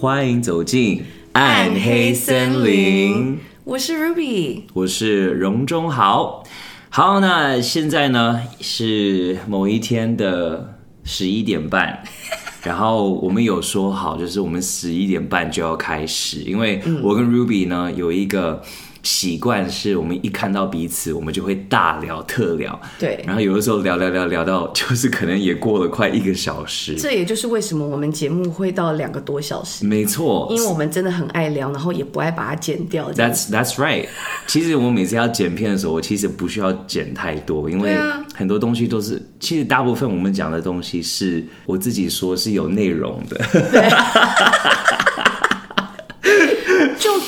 [0.00, 1.02] 欢迎走进
[1.32, 3.36] 暗黑森林。
[3.64, 6.44] 我是 Ruby，我是荣中豪。
[6.88, 12.04] 好，那现在呢是某一天的十一点半，
[12.62, 18.62] 然后我们有说好，就是我们十一点半就要开始，因为我跟 Ruby 呢有一个。
[19.02, 22.78] 习惯是我们一看到彼此，我们就会大聊特聊。
[22.98, 26.96] 对，然后有的时候聊聊聊聊到，就是可能也过了快一个小时。
[26.96, 29.86] 这也就是为什么我们节目会到两个多小时。
[29.86, 33.10] 没错，因为我们真的很爱聊，然后也不爱把它剪掉。
[33.12, 34.06] That's That's right。
[34.46, 37.96] 其实我每次要剪片的时候，我其实不需要剪太多，因为
[38.34, 43.40] 很多东西都是，其实大部分我们讲的东西是我自己说是有内容的。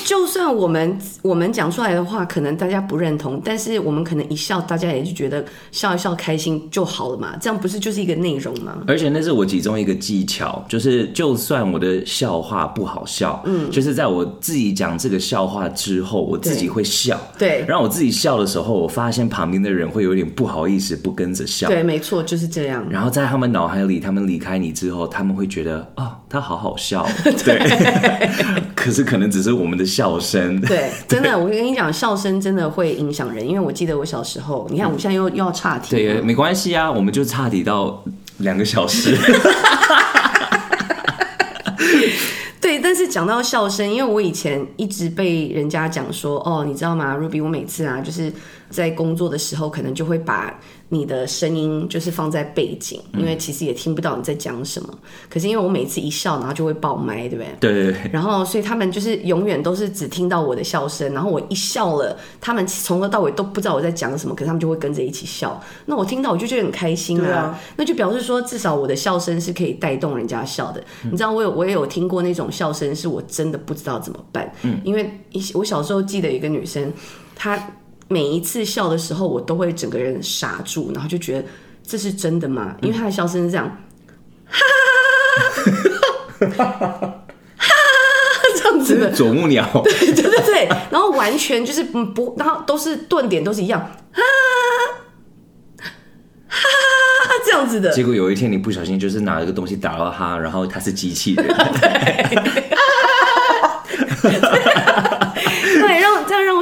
[0.00, 8.84] 对就就算我们我们讲出来的话，可能大家不认同，但是我们可能一笑，大家也就觉得笑一笑开心就好了嘛，这样不是就是一个内容吗？
[8.86, 22.86] 而且那是我其中一个技巧，就是就算我的笑话不好笑，嗯，就是在我自己讲这个笑话之后，我自己会笑，对，然后我自己笑的时候，我发现旁边的人会有点不好意思，不跟着笑，对，没错，就是这样。
[22.88, 27.04] 然后在他们脑海里，他们离开你之后，他们会觉得啊、哦，他好好笑，
[27.44, 27.58] 对，
[28.76, 38.04] 可是可能只是我们的笑声，对，真的，我跟你讲，笑声真的会影响人，因为我记得我小时候，你看我现在又又要岔题，对，没关系啊，我们就岔题到
[38.38, 39.18] 两个小时。
[42.60, 48.32] 对，但是讲到笑声，因为我以前一直被人家讲说，哦，你知道吗，Ruby，我每次啊，就是
[48.68, 50.54] 在工作的时候，可能就会把。
[50.92, 54.88] 你的声音就是放在背景，因为其实也听不到你在讲什么。
[54.90, 54.98] 嗯、
[55.30, 57.54] 可是因为我每次一笑，然后就会爆麦，对不对？
[57.60, 58.10] 对对对。
[58.12, 65.62] 然后所以他们就是永远都是只听到我的笑声，然后我一笑了，他们从头到尾都不知道我在讲什么，可是他们就会跟着一起笑。
[65.86, 70.80] 那我听到我就觉得很开心啊，啊那就表示说至少我的笑声是可以带动人家笑的。
[71.04, 74.52] 嗯、你知道我有我也有听过那种笑声，是我真的不知道怎么办。
[74.62, 76.92] 嗯，因为一我小时候记得一个女生，
[77.36, 77.56] 她。
[78.12, 81.46] 每一次笑的时候，我都会整个人傻住，然后就觉得
[81.86, 82.74] 这是真的吗？
[82.82, 83.68] 因为他的笑声是这样，
[84.50, 84.58] 哈
[86.40, 87.68] 哈哈哈哈，
[88.56, 94.22] 这样子的啄木鸟， 对对对对，然后完全就是不，然后都是顿点都是一样，哈
[96.50, 96.58] 哈
[97.46, 97.92] 这样子的。
[97.92, 101.46] 结果有一天你不小心就是拿了个东西打到他，然后他是机器人。
[104.22, 104.28] 我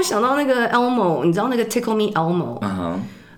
[0.08, 2.94] 想到那个 Elmo，你知道那个 Tickle Me Elmo，、uh huh.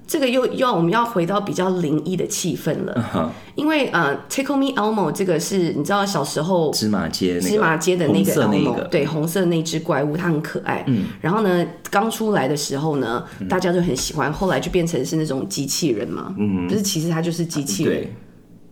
[0.07, 3.29] 这个又又要我们要回到比较灵异的气氛了，uh huh.
[3.57, 10.85] 因为呃、uh,，Tickle Me Elmo 这个是你知道小时候芝麻街芝麻街的那个 Elmo，、那个、对，红色那只怪物，它很可爱。
[10.87, 18.07] 嗯，然后呢，刚出来的时候呢，大家就很喜欢，后来就变成是那种机器人嘛，嗯，不是其实它就是机器人，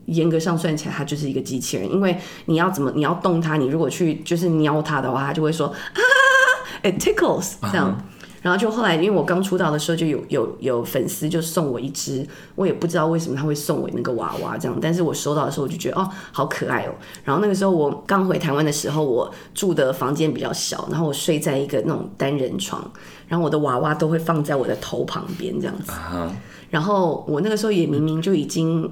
[0.06, 2.16] 严、uh, 格上算起来，它就是一个机器人，因为
[2.46, 6.00] 你要怎么你要动它，你如果去就是瞄它的话，它就会说啊。
[6.82, 8.18] It tickles 这样，uh.
[8.40, 12.24] 然后就后来，因为我刚出道的时候，就有有有粉丝就送我一只，
[12.54, 16.94] 我也不知道为什么他会送我那个娃娃这样，但是我收到的时候我就觉得哦，好可爱哦。
[17.24, 22.88] 然后那个时候我刚回台湾的时候，我住的房间比较小，然后我睡在一个那种单人床，
[23.26, 25.90] 然后我的娃娃都会放在我的头旁边这样子。
[25.90, 26.30] Uh huh.
[26.70, 28.88] 然后我那个时候也明明就已经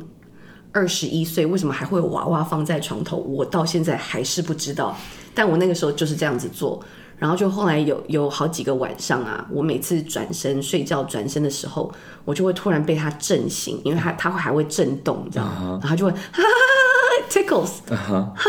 [0.72, 3.18] 二十一岁，为什么还会有娃娃放在床头？
[3.18, 4.96] 我到现在还是不知道，
[5.34, 6.82] 但我那个时候就是这样子做。
[7.18, 11.90] 然后就后来有有好几个晚上啊，我每次转身睡觉转身的时候，
[12.24, 15.70] 我就会突然被它震醒，因为它它会还会震动，你知道吗？Uh.
[15.70, 18.42] 然后他就会哈哈哈 tickles，哈哈哈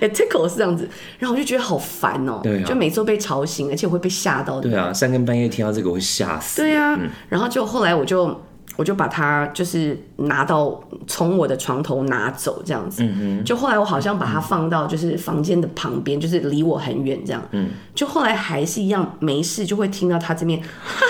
[0.00, 4.60] it tickles 这样子，然后我就觉得好烦哦，对啊，就每次都被吵醒，而且我会被吓到。
[4.60, 6.60] 对啊，三更半夜听到这个会吓死。
[6.60, 8.38] 对啊，嗯、然后就后来我就。
[8.78, 21.04] 我就把它就是拿到从我的床头拿走这样子，嗯嗯，就后来我好像把它放到就是房间的旁边，嗯、就是离我很远这样，嗯，就后来还是一样没事，就会听到他这边 哈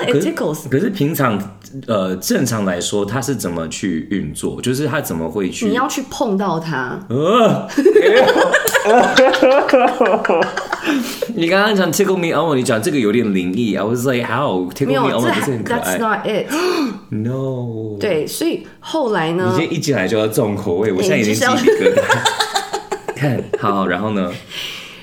[0.00, 0.68] 哈，it tickles。
[0.68, 1.40] 可是平常
[1.86, 4.60] 呃正常来说，他是怎么去运作？
[4.60, 5.68] 就是他怎么会去？
[5.68, 6.98] 你要去碰到它。
[11.34, 16.46] 你刚刚讲 tickle me elmo，你讲这个有点灵异啊！I was like how tickle me elmo 不是很可爱？That's not it.
[17.10, 17.96] No。
[18.00, 19.52] 对，所以后来呢？
[19.52, 22.02] 你今天一进来就要重口味，我现在已经鸡皮疙瘩。
[23.14, 24.32] 看好，然后呢？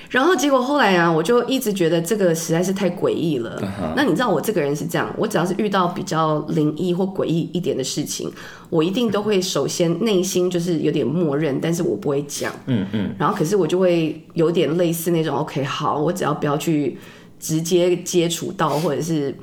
[0.09, 3.57] 然后结果后来啊，我就一直觉得这个实在是太诡异了。
[3.61, 3.93] Uh huh.
[3.95, 8.31] 那你知道我这个人是这样，我只要是遇到比较灵异或诡异一点的事情，
[8.69, 12.51] 我一定都会首先内心就是有点默认，但是我不会讲。
[12.65, 13.15] 嗯嗯。
[13.17, 16.97] 然后可是我就会有点类似那种，OK，好，我只要不要去
[17.39, 19.33] 直接接触到，或者是。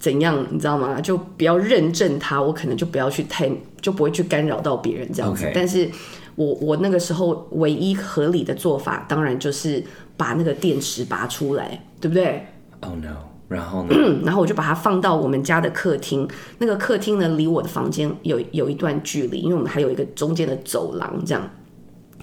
[0.00, 1.00] 怎样，你知道吗？
[1.00, 3.50] 就不要认证他，我可能就不要去太，
[3.82, 5.50] 就不会去干扰到别人这样子。
[5.52, 5.90] 但是
[6.38, 9.82] 我我那个时候唯一合理的做法，当然就是
[10.16, 12.46] 把那个电池拔出来，对不对
[12.78, 13.16] ？Oh no！
[13.48, 13.94] 然后呢？
[14.24, 16.28] 然后我就把它放到我们家的客厅。
[16.58, 21.50] 那个客厅呢，离我的房间有有一段距离，因为我们还有一个中间的走廊这样。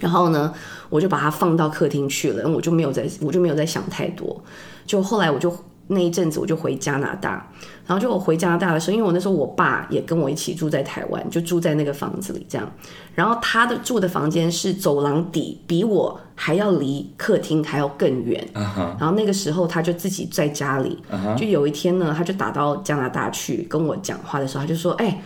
[0.00, 0.52] 然后呢，
[0.88, 4.42] 我就把它放到客厅去了，我就没有在，我就没有在想太多。
[4.86, 5.54] 就后来我就。
[5.88, 7.48] 那一阵子我就回加拿大，
[7.86, 12.68] 然后就我回加拿大的时候，因为我那时候我爸也跟我一起住在台湾，就住在那个房子里这样。
[13.14, 18.44] 然后他的住的房间是走廊底，比我还要离客厅还要更远。
[18.54, 18.98] Uh -huh.
[18.98, 21.38] 然后那个时候他就自己在家里，uh -huh.
[21.38, 25.22] 就有一天呢，他就打到加拿大去跟我讲话的时候，他就说：“哎、欸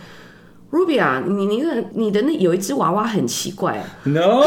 [0.71, 3.83] ，Ruby 啊，你你的你的那有一只娃娃很奇怪。
[4.03, 4.43] ”No，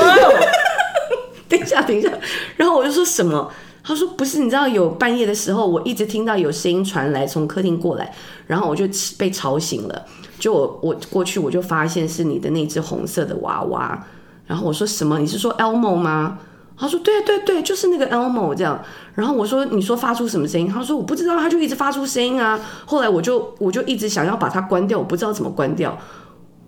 [1.49, 2.11] 等一下等一下，
[2.57, 3.51] 然后我就说什么？
[3.87, 8.15] 他说：“不是，你知道有半夜的时候，我一直听到有声音传来，从客厅过来，
[8.47, 8.87] 然后我就
[9.19, 10.05] 被吵醒了。
[10.39, 14.03] 就我我过去，我就发现是你的那只红色的娃娃。
[14.47, 15.19] 然后我说什么？
[15.19, 16.39] 你是说 Elmo 吗？
[16.77, 18.83] 他说对对对，就是那个 Elmo 这样。
[19.15, 20.67] 然后我说你说发出什么声音？
[20.67, 22.59] 他说我不知道，他就一直发出声音啊。
[22.87, 25.99] 后来我就我就一直想要把它关掉，我不知道怎么关掉。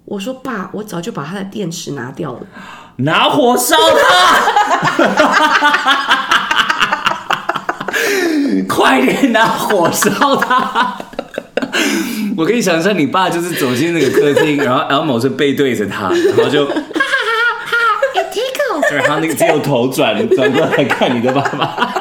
[0.04, 2.40] 我说爸，我早就把它的电池拿掉了，
[2.98, 3.74] 拿火烧
[4.98, 6.32] 它。
[8.62, 10.98] ”快点拿火烧他！
[12.36, 16.80] 我可以想象你爸就是走进那个客厅，然后 Elmo 是背对着他，然后就 哈哈
[17.64, 17.76] 哈
[18.14, 21.92] 哈，Tickle，然后那个只有头转转过来看你的爸爸。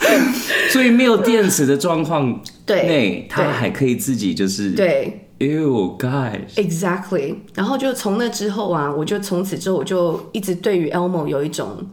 [0.70, 7.34] 所以没有电池的状况内，他还可以自己就是对，Ew guys，exactly。
[7.54, 11.86] 然后就从那之后啊，我就从此之后我就一直对于 Elmo 有一种。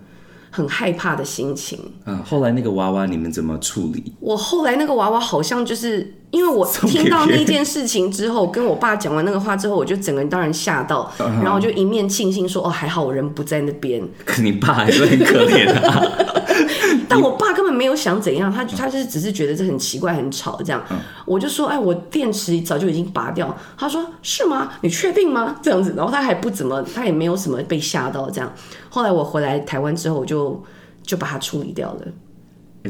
[0.58, 1.80] 很害怕的心情。
[2.06, 4.12] 嗯，后来那个娃娃你们怎么处理？
[4.20, 16.04] 我后来那个娃娃好像就是因为我听到那件事情之后，跟我爸讲完那个话之后，我就整个人当然吓到，然后我就一面庆幸说：“哦，还好我人不在那边。”可你爸还是很可怜啊。
[17.08, 20.84] 但我爸根本没有想怎样，他他就是只是觉得这很奇怪、很吵这样。
[21.26, 24.72] 我就说：“哎，我电池早就已经拔掉。”他说：“是吗？
[24.82, 28.52] 你确定吗？”这样子，然后他还不怎么，他也没有什么被吓到这样。
[28.90, 30.62] 后来我回来台湾之后，我就
[31.04, 32.02] 就把它处理掉了。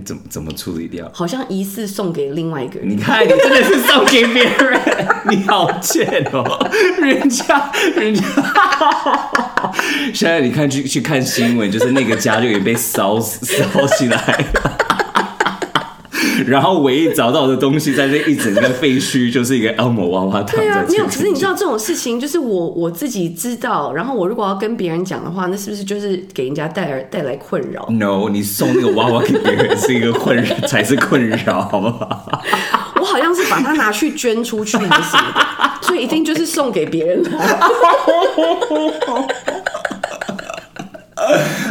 [0.05, 1.09] 怎么怎么处理掉？
[1.13, 2.87] 好像疑似送给另外一个人。
[2.87, 4.79] 你看，你真的是送给别人，
[5.29, 6.69] 你好贱哦！
[7.01, 8.23] 人家，人家，
[10.13, 14.17] 现在你看去去看新闻，就是那个家就也被烧烧起来
[14.53, 15.06] 了。
[16.47, 20.63] 然后唯一找到的东西，在这一整个废墟，就是一个 Elmo 娃娃躺在。
[20.63, 21.05] 对啊，没有。
[21.05, 23.91] 可是你知道这种事情，就是我我自己知道。
[23.93, 32.41] 然后我如果要跟别人讲的话，那是不是就是给人家带来带来困扰？No，你送那个娃娃给别人是一个困扰，才是困扰，好不好？
[32.99, 34.89] 我好像是把它拿去捐出去的，
[35.81, 37.31] 所以一定就是送给别人的。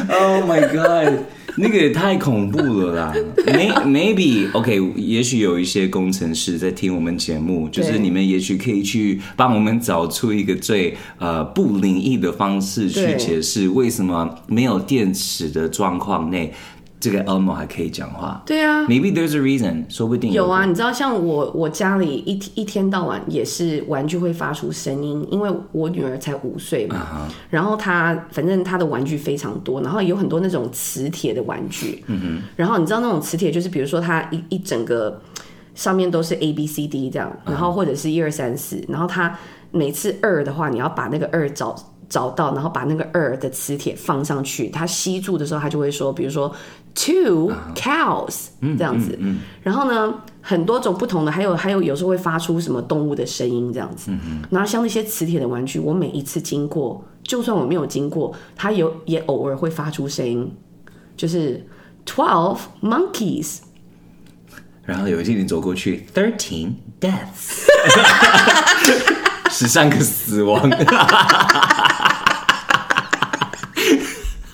[0.09, 1.21] Oh my god！
[1.59, 3.15] 那个也太恐怖了啦！
[3.87, 16.53] Maybe OK，也许有一些工程师在听我们节目，就是你们也许可以去帮我们找出一个最呃不灵异的方式去解释为什么没有电池的状况内。
[16.99, 20.65] 这个 Elmo 还可以讲话，对啊，Maybe there's a reason，说不定有，有啊。
[20.65, 27.35] 你知道，像我我家里一一天到晚也是玩具会发出声音，因为我女儿才五岁嘛，uh -huh.
[27.51, 35.21] 然后她反正她的玩具非常多，然后有很多那种磁铁的玩具，嗯哼，然后你知道那种磁铁就是比如说它一一整个
[35.75, 39.39] 上面都是 A B C D 这样，然后或者是一二三四，然后它
[39.71, 41.77] 每次二的话，你要把那个二找。
[42.09, 46.55] 找到，然后把那个二的磁铁放上去，它吸住的时候，它就会说，比如说
[46.97, 49.11] two cows、uh 这样子。
[49.21, 54.11] 嗯嗯嗯、然后呢，很多种不同的，还有还有有时候会发出什么动物的声音这样子。
[54.11, 60.51] 嗯嗯、然后像那些磁铁的玩具，我每一次经过，就算我没有经过，它有也偶尔会发出声音，
[61.17, 61.65] 就是
[62.05, 63.59] twelve monkeys。
[64.83, 67.67] 然后有一天你走过去，thirteen deaths。
[69.51, 70.69] 十三个死亡，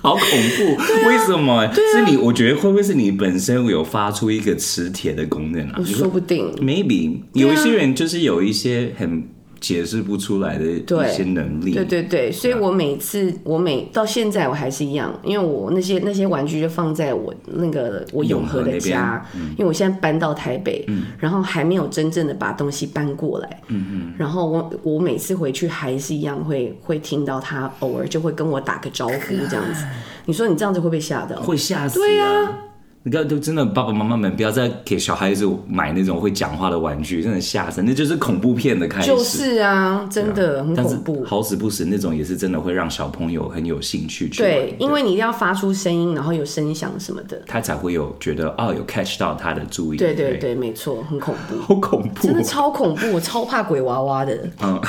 [0.02, 0.26] 好恐
[0.59, 0.75] 怖！
[0.82, 1.73] 啊、为什么、啊？
[1.73, 2.16] 是你？
[2.16, 5.80] 我觉得会不会是你本身有发出一个磁铁的功能啊？
[5.85, 9.23] 说不定，maybe 有一些人就是有一些很。
[9.62, 29.85] 解释不出来的一些能力，对对对，所以我每次我每到现在我还是一样，因为我那些那些玩具就放在我那个我永和的家，嗯、因为我现在搬到台北、嗯，然后还没有真正的把东西搬过来，嗯嗯，然后我我每次回去还是一样会会听到他偶尔就会跟我打个招呼这样子，
[30.26, 31.40] 你说你这样子会被吓到？
[31.40, 32.59] 会吓死、啊，对呀、啊。
[33.04, 39.09] 那个都真的，爸爸妈妈们不要再给小孩子买那种会讲话的玩具，真的吓死，那就是恐怖片的开始。
[39.09, 41.25] 就是啊，真的、啊、很恐怖。
[41.25, 44.42] 好死不死，那种也是真的会让小朋友很有兴趣去。
[44.42, 49.97] 对，因为你一定要发出声音，然后有声响什么的，他才会有觉得哦，有 catch 到他的注意。
[49.97, 54.38] 对对对，对没错，很恐怖，好恐怖，真的超恐怖，我超怕鬼娃娃的。
[54.62, 54.80] 嗯。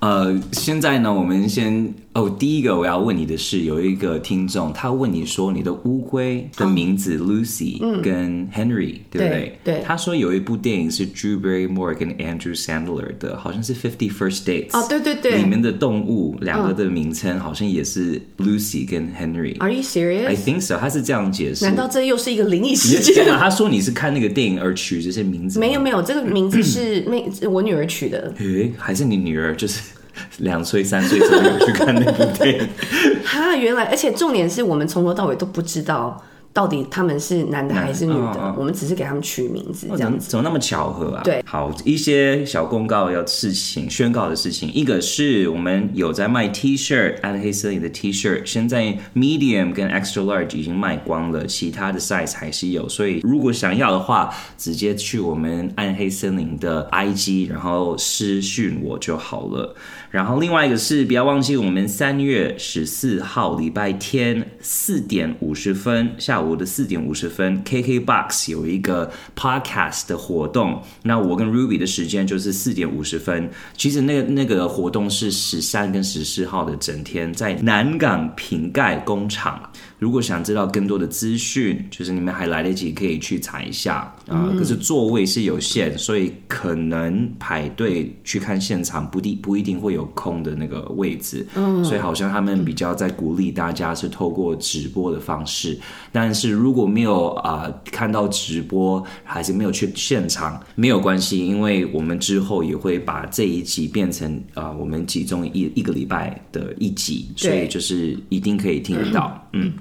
[0.00, 9.28] 呃，现在呢，我们先哦，第一个我要问你的是，有一个听众他问你说，你的乌龟的名字 Lucy 跟 Henry，、嗯、对不对？
[9.28, 9.82] 对，对。
[9.82, 14.78] 他说有一部电影是 Drew Barrymore 跟 Andrew Sandler 的，好像是 Fifty First Dates。
[14.78, 15.38] 哦，对对对。
[15.38, 19.58] 里面的动物两个的名称好像也是 Lucy 跟 Henry。
[19.58, 20.26] Are you serious?
[20.26, 20.76] I think so。
[20.76, 21.64] 他是这样解释。
[21.64, 23.24] 难道这又是一个灵异事件？
[23.24, 25.58] 他说你是看那个电影而取这些名字？
[25.58, 28.34] 没有没有，这个名字是妹我女儿取的。
[28.36, 29.80] 诶，还是你女儿就是？
[30.38, 32.68] 两岁三岁左右去看那部电影，
[33.24, 36.22] 哈，原来，而且重点是我们从头到尾都不知道。
[36.54, 38.54] 到底他们是男的还是女的？
[38.58, 40.28] 我们只是给他们取名字，这样子。
[40.28, 41.22] 怎么那么巧合啊？
[41.24, 54.28] 对，好，一些小公告要事情宣告的事情，一个是我们有在卖 T 恤，暗黑森林的 T 恤，现在 Medium 跟 Extra Large 已经卖光了，其他的 size 还是有，所以如果想要的话，
[54.58, 59.74] 直接去我们暗黑森林的 IG，然后私讯我就好了。
[60.12, 66.52] 然后另外一个是，不要忘记我们三月十四号礼拜天四点五十分下午。
[66.52, 73.50] 的四点五十分，KKBOX 有一个 Podcast 的活动，那我跟 Ruby 的时间就是四点五十分。
[73.74, 79.72] 其实那个那个活动是十三跟十四号的整天，在南港瓶盖工厂。
[80.02, 84.58] 如果想知道更多的资讯，就是你们还来得及可以去查一下啊、呃。
[84.58, 91.46] 可是座位是有限，所以可能排队去看现场不定不一定会有空的那个位置。
[91.54, 95.78] 嗯，所以好像他们比较在鼓励大家是透过直播的方式。
[96.10, 109.68] 但是如果没有啊、呃、看到直播，还是没有去现场，没有关系，因为我们之后也会把这一集变成啊、呃、我们集中一一个礼拜的一集，所以就是一定可以听得到，嗯。
[109.68, 109.72] 嗯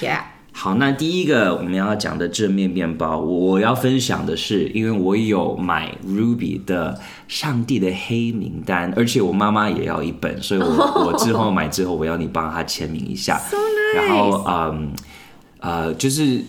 [0.00, 0.20] Yeah.
[0.52, 6.94] 好，那第一个我们要讲的正面面包，我要分享的是，因为我有买 Ruby 的
[7.26, 10.66] 《上帝的黑名单》，而且我妈妈也要一本，所以我
[11.06, 13.38] 我之后买之后，我要你帮她签名一下。
[13.50, 13.96] So nice.
[13.96, 14.92] 然后，嗯，
[15.60, 16.42] 呃，就是。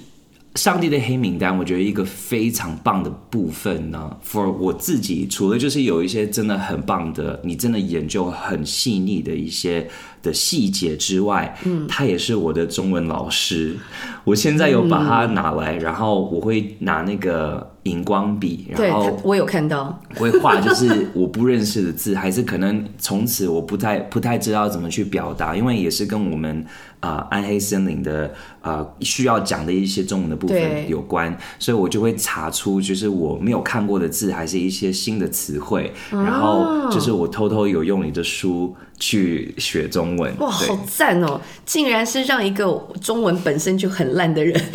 [0.55, 4.15] 上帝的黑名单，我觉得一个非常棒的部分呢。
[4.25, 9.89] For 我自己，除了就是有一些真的很棒的，你真的研究很细腻的一些
[10.25, 13.75] 的细节之外，嗯，他也是我的中文老师。
[14.24, 26.65] 我现在有把它拿来，嗯、然后我会拿那个荧光笔，然后我有看到，我会画就是我不认识的字，还是可能从此我不太不太知道怎么去表达，因为也是跟我们。
[27.01, 40.14] 啊、呃，暗黑森林的呃需要讲的一些中文的部分有关，所以我就会查出就是我没有看过的字，还是一些新的词汇，哦、然后就是我偷偷有用你的书去学中文。
[40.17, 41.39] 哇，好赞哦！
[41.65, 42.65] 竟然是让一个
[43.01, 44.60] 中文本身就很烂的人。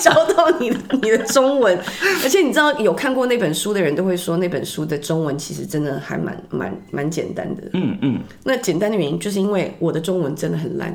[0.00, 1.78] 教到你的你的中文，
[2.22, 7.62] 而且你知道有看过那本书的人都会说，那本书的中文其实真的还蛮蛮蛮简单的。
[7.72, 10.94] 嗯嗯，那简单的原因就是因为我的中文真的很烂。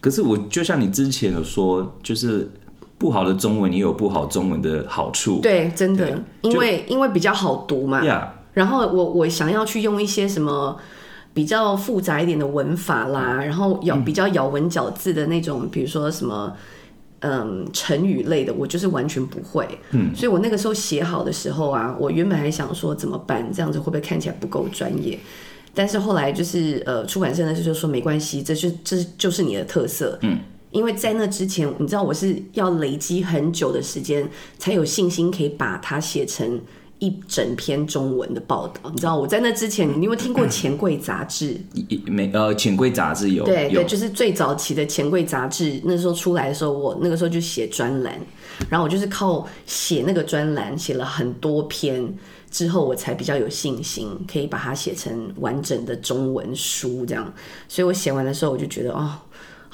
[0.00, 2.50] 可是我就像你之前有说，就是
[2.96, 5.40] 不好的中文也有不好中文的好处。
[5.42, 8.02] 对，真的，因为因为比较好读嘛。
[8.02, 8.28] Yeah.
[8.54, 10.74] 然后我我想要去用一些什么
[11.38, 16.52] 比较复杂一点的文法啦，然后咬比较咬文嚼字的那种，比如说什么。
[17.20, 25.18] 嗯，成语类的我就是完全不会，嗯，所以我那个时候写好的时候啊，我原本还想说怎么办，这样子会不会看起来不够专业？
[25.74, 30.38] 但是后来就是呃，出版社呢就说没关系，这是这就是你的特色，嗯，
[30.70, 34.24] 因为在那之前，你知道我是要累积很久的时间
[34.56, 36.60] 才有信心可以把它写成。
[36.98, 41.56] 一整篇中文的报道，你知道我在那之前，你有没有听过《钱柜杂志》？
[42.10, 45.72] 没呃，《钱柜杂志》有对有对，就是最早期的《钱柜杂志》。
[45.84, 48.18] 那时候出来的时候，我那个时候就写专栏，
[48.68, 52.12] 然后我就是靠写那个专栏写了很多篇
[52.50, 57.32] 之后，我才比较有信心可以把它写成完整的中文书这样。
[57.68, 59.12] 所以我写完的时候，我就觉得哦，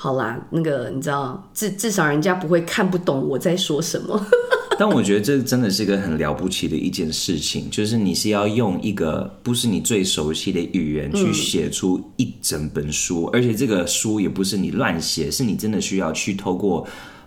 [0.04, 4.26] 好啦，那个你知道，至至少人家不会看不懂我在说什么。
[4.78, 16.86] 但我觉得这真的是一个很了不起的一件事情，就是你是要用一个不是你最熟悉的语言去写出一整本书，而且这个书也不是你乱写，是你真的需要去透过。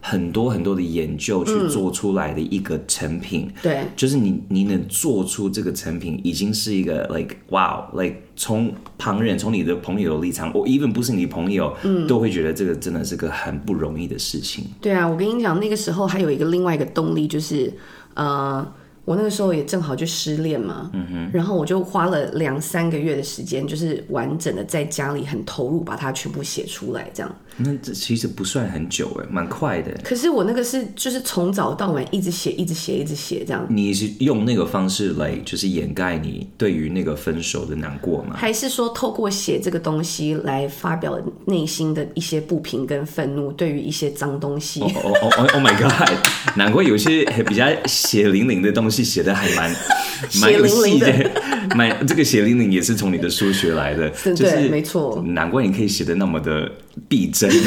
[0.10, 3.48] 很多很多的研究去做出来的一个成品。
[3.48, 14.66] 嗯、对，就是你你能做出这个成品，已经是一个 like wow，like 从旁人从你的朋友的立场，我 even 不是你朋友，嗯，都会觉得这个真的是个很不容易的事情。
[14.80, 17.74] 对啊，我跟你讲，那个时候还有一个另外一个动力，就是
[18.14, 18.66] 呃。
[19.08, 27.36] 我那个时候也正好就失恋嘛，嗯哼，然后我就花了两三个月的时间，就是完整的在家里很投入，把它全部写出来，这样。
[27.56, 29.92] 那这其实不算很久哎，蛮快的。
[30.04, 33.66] 可是我那个是就是从早到晚一直写，一直写，一直写这样。
[33.70, 38.36] 你是用那个方式来就是掩盖你对于那个分手的难过吗？
[38.36, 44.82] 还是说透过写这个东西来发表内心的一些不平跟愤怒，对于一些脏东西？
[44.82, 46.58] 哦哦哦，Oh my God！
[46.58, 49.76] 难怪有些比较血淋淋的东西写的还蛮
[50.42, 51.32] 蛮有细的，
[51.76, 55.24] 蛮这个血淋淋也是从你的书学来的，对，就是没错。
[55.28, 56.72] 难怪你可以写的那么的
[57.08, 57.50] 逼真。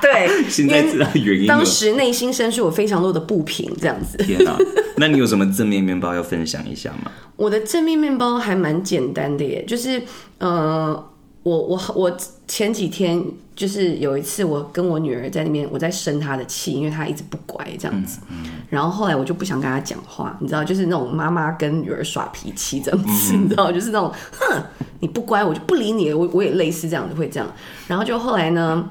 [0.00, 1.46] 对，现在知道原因。
[1.46, 4.16] 当时内心深处有非常多的不平，这样子。
[4.18, 4.56] 天哪，
[4.96, 7.10] 那你有什么正面面包要分享一下吗？
[7.36, 10.02] 我的正面面包还蛮简单的耶，就是
[10.38, 11.09] 呃，
[11.42, 12.16] 我我我
[12.46, 13.22] 前几天
[13.56, 18.20] 就是有一次，我跟我女儿在那边，我在生她的气，因为她一直不乖这样子。
[18.28, 24.62] 嗯嗯、然后后来我就不想跟她讲话，你知道，就是那种妈妈跟女儿耍脾气这样子，嗯、你知道，就是那种哼。
[25.02, 26.12] 你不乖，我就不理你。
[26.12, 27.50] 我我也类似这样子，会这样。
[27.88, 28.90] 然后就后来呢，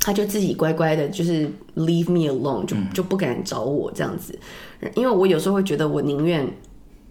[0.00, 4.38] 她就自己乖乖的，就是 leave me alone，就就不敢找我这样子。
[4.94, 6.50] 因为我有时候会觉得，我宁愿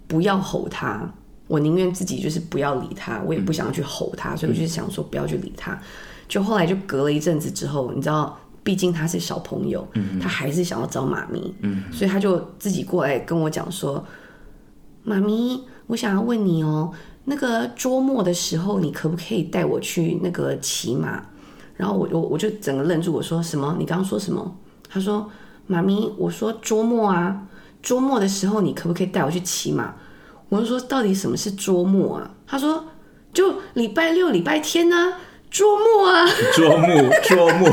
[0.08, 1.14] 不要吼他，
[1.48, 5.78] 我宁愿自己就是不要理他，我也不想要去吼他，所以我就想说不要去理他。
[6.28, 9.86] 就后来就隔了一阵子之后，你知道，毕竟他是小朋友，
[10.22, 11.54] 他还是想要找妈咪，
[11.92, 14.04] 所以他就自己过来跟我讲说
[15.04, 16.92] ：“妈咪，我想要问你哦。”
[17.26, 21.22] 那个周末的时候，你可不可以带我去那个骑马？
[21.76, 23.76] 然后我我我就整个愣住，我说什么？
[23.78, 24.58] 你刚刚说什么？
[24.90, 25.30] 他说
[25.68, 27.48] ：“妈咪，我说周末啊，
[27.82, 29.94] 周末的时候你可不可以带我去骑马？”
[30.54, 32.86] 我就说：“到底什么是周末啊？”他说
[33.34, 35.18] ：“就礼拜六、礼拜天啊，
[35.50, 36.88] 周末啊。”周末，
[37.24, 37.70] 周末，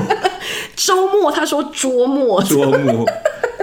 [0.74, 1.30] 周末。
[1.30, 3.04] 他说：“周末，周末。”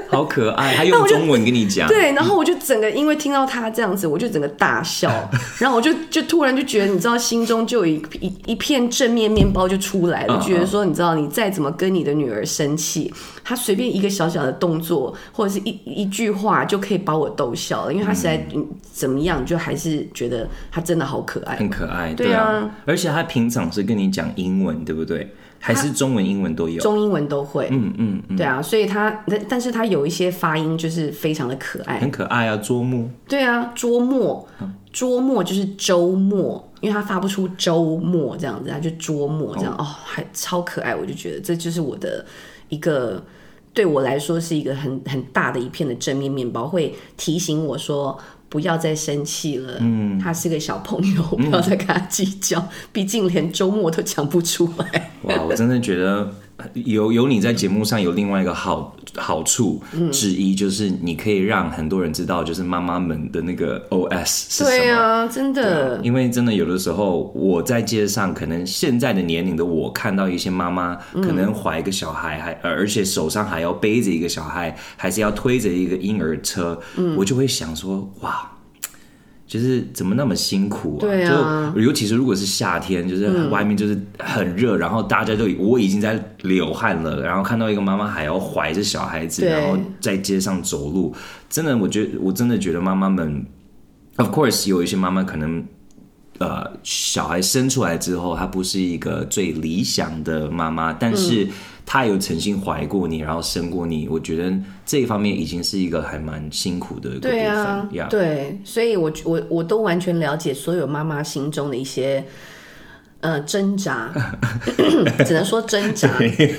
[0.16, 1.88] 好可爱，他用中文跟你讲。
[1.88, 18.46] 对，然后我就整个因为听到他这样子，我就整个大笑， 然后我就就突然就觉得，你知道，心中就有一一一片正面面包就出来了，觉得说，你知道，你再怎么跟你的女儿生气，她随便一个小小的动作或者是一一句话就可以把我逗笑了，因为她实在
[18.94, 25.34] 怎么样，就还是觉得她真的好可爱，很可爱，对啊，而且她平常是跟你讲英文，对不对？
[25.60, 27.68] 还是中文、英文都有，中英文都会。
[27.72, 33.10] 嗯嗯，嗯，对啊，所以他，但但是他有一些发音就是非常的可爱，很可爱啊，捉摸。
[33.28, 34.48] 对啊，捉摸，
[34.94, 42.26] 捉摸就是周末，因为他发不出周末这样子，他就捉摸这样，哦，哦，还超可爱，我就觉得这就是我的
[42.70, 43.24] 一个，
[43.74, 48.18] 对我来说是一个很很大的一片的正面面包，会提醒我说。
[48.50, 55.12] 不要再生气了，嗯，他是个小朋友，不要再跟他计较，嗯、毕竟连周末都讲不出来。
[55.24, 56.34] 哇，我真的觉得
[56.74, 59.80] 有有你在节目上有另外一个好好处
[60.12, 64.70] 之一，就是你可以让很多人知道，就是妈妈们的那个 OS 是什么。
[64.70, 78.52] 对啊，真的，因为真的有的时候我在街上，可能现在的年龄的我看到一些妈妈可能怀一个小孩，还而且手上还要背着一个小孩，还是要推着一个婴儿车，嗯，我就会想说，哇。
[79.48, 81.02] 就是怎么那么辛苦啊？
[81.02, 91.16] 对啊，就尤其是如果是夏天，就是外面就是很热，嗯、然后大家都我已经在流汗了，然后看到一个妈妈还要怀着小孩子，然后在街上走路，
[91.50, 93.44] 真的，我觉得我真的觉得妈妈们
[94.18, 95.66] ，of course 有一些妈妈可能。
[96.40, 101.48] 呃，小孩生出来之后，她不是一个最理想的妈妈，但是
[101.90, 104.54] 她有曾经怀过你，然后生过你，我觉得
[104.86, 107.32] 这一方面已经是一个还蛮辛苦的一个部分。
[107.32, 108.10] 对啊，Yeah.
[108.10, 112.26] 对，所以我我我都完全了解所有妈妈心中的一些
[113.22, 114.12] 呃挣扎，
[115.26, 116.10] 只能说挣扎。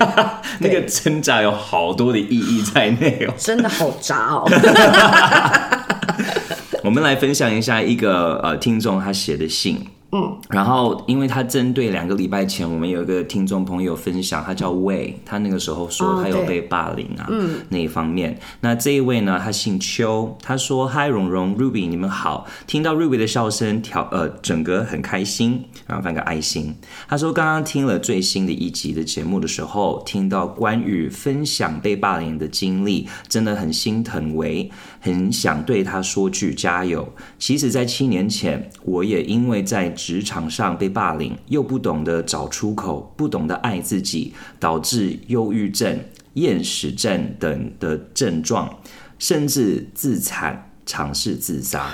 [0.60, 4.48] 那个挣扎有好多的意义在内哦，真的好渣哦。
[6.82, 9.78] 我们来分享一下一个呃听众他写的信。
[10.10, 18.38] 嗯，然后因为他针对两个礼拜前，我们有一个听众朋友分享，他叫魏，他那个时候说他有被霸凌啊，嗯，那一方面。
[18.60, 26.74] 那这一位呢，他姓邱，他说：“嗨，蓉蓉，Ruby，你们好，听到 Ruby 的笑声，调呃，整个很开心，然后翻个爱心。”
[27.06, 37.06] 他说：“刚刚听了最新的一集的节目的时候，听到关于分享被霸凌的经历，真的很心疼为，很想对他说句加油。
[37.38, 45.98] 其实，在七年前，我也因为在职场上被霸凌，又不懂得找出口，不懂得爱自己，导致忧郁症、
[46.34, 48.78] 厌食症等的症状，
[49.18, 51.90] 甚至自残，尝试自杀。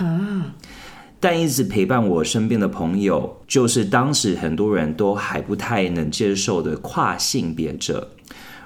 [1.19, 8.11] 但一直陪伴我身边的朋友，就是当时很多人都还不太能接受的跨性别者。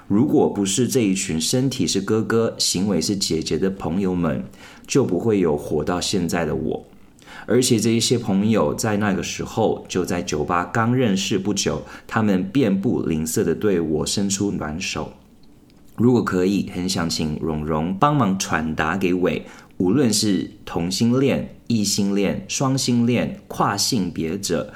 [0.09, 4.43] 如果不是这一群身体是哥哥、行为是姐姐的朋友们，
[4.85, 6.85] 就不会有活到现在的我。
[7.49, 15.11] 而且这一些朋友在那个时候就在酒吧刚认识不久，他们便不吝啬的对我伸出暖手。
[15.95, 19.43] 如果可以，很想请蓉蓉帮忙传达给伟。
[19.77, 24.71] 无论是同性恋、异性恋、双性恋、跨性别者，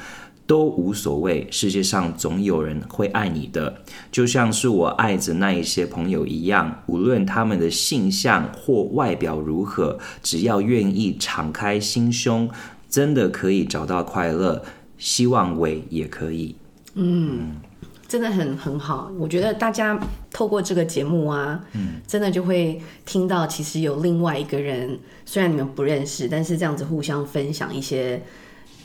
[0.46, 1.48] 都无所谓。
[1.52, 6.84] 世界上总有人会爱你的，就像是我爱着那一些朋友一样。
[6.88, 12.50] 无论他们的性向或外表如何，只要愿意敞开心胸，
[12.90, 14.64] 真的可以找到快乐。
[14.98, 16.56] 希望伟也可以。
[16.96, 17.58] 嗯。
[18.06, 28.22] 真的很很好，我觉得大家透过这个节目啊，嗯，真的就会听到，其实有另外一个人，虽然你们不认识，但是这样子互相分享一些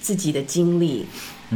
[0.01, 1.05] 自己的经历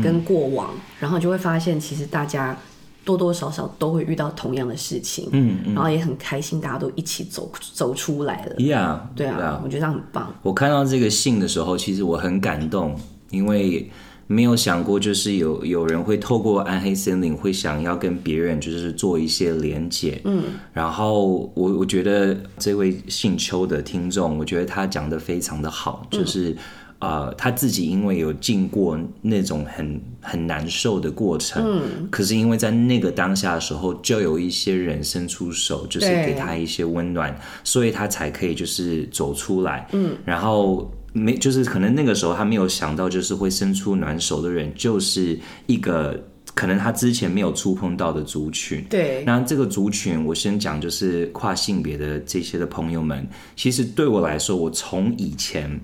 [0.03, 2.57] 跟过往，嗯，然后就会发现，其实大家
[3.05, 9.65] 多多少少都会遇到同样的事情，嗯，嗯，然后也很开心，大家都一起走走出来了，Yeah，对啊，yeah.
[9.65, 10.35] 我觉得这样很棒。
[10.43, 12.99] 我看到这个信的时候，其实我很感动，
[13.31, 13.91] 因为。
[14.29, 20.19] 没有想过，就是有有人会透过暗黑森林，会想要跟别人就是做一些连接。
[20.25, 26.57] 嗯，然后我我觉得这位姓邱的听众，我觉得他讲的非常的好，就是
[27.03, 39.87] 呃，他自己因为有经过那种很很难受的过程，嗯，可是因为在那个当下的时候，就有一些人伸出手，就是给他一些温暖，所以他才可以就是走出来。
[39.93, 40.91] 嗯，然后。
[41.15, 46.19] 没，就是可能那个时候他没有想到，就是会伸出暖手的人，就是一个
[46.55, 48.83] 可能他之前没有触碰到的族群。
[48.89, 55.79] 对，那这个族群，我先讲，就是跨性别的这些的朋友们，其实对我来说，我从以前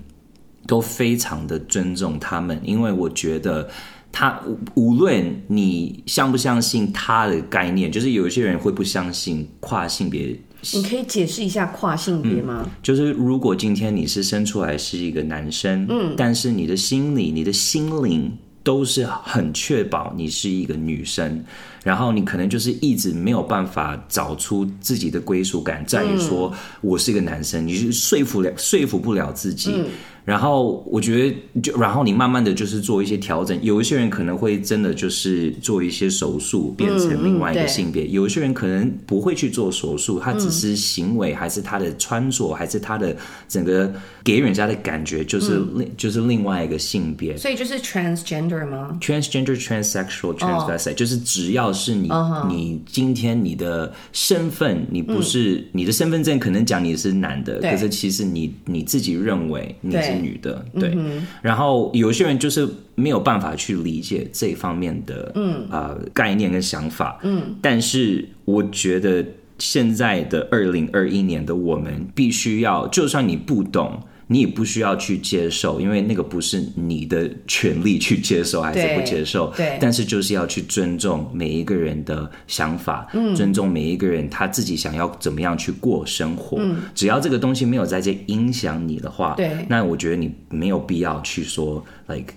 [0.69, 3.67] 都非常的尊重他们，因为我觉得
[4.11, 4.39] 他
[4.75, 10.39] 无论你相不相信他的概念，就是有一些人会不相信跨性别。
[10.73, 12.61] 你可以解释一下跨性别吗？
[12.63, 21.43] 嗯，就是如果今天你是生出来是一个男生，嗯，但是你的心理、你的心灵都是很确保你是一个女生，
[21.83, 29.71] 然后你可能就是一直没有办法找出自己的归属感，在于说我是一个男生，你是说服了说服不了自己。
[29.73, 29.85] 嗯
[30.25, 33.57] 然后我觉得，就然后你慢慢的就是做一些调整。
[33.63, 43.15] 有一些人可能会真的就是做一些手术，变成另外一个性别；有一些人可能不会去做手术，他只是行为，还是他的穿着，还是他的
[43.47, 43.91] 整个
[44.23, 47.35] 给人家的感觉，就是另、嗯、就是另外一个性别。
[47.35, 50.97] 所以就是 transgender 吗？transgender、transsexual、transvestite，、oh.
[50.97, 52.47] 就是只要是你，uh -huh.
[52.47, 60.19] 你今天你的身份，你不是、嗯、你的身份证可能讲你是男的，可是其实你你自己认为你是。
[60.19, 69.23] 女的，对、嗯，然后有些人就是没有办法去理解这方面的，嗯呃概念跟想法，嗯，但是我觉得
[69.59, 73.97] 现在的二零二一年的我们必须要，就算你不懂。
[74.31, 79.47] 你也不需要去接受，因为那个不是你的权利去接受还是不接受。
[79.57, 79.65] 对。
[79.65, 79.77] 对。
[79.81, 86.57] 但是就是要去尊重每一个人的想法，嗯，尊重每一个人他自己想要怎么样去过生活。
[86.59, 86.83] 嗯。
[86.93, 89.65] 只要这个东西没有在这影响你的话，对。
[89.67, 92.33] 那我觉得你没有必要去说，like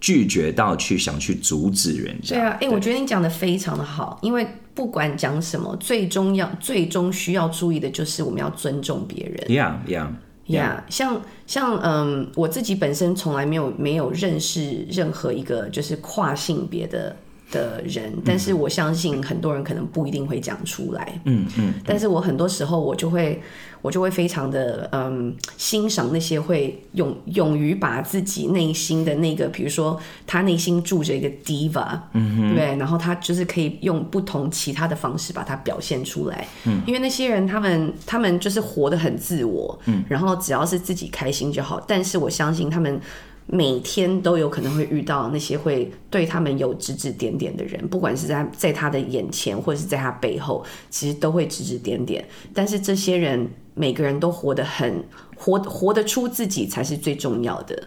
[0.00, 2.36] 拒绝到去想去阻止人家。
[2.36, 9.38] 对啊，哎，我觉得你讲的非常的好，因为不管讲什么，最终要最终需要注意的就是我们要尊重别人。
[9.48, 10.06] Yeah, yeah.
[10.46, 17.14] 呀、yeah，像像嗯，我自己本身从来没有没有认识任何一个就是跨性别的
[17.52, 23.40] 的人，但是我相信很多人可能不一定会讲出来，嗯嗯，但是我很多时候我就会
[23.82, 42.98] 我就会非常的嗯欣赏那些会勇勇于把自己内心的那个，比如说他内心住着一个 diva，嗯哼，对，然后他就是可以用不同其他的方式把它表现出来，嗯，因为那些人他们他们就是活得很自我，嗯，然后只要是自己开心就好，但是我相信他们。
[43.54, 52.26] 每天都有可能会遇到那些会对他们有指指点点的人，不管是在在他的眼前或者是在他背后，其实都会指指点点。
[52.54, 55.04] 但是这些人每个人都活得很
[55.36, 57.82] 活，活得出自己才是最重要的。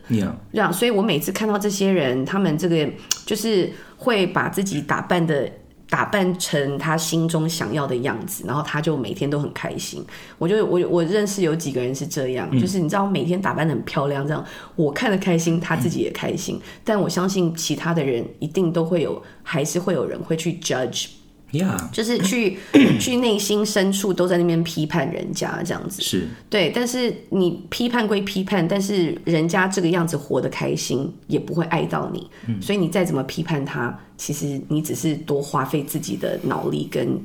[0.52, 2.88] 让所以我每次看到这些人，他们这个
[3.26, 5.52] 就是会把自己打扮的
[5.90, 10.04] 打扮成他心中想要的样子，然后他就每天都很开心。
[10.38, 14.44] 我就我我认识有几个人是这样，嗯、就是你知道每天打扮得很漂亮，这样
[14.76, 16.56] 我看得开心，他自己也开心。
[16.56, 21.08] 嗯、但我相信其他的人一定都会有，还是会有人会去 judge。
[21.56, 21.90] Yeah.
[21.92, 22.58] 就是去
[23.00, 26.72] 去内心深处都在那边批判人家这样子，是对。
[26.76, 32.30] 但是你批判归批判，但是人家这个样子活得开心，也不会爱到你。
[32.48, 37.20] 嗯、所以你再怎么批判他，其实你只是多花费自己的脑力跟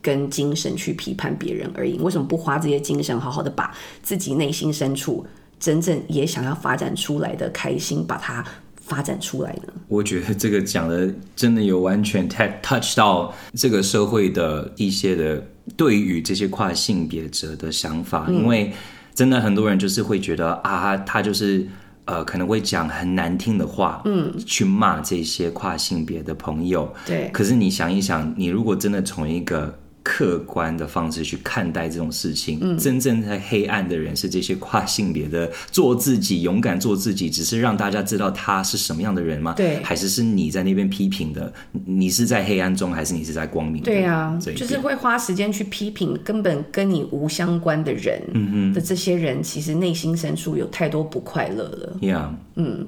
[0.00, 1.98] 跟精神去批判别人而已。
[1.98, 5.26] 为什么不花这些精神，好好的把自己内心深处
[5.60, 8.44] 真正也想要发展出来的开心，把它。
[8.88, 15.46] 发展出来的，我觉得这个讲的真的有完全 touch 到这个社会的一些的
[15.76, 18.72] 对于这些跨性别者的想法，嗯、因为
[19.14, 21.66] 真的很多人就是会觉得啊，他就是
[22.06, 27.28] 呃可能会讲很难听的话，嗯，去骂这些跨性别的朋友，对。
[27.32, 29.78] 可是你想一想，你如果真的从一个
[30.10, 39.52] 客观的方式去看待这种事情，嗯，真正在黑暗的人是这些跨性别的，做自己，勇敢做自己，只是让大家知道他是什么样的人吗？
[39.52, 41.52] 对，还是是你在那边批评的？
[41.84, 43.82] 你是在黑暗中，还是你是在光明？
[43.82, 51.98] 对啊，就是会花时间去批评根本跟你无相关的人，嗯嗯的这些人，其实内心深处有太多不快乐了。
[52.00, 52.86] Yeah，嗯，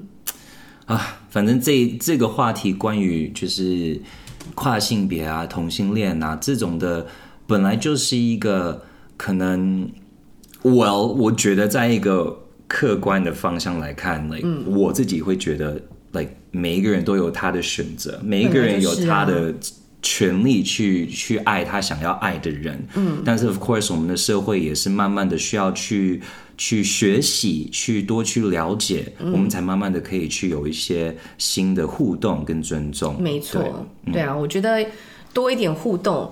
[0.85, 4.01] 啊，反正这这个话题关于就是。
[4.55, 7.05] 跨性别啊，同性恋啊，这种的
[7.47, 8.81] 本来就是一个
[9.17, 9.89] 可能
[10.63, 12.37] ，，well，我觉得在一个
[12.67, 19.53] 客观的方向来看，like 我自己会觉得，like 每一个人都有他的选择，每一个人有他的
[20.01, 22.81] 权利去去爱他想要爱的人。
[22.95, 26.21] 嗯，但是 of course 我们的社会也是慢慢的需要去。
[26.61, 33.19] 去学习，去多去了解，嗯、我们才慢慢的可以去有一些新的互动跟尊重。
[33.19, 33.71] 没错，对，
[34.05, 34.85] 嗯、对啊，我觉得
[35.33, 36.31] 多一点互动，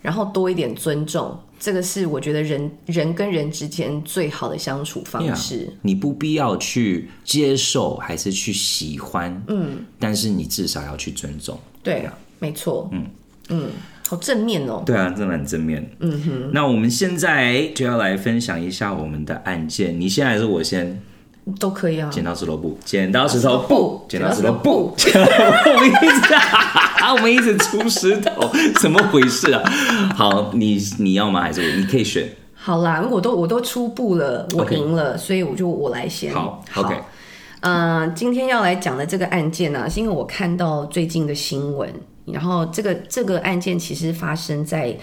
[0.00, 5.70] 然后多一点尊重，这个是我觉得人人跟人之间最好的相处方式。
[5.82, 11.60] 你不必要去接受，还是去喜欢，嗯，但是你至少要去尊重。
[11.82, 13.06] 对啊，没错，嗯
[13.50, 13.70] 嗯。
[14.08, 14.82] 好正面哦！
[14.86, 15.90] 对啊，真的很正面。
[16.00, 20.00] 嗯哼，那我们现在就要来分享一下我们的案件。
[20.00, 21.00] 你先还是我先？
[21.60, 22.08] 都可以啊。
[22.10, 24.94] 剪刀石头布，剪刀石头布，剪刀石头布。
[24.98, 29.62] 我们一直啊， 我们一直出石头，怎么回事啊？
[30.16, 31.42] 好，你你要吗？
[31.42, 31.76] 还是我？
[31.76, 32.28] 你可以选。
[32.54, 36.34] 好啦，我都我都出布了，我赢了，所以我就我来先。
[36.34, 36.96] 好，OK。
[37.60, 41.88] 嗯，今天要来讲的这个案件呢，是因为我看到最近的新闻。
[42.26, 44.96] 然后这个这个案件其实发生在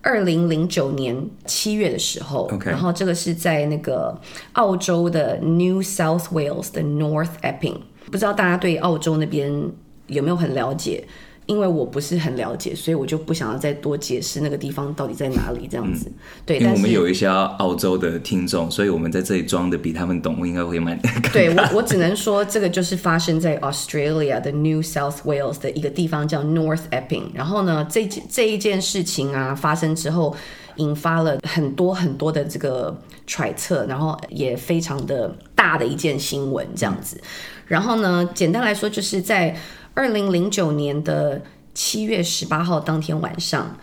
[0.00, 2.70] 二零零九年七月的时候，Okay.
[2.70, 4.18] 然后这个是在那个
[4.52, 9.70] 澳洲的 New South Wales 的 North Epping，不知道大家对澳洲那边
[10.06, 11.04] 有没有很了解？
[11.48, 16.04] 因为我不是很了解，所以我就不想要再多解释那个地方到底在哪里这样子。
[16.06, 21.00] 嗯、对，因为我们有一些澳洲的听众，所以我们在这里装的比他们懂，我应该会蛮。
[21.32, 27.30] 对我，我只能说这个就是发生在 Australia 的 New South Wales 的一个地方叫 North Epping。
[27.32, 30.36] 然后呢，这这一件事情啊发生之后，
[30.76, 32.94] 引发了很多很多的这个
[33.26, 37.16] 揣测，然后也非常的大的一件新闻这样子。
[37.16, 37.22] 嗯、
[37.68, 39.56] 然后呢，简单来说就是在。
[39.98, 41.42] 二零零九年的
[41.74, 43.76] 七月十八号当天晚上，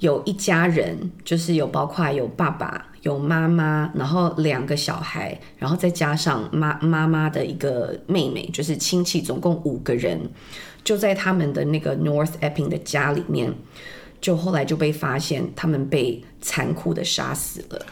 [0.00, 10.20] 有一家人，就是有包括有爸爸、有妈妈，然后两个小孩，然后再加上妈妈妈的一个妹妹，就是亲戚，总共五个人，
[10.84, 13.50] 就在他们的那个 North Epping 的家里面，
[14.20, 17.86] 就后来就被发现他们被残酷的杀死了。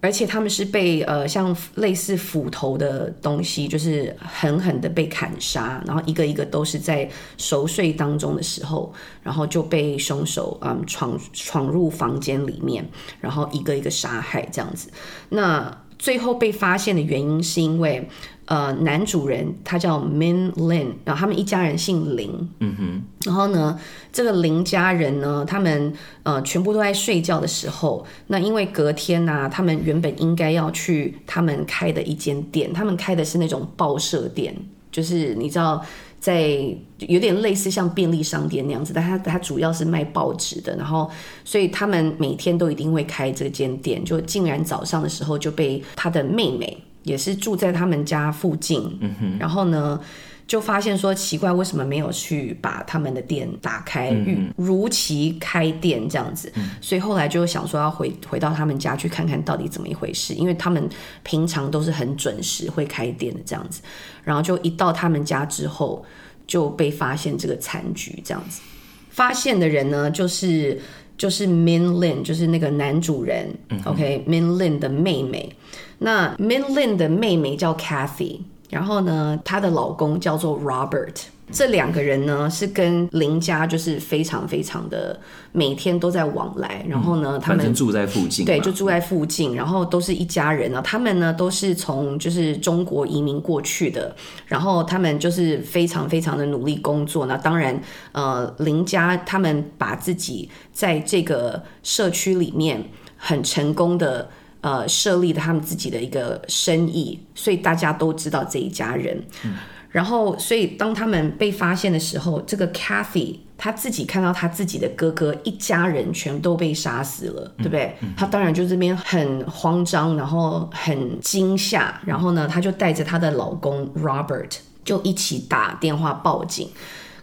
[0.00, 12.88] 而且他们是被呃像类似斧头的东西，就是狠狠的被砍杀，然后一个一个都是在熟睡当中的时候，然后就被凶手嗯闯闯入房间里面，
[13.20, 14.90] 然后一个一个杀害这样子。
[15.28, 18.08] 那最后被发现的原因是因为。
[18.50, 22.50] 呃，男主人他叫 Min Lin，然后他们一家人姓林。
[22.58, 23.02] 嗯哼。
[23.24, 23.78] 然后呢，
[24.12, 25.92] 这个林家人呢，他们
[26.24, 34.52] 呃全部都在睡觉的时候，那因为隔天呢、啊，他们原本应该要去他们开的一间店，他们开的是那种报社店，
[34.90, 35.80] 就是你知道，
[36.18, 36.58] 在
[36.98, 41.08] 有点类似像便利商店那样子，但他他主要是卖报纸的，然后
[41.44, 46.76] 所以他们每天都一定会开这间店，就竟然早上的时候就被他的妹妹。
[47.02, 49.98] 也是住在他们家附近，嗯哼，然后呢，
[50.46, 56.52] 就发现说奇怪，为什么没有去把他们的店打开，嗯、如期开店这样子？
[56.56, 60.88] 嗯、所以后来就想说要回回到他们家去看看到底怎么一回事，因为他们
[61.22, 63.80] 平常都是很准时会开店的这样子，
[64.24, 66.04] 然后就一到他们家之后
[66.46, 68.60] 就被发现这个残局这样子。
[69.08, 70.80] 发现的人呢，就是
[71.20, 73.46] 就是 Min Lin，就是那个男主人。
[73.68, 75.52] 嗯、OK，Min Lin 的妹妹。
[75.98, 78.38] 那 Min Lin 的妹妹叫 Kathy，
[78.70, 81.24] 然后呢，她的老公叫做 Robert。
[81.52, 85.18] 这两个人呢，是跟林家就是非常非常的
[85.52, 90.80] 每天都在往来，然后呢，他们住在附近，对，就住在附近，然后都是一家人啊。
[90.80, 94.14] 他们呢都是从就是中国移民过去的，
[94.46, 97.26] 然后他们就是非常非常的努力工作。
[97.26, 97.80] 那当然，
[98.12, 102.82] 呃，林家他们把自己在这个社区里面
[103.16, 109.20] 很成功的呃设立了他们自己的一个生意，所以大家都知道这一家人。
[109.44, 109.54] 嗯
[109.90, 117.96] 然后，所以当他们被发现的时候，这个 Kathy 他自己看到他自己的哥哥一家人全都被杀死了，对不对？
[118.16, 126.70] 他当然就这边很慌张，然后很惊吓，然后呢，他就带着她的老公 Robert 就一起打电话报警。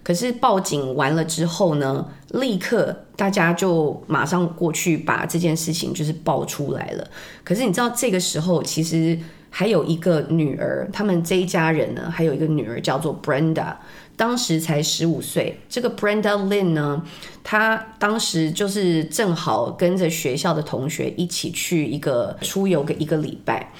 [0.04, 7.08] 可是报警完了之后呢，立刻大家就马上过去把这件事情就是报出来了。
[7.46, 9.18] 可是你知道这个时候其实。
[9.58, 13.74] 还有一个女儿，他们这一家人呢，还有一个女儿叫做 Brenda，
[14.16, 15.60] 当时才十五岁。
[15.68, 17.02] 这个 Brenda Lin 呢，
[17.44, 23.74] 她当时就是正好跟着学校的同学一起去一个出游个一个礼拜，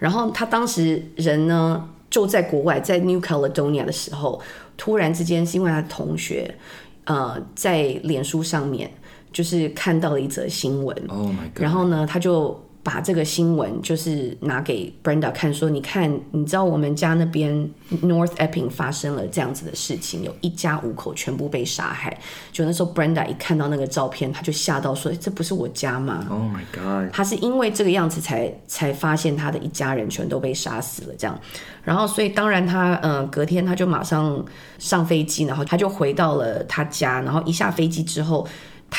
[0.00, 4.40] 然后她当时人呢就在国外，在 New Caledonia 的时候，
[4.76, 6.52] 突然之间是因为她的同学
[7.04, 8.90] 呃在脸书上面
[9.30, 12.60] 就是看到了一则新闻，Oh my God，然后呢他就。
[12.82, 17.70] 把这个新闻就是拿给 Brenda 看，说：“你看，你知道我们家那边
[18.02, 22.18] North Epping 发生了这样子的事情，有一家五口全部被杀害。
[22.50, 27.12] 就那时候，Brenda 一看到那个照片，他就吓到说：‘这不是我家吗？’Oh my God！
[27.12, 31.14] 他是因为这个样子才才发现他的一家人全都被杀死了。
[31.18, 31.38] 这样，
[31.84, 34.42] 然后所以当然他嗯、呃，隔天他就马上
[34.78, 37.20] 上飞机，然后他就回到了他家。
[37.20, 38.48] 然后一下飞机之后，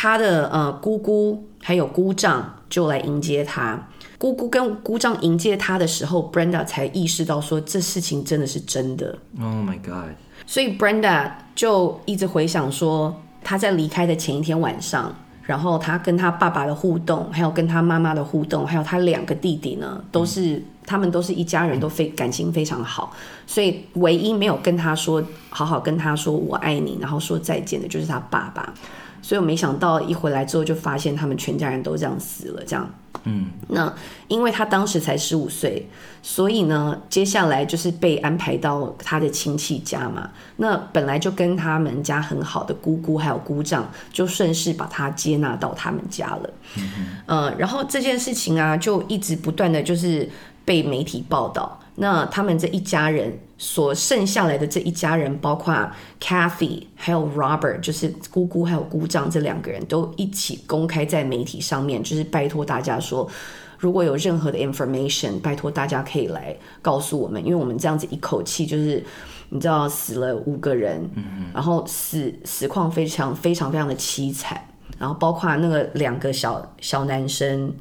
[0.02, 2.56] 他的呃姑姑还有姑丈。
[2.72, 3.78] 就来迎接他，
[4.18, 9.14] 姑姑跟姑丈迎接他的时候，Brenda 才意识到说这事情真的是真的。
[9.38, 10.16] Oh my God！
[10.48, 23.12] 所以 Brenda 就一直回想说，他在离开的前一天晚上，然后他跟他爸爸的互动，还有跟他妈妈的互动，还有他两个弟弟呢，都是、嗯、他们都是一家人，都非感情非常好。
[23.46, 28.74] 所以唯一没有跟他说好好跟他说我爱你，然后说再见的，就是他爸爸。
[29.22, 32.90] 所以我没想到一回来之后就发现他们全家人都这样死了，这样。
[33.24, 33.94] 嗯，那
[34.28, 35.88] 因为他当时才十五岁，
[36.24, 40.28] 所以呢，接下来就是被安排到他的亲戚家嘛。
[40.56, 46.50] 那本来就跟他们家很好的姑姑还有姑丈，就顺势把他接纳到他们家了。
[46.78, 46.84] 嗯，
[47.28, 50.28] 呃，然后这件事情啊，就一直不断的就是
[50.66, 51.80] 被媒体报道。
[51.96, 55.72] 那他们这一家人所剩下来的这一家人，包括
[56.20, 63.30] Kathy 还有 Robert，就是姑姑还有姑丈这两个人都一起公开在媒体上面，就是拜托大家说，
[63.78, 69.04] 如果有任何的 information，拜托大家可以来告诉我们，因为我们这样子一口气就是
[69.50, 74.60] 你知道死了五个人，嗯然后死死况非常非常非常的凄惨，
[74.98, 77.72] 然后包括那个两个小小男生，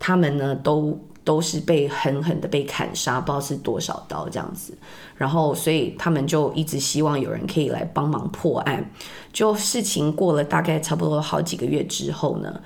[0.00, 1.00] 他们呢都。
[1.24, 4.76] 都是被狠狠的被砍杀，不知道是多少刀这样子，
[5.16, 8.90] 然后所以他们就一直希望有人可以来帮忙破案。
[9.32, 12.60] 就事情过了大概差不多好几个月之后呢，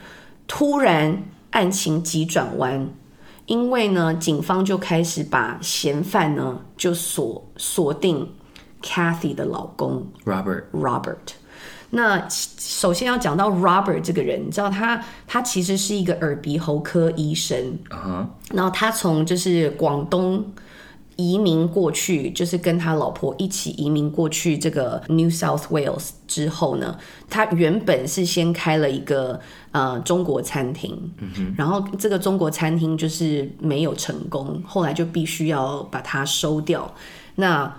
[0.47, 2.89] 突然案情急转弯，
[3.47, 8.29] 因为呢警方就开始把嫌犯呢就锁锁定
[8.83, 11.35] Kathy 的老公 Robert Robert。
[11.97, 18.27] 那首先要讲到 Robert 这个人，你知道他他其实是一个耳鼻喉科医生，uh huh.
[18.53, 20.45] 然后他从就是广东
[21.17, 26.99] 移民过去，就是跟他老婆一起移民过去这个 New South Wales 之后呢，
[27.31, 31.55] 他原本是先开了一个呃中国餐厅，uh.
[31.57, 36.95] 然后这个中国餐厅就是没有成功，后来就必须要把它收掉。
[37.37, 37.75] 那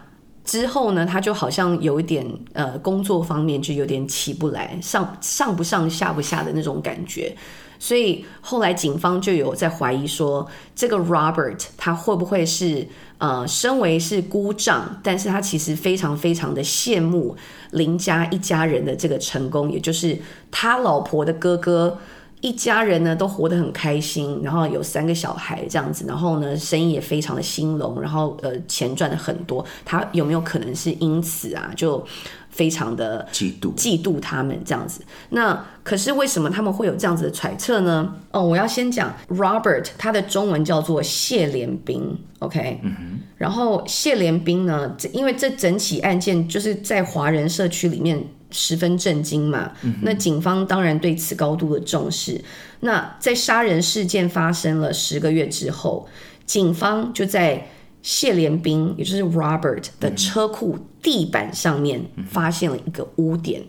[0.47, 7.36] 之后呢，他就好像有一点呃，工作方面就有点起不来，上上不上下不下的那种感觉，
[7.77, 12.87] 所以后来警方就有在怀疑说，这个 Robert 他会不会是
[13.17, 17.35] 呃，身为是姑丈，但是他其实非常非常的羡慕
[17.71, 20.17] 林家一家人的这个成功，也就是
[20.50, 22.00] 他老婆的哥哥。
[22.42, 29.65] 一家人呢都活得很开心，然后有三个小孩这样子，然后呢生意也非常的兴隆，然后呃钱赚的很多。
[29.83, 32.06] 他有没有可能是因此啊就
[32.50, 35.02] 非常的嫉妒嫉妒他们这样子？
[35.29, 38.13] 那可是为什么他们会有这样子的揣测呢？
[38.31, 43.19] 哦，我要先讲 Robert，他的中文叫做谢连兵，OK，嗯哼。
[43.35, 48.23] 然后谢连兵呢，因为这整起案件就是在华人社区里面。
[48.52, 49.71] 十分震惊嘛。
[49.83, 52.43] 嗯、那警方当然对此高度的重视。
[52.79, 56.08] 那在杀人事件发生了十个月之后，
[56.45, 57.67] 警方就在
[58.02, 63.63] 谢连兵，也就是 Robert 的车库地板上面发现了一个污点。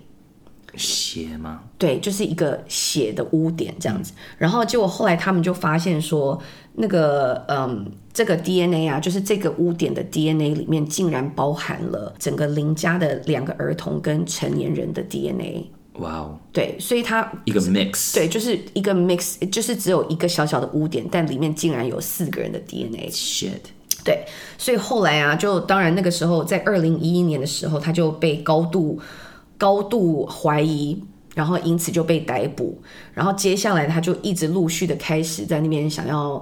[0.77, 1.63] 血吗？
[1.77, 4.13] 对，就是一个血的污点这样子。
[4.37, 6.41] 然后结果后来他们就发现说，
[6.79, 15.71] 那个嗯，这个 DNA 啊，就是这个污点的 DNA 里面竟然包含了整个林家的两个儿童跟成年人的 DNA。
[15.95, 16.39] 哇哦！
[16.53, 23.11] 对，所以它一个 mix，对，就是一个 mix，就是只有一个小小的污点，但里面竟然有四个人的 DNA。
[23.11, 23.51] Shit！
[24.05, 24.25] 对，
[24.57, 29.01] 所以后来啊，就当然那个时候在二零一一年的时候，他就被高度。
[29.61, 31.03] 高度怀疑，
[31.35, 32.81] 然后因此就被逮捕，
[33.13, 36.41] 然后接下来他就一直陆续的开始在那边想要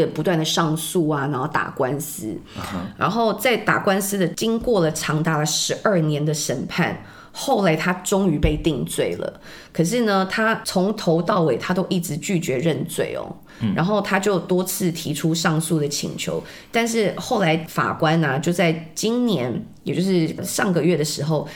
[0.00, 2.76] 呃不断的上诉啊，然后打官司，uh-huh.
[2.96, 9.40] 然后在打官司的经过了长达了十二年的审判，后来他终于被定罪了。
[9.72, 16.42] 可是呢，他从头到尾他都一直拒绝认罪哦，嗯、然后他就多次提出上诉的请求，
[16.72, 21.46] 但是后来法官呢、啊、就在今年，也就是上个月的时候。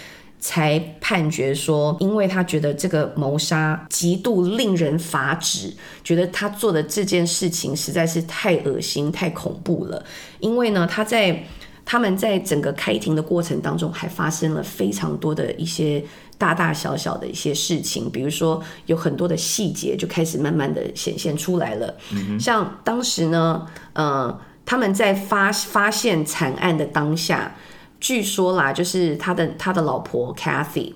[0.44, 5.72] 才判决说，因为他觉得这个谋杀极度令人发指，
[6.02, 10.04] 觉得他做的这件事情实在是太恶心、太恐怖了。
[10.40, 11.44] 因为呢，他在
[11.84, 16.04] 他们在整个开庭的过程当中，还发生了非常多的一些
[16.36, 21.94] 大大小小的一些事情，比如说有很多的细节就开始慢慢的显现出来了。
[22.10, 27.54] 嗯、像当时呢，呃，他们在发发现惨案的当下。
[28.02, 30.92] 据说啦，就是他的他的老婆 Kathy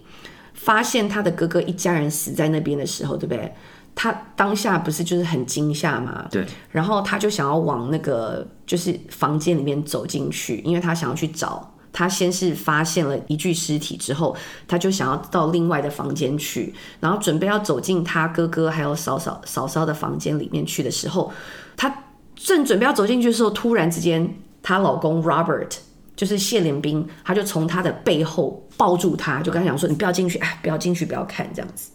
[0.55, 3.55] 发现他的哥哥一家人死在那边的时候，对不对？
[3.95, 6.27] 他当下不是就是很惊吓嘛？
[6.33, 6.45] 对。
[6.73, 11.73] 然后他就想要往那个就是房间里面走进去，因为他想要去找。
[11.93, 14.37] 他先是发现了一具尸体之后，
[14.67, 21.33] 他就想要到另外的房间去，然后准备要走进他哥哥还有嫂嫂嫂嫂的房间里面去的时候，
[21.77, 22.03] 他
[22.35, 25.86] 正准备要走进去的时候，突然之间，她老公 Robert。
[26.17, 31.91] 就是谢连兵，他就从他的背后抱住他，就跟他讲说：“你不要进去，哎，不要进去，不要看这样子。”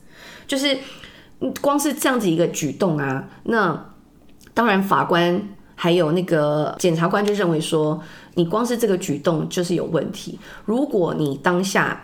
[0.48, 0.78] 就是
[1.60, 3.94] 光是这样子一个举动啊，那
[4.54, 5.42] 当然法官
[5.76, 8.00] 还有那个检察官就认为说，
[8.36, 10.38] 你光是这个举动就是有问题。
[10.66, 12.00] 如果你当下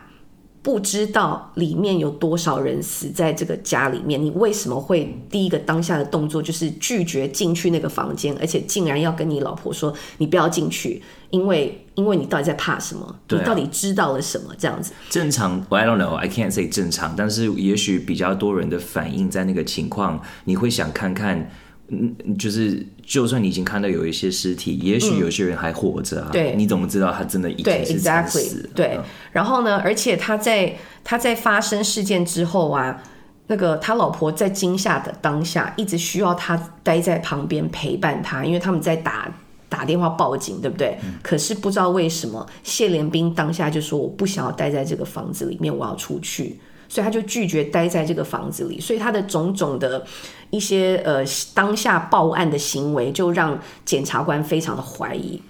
[0.68, 13.15] 不知道里面有多少人死在这个家里面，你为什么会第一个当下的动作就是拒绝进去那个房间，而且竟然要跟你老婆说你不要进去，因为因为你到底在怕什么？
[13.30, 14.53] 你到底知道了什么？
[14.59, 21.49] 这样子正常，I don't know, I can't say 正常，但是也许比较多人的反应在那个情况，你会想看看。
[21.89, 26.29] 嗯，就是就算你已经看到有一些尸体，也许有些人还活着啊。
[26.31, 28.69] 对，你怎么知道他真的已经是惨死了？
[28.75, 28.99] 对，
[29.31, 29.77] 然后呢？
[29.77, 33.01] 而且他在他在发生事件之后啊，
[33.47, 39.33] 那个他老婆在惊吓的当下，一直需要他待在旁边陪伴他，因为他们在打
[39.69, 40.97] 打电话报警，对不对？
[41.03, 41.13] 嗯。
[41.23, 46.59] 可是不知道为什么，谢连兵当下就说：“我不想要待在这个房子里面，我要出去。”
[46.89, 50.05] 所以他就拒绝待在这个房子里，所以他的种种的
[50.49, 51.23] 一些呃
[51.53, 55.41] 当下报案的行为，就让检察官非常的怀疑。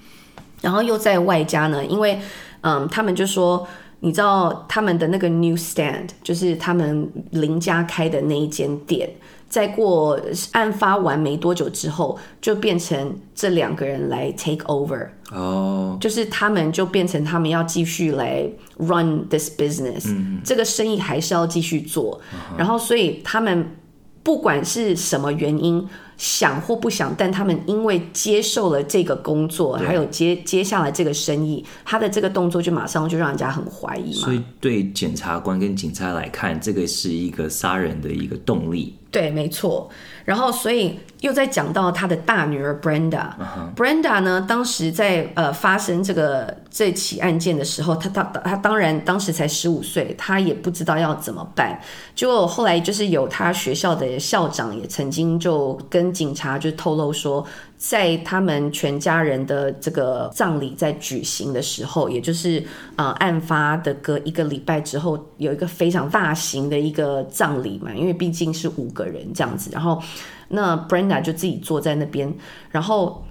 [0.61, 2.19] 然后又在外加呢，因为
[2.61, 3.67] 嗯，他们就说，
[3.99, 9.09] 你知道他们的那个 newsstand，就是他们邻家开的那一间店。
[9.49, 10.19] 在过
[10.51, 22.57] 案发完没多久之后，就变成这两个人来 take over，哦、oh.，就是他们就变成他们要继续来 run this business，、嗯、这个生意还是要继续做，uh-huh.
[22.57, 23.75] 然后所以他们
[24.23, 25.87] 不管是什么原因。
[26.17, 34.25] 想或不想，但他们因为接受了这个工作，还有接接下来这个生意，他的这个动作就马上就让人家很怀疑嘛。
[34.25, 38.95] 所以对检察官跟警察来看，这个是一个杀人的一个动力。
[39.09, 39.89] 对，没错。
[40.25, 43.73] 然后，所以又在讲到他的大女儿 Brenda，uh-huh.
[43.73, 51.79] Brenda 呢，当时在呃发生这个这起案件的时候，他他他当然当时才十五岁，她也不知道要怎么办。
[52.13, 57.45] 结果后来就是有他学校的校长也曾经就跟警察就透露说，
[57.77, 62.63] 在他们全家人的这个葬礼在举行的时候，也就是
[62.95, 70.01] 呃案发的隔一个礼拜之后，有一个非常大型的一个葬礼嘛，因为毕竟是五个人这样子，然后。
[70.49, 72.33] 那 Brenda 就自己坐在那边，
[72.71, 73.21] 然后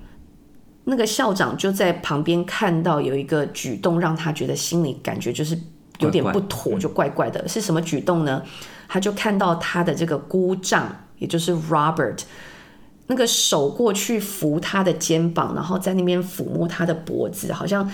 [0.84, 5.58] 那个校长就在旁边看到有一个举动，让他觉得心里感觉就是
[6.00, 7.48] 有点不妥，就怪怪的。
[7.48, 8.42] 是什么举动呢？
[8.86, 12.20] 他就看到他的这个姑丈，也就是 Robert，
[13.08, 17.88] 那个手过去扶他的肩膀，然后在那边抚摸他的脖子，好像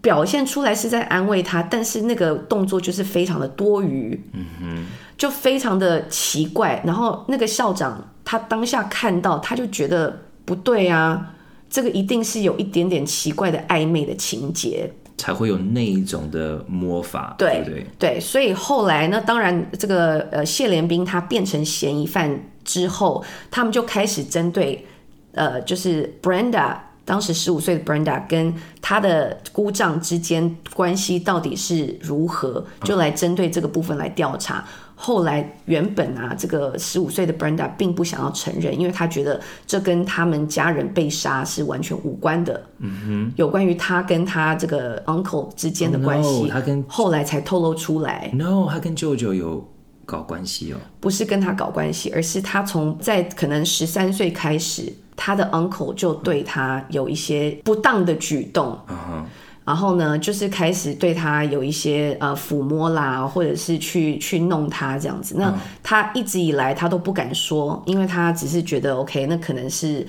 [0.00, 4.86] 表现出来是在安慰他，但是那个动作就是非常的多余，嗯哼，
[5.16, 6.82] 就非常的奇怪。
[6.84, 11.34] 然后那个校长他当下看到，他就觉得不对啊，
[11.68, 18.18] 这个一定是有一点点奇怪的暧昧的情节，才会有那一种的魔法，对对对。
[18.18, 24.86] 所以后来呢，当然这个呃谢连兵他变成嫌疑犯之后，他们就开始针对
[25.32, 26.76] 呃就是 Brenda。
[27.04, 34.62] 当时十五岁的 Brenda 跟他的姑丈之间关系到底是如何，就来针对这个部分来调查。
[35.00, 42.60] 后来原本啊，这个十五岁的 Brenda 并不想要承认，因为他觉得这跟他们家人被杀是完全无关的。
[42.78, 48.28] 嗯哼，有关于他跟他这个 uncle 之间的关系，oh, no, 他跟后来才透露出来。
[48.34, 49.64] No，他跟舅舅有
[50.04, 50.76] 搞关系哦？
[50.98, 54.92] 不是跟他搞关系，而是他从在可能十三岁开始。
[55.20, 59.24] 他的 uncle 就对他有一些不当的举动，uh huh.
[59.68, 65.34] 然后呢，就是开始对他有一些呃抚摸啦，或者是去去弄他这样子。
[65.38, 70.06] 那他一直以来他都不敢说，因为他只是觉得 OK，那可能是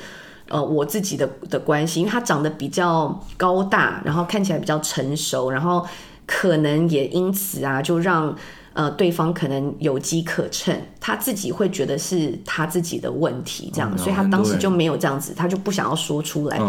[0.48, 5.86] 呃我自己的的关系，因为他长得比较高大，然后看起来比较成熟，然后
[6.26, 8.34] 可能也因此啊，就让。
[8.74, 16.62] 呃，对方可能有机可乘，他自己会觉得是他自己的问题，这样，哦、所以他当时就没有这样子，他就不想要说出来。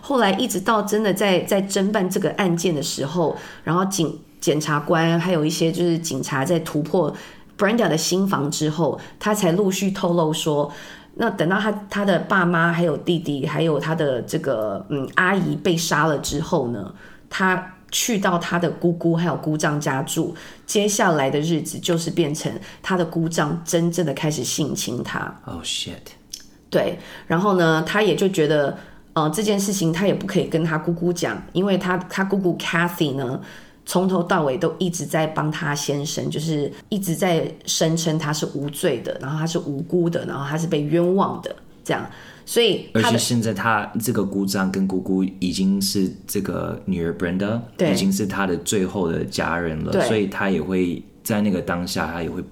[0.00, 7.14] 后来一直到真的在在侦办这个案件的时候，然后警检察官还有一些就是警察在突破
[7.58, 10.72] Brenda 的新房之后，他才陆续透露说，
[11.14, 16.94] 那等到他他的爸妈还有弟弟还有他的这个嗯阿姨被杀了之后呢，
[17.28, 17.74] 他。
[17.90, 20.34] 去到他的姑姑还有姑丈家住，
[20.66, 25.34] 接下来的日子就是变成他的姑丈真正的开始性侵他。
[25.46, 25.94] Oh shit！
[26.70, 28.76] 对，然后呢，他也就觉得，
[29.14, 33.40] 呃，这件事情他也不可以跟他姑姑讲，因为他他姑姑 Cathy 呢，
[33.86, 42.04] 从头到尾都一直在帮他先生，就是一直在声称他是无罪的，然后他是无辜的，然后他是被冤枉的，这样。
[42.48, 52.42] 所以，而且现在他这个姑丈跟姑姑已经是这个女儿 Brenda，对，已经是他的最后的家人了，所以他也会在那个当下，他也会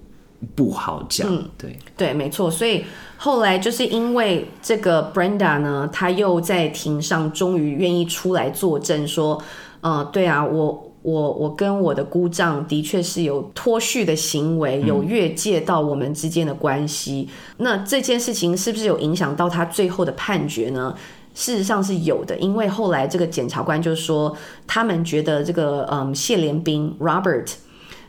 [0.54, 1.26] 不好讲。
[1.34, 2.50] 嗯，对，对，没错。
[2.50, 2.84] 所以
[3.16, 9.42] 后来就是因为这个 Brenda 呢，他又在庭上终于愿意出来作证，说，
[9.80, 10.85] 呃，对啊，我。
[11.06, 17.28] 我我跟我的姑丈的确是有脱序的行为，有越界到我们之间的关系。
[17.58, 20.92] 嗯、那这件事情是不是有影响到他最后的判决呢？
[21.32, 24.36] 事实上是有的，因为后来这个检察官就说，
[24.66, 27.52] 他们觉得这个嗯谢连兵 Robert。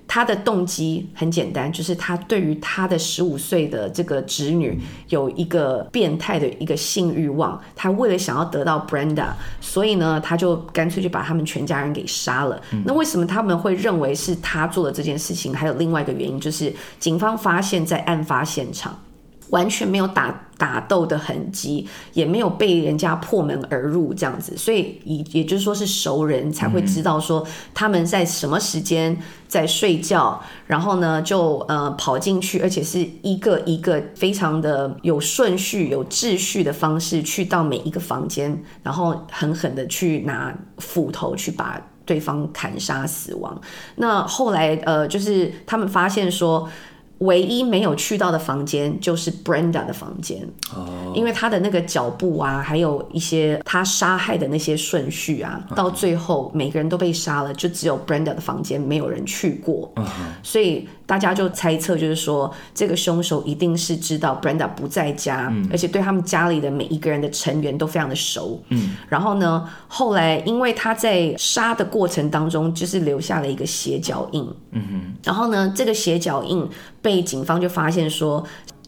[0.07, 4.79] 他的动机很简单，就是他对于他的十五岁的这个侄女
[5.09, 9.27] 有一个变态的一个性欲望，他为了想要得到 Brenda，
[9.59, 12.61] 所以呢，他就干脆就把他们全家人给杀了。
[12.71, 15.53] 嗯、那为什么他们会认为是他做的这件事情？
[15.53, 18.97] 还有另外一个原因，就是警方发现，在案发现场
[19.49, 20.43] 完全没有打。
[20.57, 27.45] 打斗的痕迹也没有被人家破门而入这样子，所以也也就是说是熟人才会知道说
[27.75, 29.15] 他们在什么时间
[29.47, 43.61] 在睡觉，然后呢就呃跑进去，而且是一个一个非常的有顺序、有秩序的方式去到每一个房间，然后狠狠的去拿斧头去把对方砍杀死亡。
[43.97, 46.67] 那后来呃就是他们发现说。
[47.19, 51.15] 唯一没有去到的房间就是 Brenda 的房间，oh.
[51.15, 55.75] 因为他的那个脚步啊，还有一些他杀害的那些顺序啊，uh huh.
[55.75, 60.09] 到最后每个人都被杀了，就只有 Brenda 的房间没有人去过，uh huh.
[60.43, 76.67] 所以大家就猜测，就是说这个凶手一定是知道 Brenda 不在家，嗯、而且对他们家里的每一个人的成员都非常的熟，嗯，然后呢，后来因为他在杀的过程当中，就是留下了一个斜脚印，嗯哼，然后呢，这个斜脚印。
[77.07, 78.43] 被警方就发现说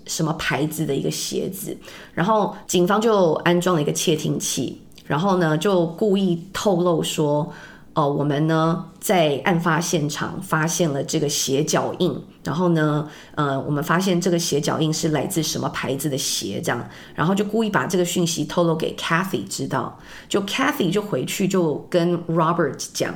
[0.05, 1.77] 什么牌子的一个鞋子，
[2.13, 7.49] 然后警方就安装了一个窃听器，然后呢就故意透露说，
[7.93, 19.97] 哦，我们呢在案发现场发现了这个鞋脚印，然后呢，呃，我们发现这个鞋脚印是来自什么牌子的鞋，这样，然后就故意把这个讯息透露给 Kathy 知道，
[20.27, 23.15] 就 Kathy 就回去就跟 Robert 讲。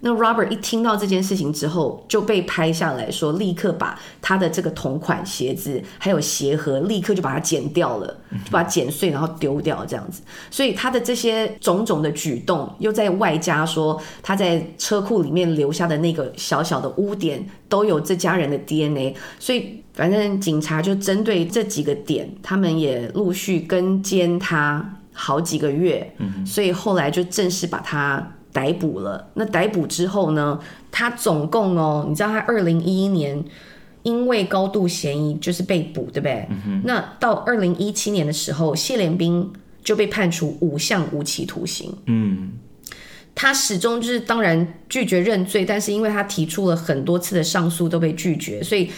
[0.00, 8.06] 那 Robert 一听到这件事情之后，就被拍下来说，立刻把他的这个同款鞋子还有鞋盒，立刻就把它剪掉了，
[8.44, 10.22] 就把它剪碎，然后丢掉这样子。
[10.50, 19.16] 所以他的这些种种的举动，又在外加说他在车库里面留下的那个小小的污点，都有这家人的 DNA。
[19.40, 26.14] 所以反正警察就针对这几个点，他们也陆续跟监他好几个月。
[26.46, 28.34] 所以后来就正式把他。
[28.58, 29.30] 逮捕了。
[29.34, 30.58] 那逮捕之后呢，
[30.90, 33.44] 他总共哦，你知道他二零一一年
[34.02, 36.48] 因为高度嫌疑就是被捕，对不对？
[36.66, 39.52] 嗯、那到二零一七年的时候，谢连兵
[39.84, 41.94] 就被判处五项无期徒刑。
[42.06, 42.52] 嗯。
[43.40, 48.90] 他始终就是当然拒绝认罪，但是因为他提出了很多次的上诉都被拒绝，所以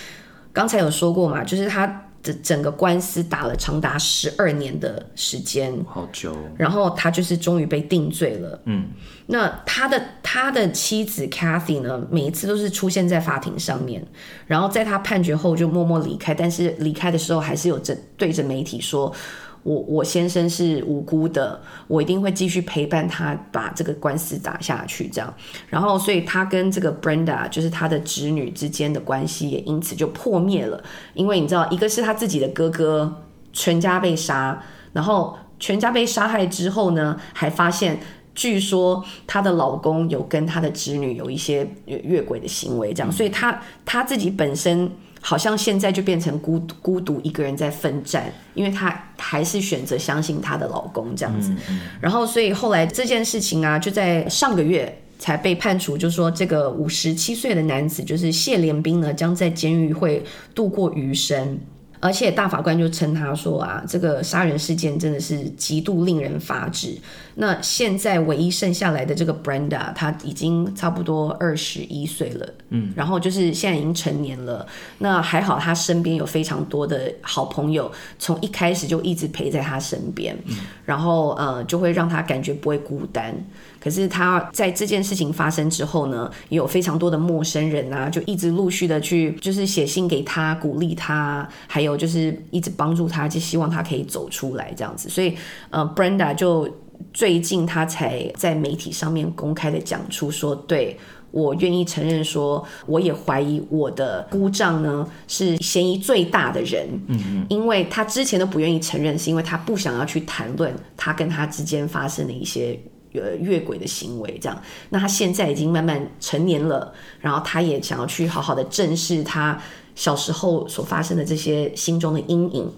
[0.50, 6.36] 刚才有说过嘛，就是他的整个官司打了长达十二年的时间，好久。
[6.56, 8.60] 然后他就是终于被定罪了。
[8.64, 8.88] 嗯，
[9.26, 14.04] 那他的他的妻子 Kathy 呢，每一次都是出现在法庭上面，
[14.46, 19.14] 然后在他判决后就默默离开，但是离开的时候还是有着对着媒体说。
[19.62, 25.34] 我我先生是无辜的，我一定会继续陪伴他，把这个官司打下去，这样。
[25.68, 30.82] 然后，所以他跟这个 Brenda 就是他的侄女之间的关系也因此就破灭了。
[31.12, 38.00] 因为你知道，一个是他自己的哥哥全家被杀，然后全家被杀害之后呢，还发现
[38.34, 43.12] 据说她的老公有跟她的侄女有一些越轨的行为，这样。
[43.12, 44.90] 所以他他自己本身。
[45.20, 51.52] 好像现在就变成孤孤独一个人在奋战，因为她还是选择相信她的老公这样子。
[52.00, 61.58] 然后，所以后来这件事情啊，就在上个月才被判处，就是说这个五十七岁的男子，就是谢连兵呢，将在监狱会度过余生。
[62.00, 66.96] 而且大法官就称他说啊，这个杀人事件真的是极度令人发指。
[67.34, 74.66] 那现在唯一剩下来的这个 Brenda，她已经差不多二十一岁了，嗯，然后就是现在已经成年了。
[74.98, 83.34] 那还好，他身边有非常多的好朋友，从一开始就一直陪在他身边，嗯，然后呃，就会让他感觉不会孤单。
[83.80, 95.08] 可是他在这件事情发生之后呢，也有非常多的陌生人啊，就一直陆续的去，就是写信给他，鼓励他，还有就是一直帮助他，就希望他可以走出来这样子。
[95.08, 95.34] 所以，
[95.70, 96.68] 呃，Brenda 就
[97.14, 100.98] 最近他才在媒体上面公开的讲出说，对，
[101.30, 106.86] 我愿意承认说，我也怀疑我的姑丈呢是嫌疑最大的人。
[107.06, 112.78] 嗯嗯，因为他之前都不愿意承认，是因为他不想要去谈论他跟他之间发生的一些。
[113.12, 119.60] 呃，越轨的行为，这样，那他现在已经慢慢成年了，然后他也想要去好好的正视他
[119.94, 122.72] 小时候所发生的这些心中的阴影，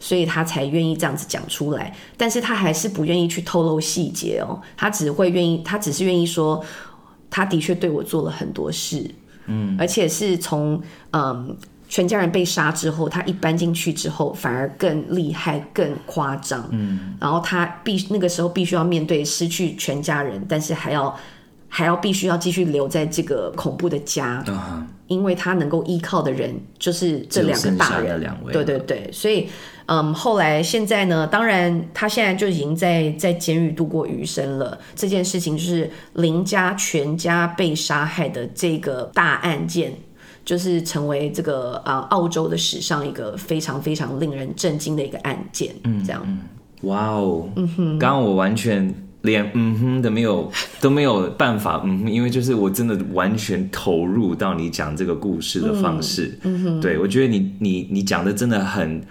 [0.00, 1.94] 所以他才愿意这样子讲出来。
[2.16, 6.64] 但是他还是不愿意去透露细节哦，他只会愿意，他只是愿意说，
[7.28, 9.10] 他的确对我做了很多事，
[9.46, 10.80] 嗯，而且是从
[11.12, 11.56] 嗯。
[11.88, 16.66] 全家人被杀之后，他一搬进去之后，反而更厉害、更夸张。
[16.72, 21.14] 嗯，然后他必那个时候必须要面对失去全家人，但是还要
[21.68, 28.20] 还要必须要继续留在这个恐怖的家，嗯、因为他能够依靠的人就是这两个大人。
[28.20, 29.48] 两位，对对对，所以
[29.86, 34.78] 嗯，后来现在呢，当然他现在就已经在在监狱度过余生了。
[34.96, 39.92] 这件事情就是林家全家被杀害的这个大案件。
[40.44, 46.38] 就是成为这个啊、呃、澳洲的史上一个非常非常令人震惊的一个案件，嗯，这样，
[46.82, 59.02] 哇哦，嗯哼，刚刚我完全连嗯哼都没有都没有办法，嗯哼，因为就是我真的完全投入到你讲这个故事的方式，嗯，嗯哼，对，我觉得你你你讲的真的很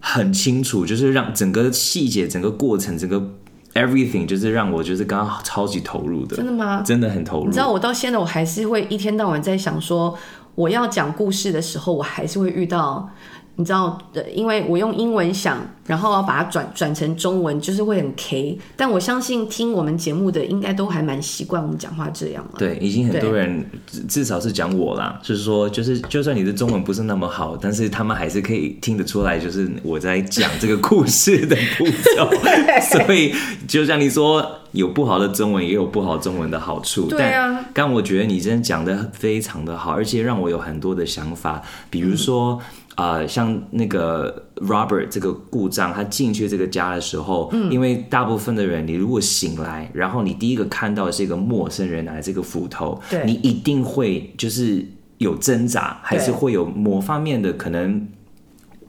[0.00, 3.34] 很清楚，就是让整个细节、整个过程、整个
[3.74, 6.82] everything，就是让我就是刚刚超级投入的，真的吗？
[6.84, 7.46] 真的很投入。
[7.46, 10.18] 你知道我到现在我还是会一天到晚在想说。
[10.56, 13.08] 我要讲故事的时候，我还是会遇到，
[13.56, 15.58] 你知道的，因为我用英文想。
[15.86, 18.58] 然后要把它转转成中文，就是会很 K。
[18.74, 22.54] 但我相信听我们节目的应该都还蛮习惯我们讲话这样了。
[22.58, 23.64] 对，已经很多人
[24.08, 31.84] 至少是讲我啦，就是说，就是就算你的中文不是那么好，但是他们还是可以听得出来，就是我在讲这个故事的步
[32.16, 32.28] 骤。
[32.90, 33.32] 所以
[33.68, 37.06] 就像你说，有不好的中文，也有不好中文的好处。
[37.08, 37.64] 对啊。
[37.72, 42.60] 但我觉得你真的讲的非常的好，而且让我有很多的想法，比如说。
[42.96, 54.84] 呃，像那个 Robert 这个故障，他进去这个家的时候，嗯，因为大部分的人，你如果醒来，然后你第一个看到的是一个陌生人拿着这个斧头，对，你一定会就是
[55.18, 58.08] 有挣扎，还是会有某方面的可能。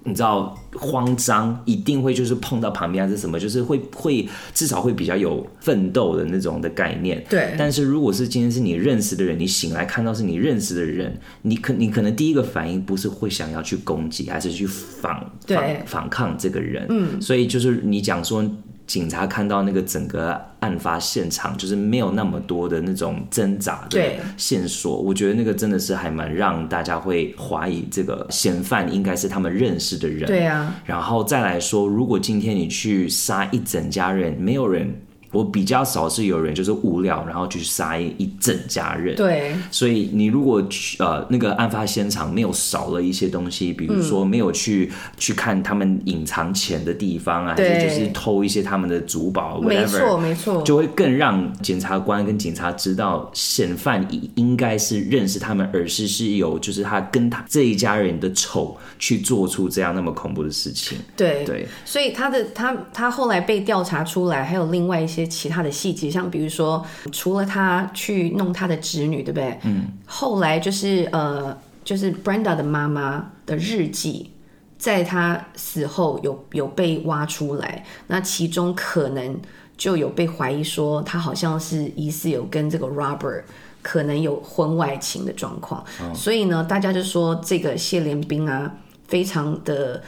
[0.08, 7.24] 你知道慌张，一定会就是碰到旁边还是什么，就是会会至少会比较有奋斗的那种的概念。
[7.30, 7.54] 对。
[7.58, 16.86] 但是如果是今天是你认识的人，你醒来看到是你认识的人，你可你可能第一个反应不是会想要去攻击，还是去反反反抗这个人。
[16.90, 17.22] 嗯。
[17.22, 18.50] 所以就是你讲说。
[18.88, 24.02] 警察看到那个整个案发现场，就是没有那么多的那种挣扎的
[24.38, 25.00] 线索。
[25.00, 30.26] 我觉得那个真的是还蛮让大家会怀疑这个嫌犯应该是他们认识的人。
[30.26, 30.74] 对啊。
[30.86, 34.92] 然后再来说，如果今天你去杀一整家人，没有人。
[35.38, 39.16] 我比较少是有人就是无聊，然后去杀一一整家人。
[39.16, 60.98] 对，所以你如果去呃那个案发现场没有少了一些东西，比如说没有去、嗯、去看他们隐藏钱的地方啊，还是就是偷一些他们的珠宝，没错没错，就会更让检察官跟警察知道嫌犯应该是认识他们，而是是有就是他跟他这一家人的仇去做出这样那么恐怖的事情。
[61.16, 61.44] 对。
[61.46, 69.60] 对，所以他的他他后来被调查出来，还有另外一些其他的细节，像比如说，除了他去弄他的侄女，对不对？
[69.64, 69.86] 嗯。
[70.06, 74.32] 后来就是呃，就是 Brenda 的妈妈的日记，
[74.78, 79.40] 在他死后有有被挖出来，那其中可能
[79.78, 83.44] 就有被怀疑说，他好像是疑似有跟这个 Robert
[83.82, 85.84] 可能有婚外情的状况。
[86.00, 86.14] 哦。
[86.16, 88.74] 所以呢，大家就说这个谢连兵啊，
[89.08, 90.02] 非常的。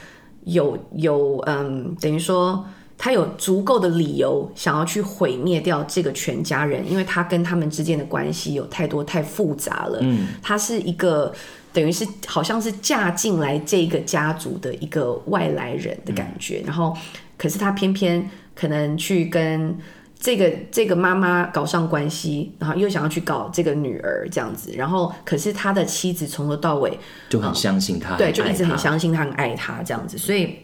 [0.45, 2.65] 有有嗯，等于说
[2.99, 9.97] 他有足够的理由想要去毁灭掉这个全家人，因为他跟他们之间的关系有太多太复杂了。
[10.01, 11.33] 嗯，他是一个
[11.73, 16.95] 等于是好像是嫁进来这个家族的一个外来人的感觉，嗯、然后
[17.37, 19.75] 可是他偏偏可能去跟。
[20.21, 30.57] 这个这个妈妈搞上关系，然后又想要去搞这个女儿这样子，然后可是他的妻子从头到尾就很相信他，嗯，对，就一直很相信他，很爱他这样子，所以，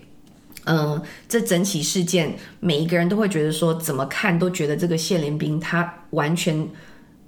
[0.65, 6.67] 嗯，这整起事件每一个人都会觉得说，怎么看都觉得这个谢连兵他完全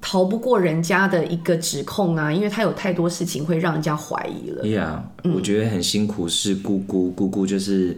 [0.01, 4.63] 逃不过人家的一个指控啊，因为他有太多事情会让人家怀疑了。
[4.63, 7.97] Yeah，我觉得很辛苦是姑姑，姑姑就是。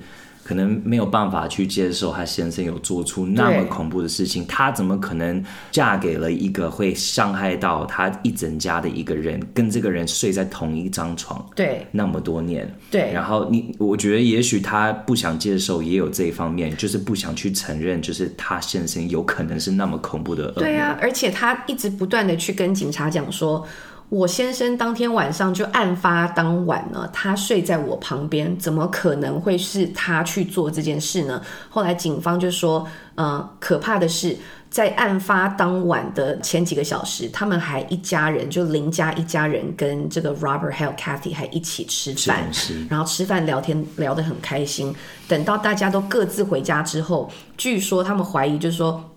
[0.50, 13.12] 可能没有办法去接受她先生有做出那么恐怖的事情，她怎么可能嫁给了一个会伤害到她一整家的一个人，跟这个人睡在同一张床，对，那么多年，对。
[13.14, 20.54] 然后你，我觉得也许她不想接受，也有这一方面，就是不想去承认，就是她先生有可能是那么恐怖的恶。
[20.54, 23.64] 对啊，而且她一直不断的去跟警察讲说。
[24.10, 31.40] 我先生当天晚上就案发当晚呢，他睡在我旁边，怎么可能会是他去做这件事呢？
[31.70, 34.36] 后来警方就说，呃，可怕的是，
[34.72, 42.50] 在案发当晚的前几个小时，他们还一家人，就林家一家人跟这个 Robert 还有 Cathy 还一起吃饭，
[42.90, 44.94] 然后吃饭聊天聊得很开心。
[45.28, 49.09] 等到大家都各自回家之后，据说他们怀疑就是说。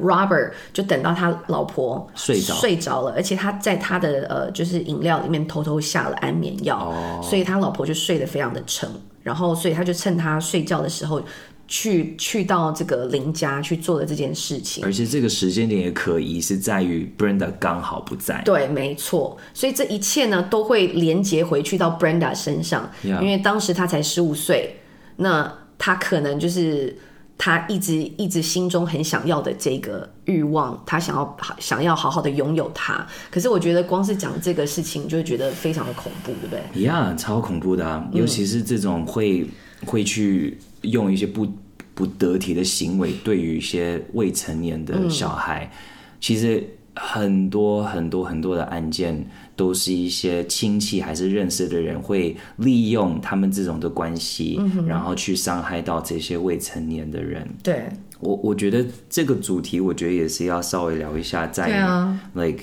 [0.00, 7.24] Robert 就等到他老婆睡着睡着了，而且他在他的呃就是饮料里面偷偷下了安眠药，oh.
[7.24, 8.88] 所以他老婆就睡得非常的沉。
[9.24, 11.20] 然后所以他就趁他睡觉的时候
[11.66, 14.84] 去去到这个林家去做了这件事情。
[14.84, 18.40] 而且这个时间点也可疑是在于 Brenda 刚好不在。
[18.44, 19.36] 对，没错。
[19.52, 24.76] 所以这一切呢都会连接回去到 Brenda 身上.因为当时他才十五岁，
[25.16, 26.96] 那他可能就是。
[27.38, 33.06] 他一直一直心中很想要的这个欲望，他想要想要好好的拥有它。
[33.30, 36.60] 可是我觉得光是讲这个事情，就会觉得非常的恐怖，对不对？
[36.74, 38.04] 一样，超恐怖的啊！
[38.12, 39.48] 尤其是这种会、嗯、
[39.86, 41.46] 会去用一些不
[41.94, 45.78] 不得体的行为，对于一些未成年的小孩，嗯、
[46.20, 46.68] 其实
[46.98, 49.26] 很多很多很多的案件。
[49.58, 57.44] 都是一些亲戚还是认识的人会利用他们这种的关系，嗯、然后去伤害到这些未成年的人。
[57.60, 57.88] 对，
[58.20, 62.62] 我我觉得这个主题，我觉得也是要稍微聊一下在，在、啊、like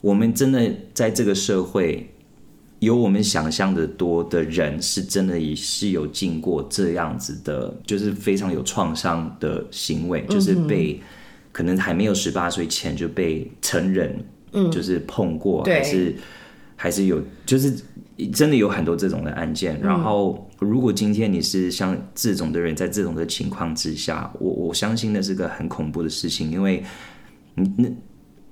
[0.00, 2.12] 我们真的在这个社会，
[2.80, 11.00] 有我们想象的多的人，是真的也是有经过这样子的，就是非常有创伤的行为，就是被、嗯、
[11.54, 14.22] 可能还没有十八岁前就被成人。
[14.56, 16.14] 嗯，就是碰过，还是
[16.76, 17.74] 还是有，就是
[18.32, 19.80] 真的有很多这种的案件。
[19.80, 26.84] 然后，如果今天你是像这种的人，在这种的情况之下，我我相信那是个很恐怖的事情，因为
[27.56, 27.88] 你那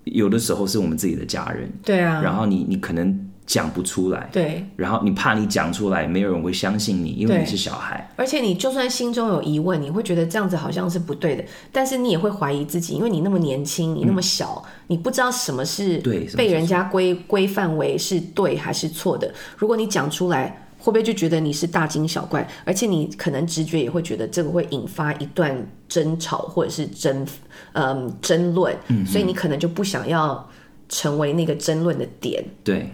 [0.05, 3.29] 有的时候是我们自己的家人，对啊，然后你你可能。
[3.53, 8.11] 讲不出来，对，然后你怕你讲出来，没有人会相信你，因为你是小孩。
[8.17, 19.31] 而且你就算心中有疑问，你会觉得这样子好像是不对的，但是你也会怀疑自己，因为你那么年轻，你那么小，嗯、你不知道什么是对被人家规规范为是对还是错的。
[19.59, 22.49] 如果你讲出来，会不会就觉得你是大惊小怪？
[22.65, 25.55] 而且你可能直觉也会觉得这个会引发一段
[25.87, 27.27] 争吵或者是争
[27.75, 30.49] 嗯争论，嗯，所以你可能就不想要
[30.89, 32.89] 成为那个争论的点，对。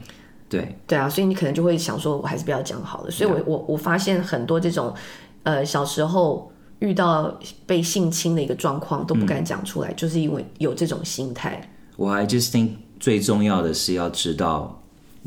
[0.49, 3.11] 对对啊，所以你可能就会想说，我还是不要讲好了。
[3.11, 4.95] 所以我，我我我发现很多这种，
[5.43, 11.61] 呃，小时候遇到被性侵的一个状况都不敢讲出来，嗯，就是因为有这种心态。
[11.97, 14.81] 我 I just think 最重要的是要知道，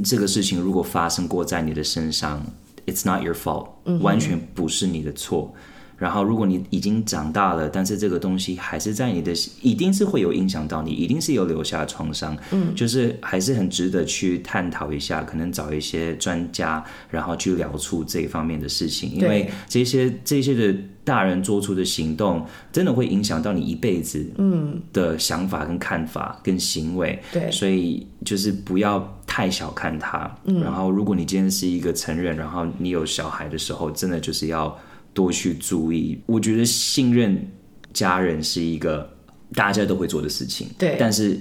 [0.03, 2.41] 这个事情如果发生过在你的身上
[2.87, 5.53] ，It's not your fault，嗯，完全不是你的错。
[6.01, 9.31] 然后如果你已经长大了，但是这个东西还是在你的，
[9.61, 12.35] 一定是会有影响到你，一定是有留下创伤。
[12.49, 20.75] 嗯，就是还是很值得去探讨一下，可能找一些专家，然后去聊出这一方面的事情，因为这些这些的。
[21.03, 34.77] 大人做出的行动，真的会影响到你一辈子，嗯，的想法跟看法跟行为，对，所以就是不要太小看他，嗯，然后如果你今天是一个成人，然后你有小孩的时候，真的就是要
[35.13, 36.19] 多去注意。
[36.25, 37.45] 我觉得信任
[37.93, 39.09] 家人是一个
[39.53, 41.39] 大家都会做的事情，对，但是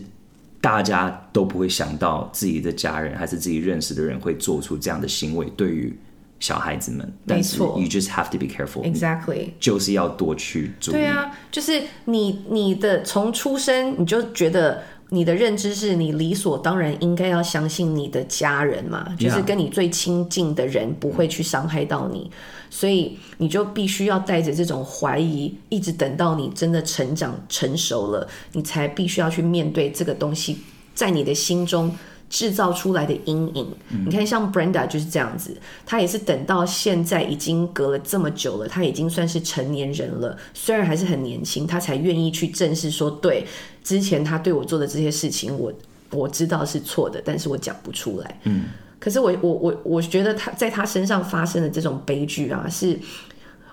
[0.60, 5.96] 大家都不会想到自己的家人还是自己认识的人会做出这样的行为，对于。
[6.42, 10.94] 小孩子们，没错，you just have to be careful，exactly，就是要多去注意。
[10.94, 22.30] 对啊，就是你你的从出生你就觉得你的认知是你理所当然应该要相信你的家人嘛就是跟你最亲近的人不会去伤害到你，
[22.70, 30.58] 所以你就必须要带着这种怀疑，一直等到你真的成长成熟了，你才必须要去面对这个东西
[30.94, 31.94] 在你的心中。
[32.30, 43.44] 制造出来的阴影，嗯、你看，像 Brenda 就是这样子，她也是等到现在已经隔了这么久了，她已经算是成年人了，虽然还是很年轻，她才愿意去正视说，对，
[43.82, 45.72] 之前他对我做的这些事情，我
[46.10, 48.40] 我知道是错的，但是我讲不出来。
[48.44, 48.64] 嗯，
[48.98, 52.98] 可是我我我我觉得他在他身上发生的这种悲剧啊，是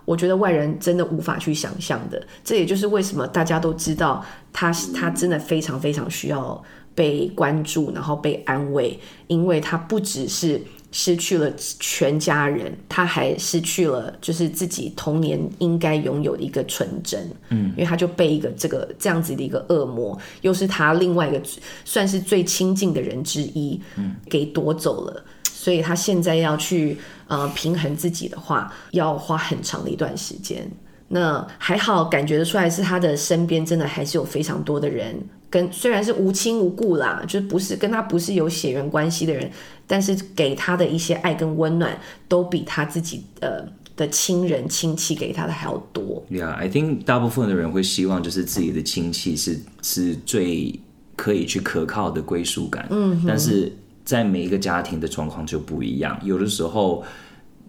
[0.05, 2.21] 我觉得外人真的无法去想象的。
[2.43, 6.63] 这也就是为什么大家都知道他他真的非常非常需要。
[6.97, 10.59] 被关注，然后被安慰，因为他不只是
[10.91, 17.29] 失去了全家人，他还失去了就是自己童年应该拥有的一个纯真。
[17.49, 21.41] 嗯，因为他就被一个这个这样子的一个恶魔，又是他另外一个
[21.83, 25.23] 算是最亲近的人之一，嗯，给夺走了。
[25.43, 30.65] 所以他现在要去呃平衡自己的话，要花很长的一段时间。
[31.09, 35.17] 那还好，感觉得出来是他的身边真的还是有非常多的人。
[35.49, 39.49] 跟虽然是无亲无故啦，就是不是跟他不是有血缘关系的人，
[39.87, 43.63] 但是给他的一些爱跟温暖，都比他自己呃
[43.95, 46.21] 的亲人亲戚给他的还要多。
[46.29, 50.77] Yeah, I think 大部分的人会希望就是自己的亲戚是是最
[51.15, 52.85] 可以去可靠的归属感。
[52.89, 53.71] 嗯哼，但是
[54.03, 56.19] 在每一个家庭的状况就不一样。
[56.23, 57.05] 有的时候，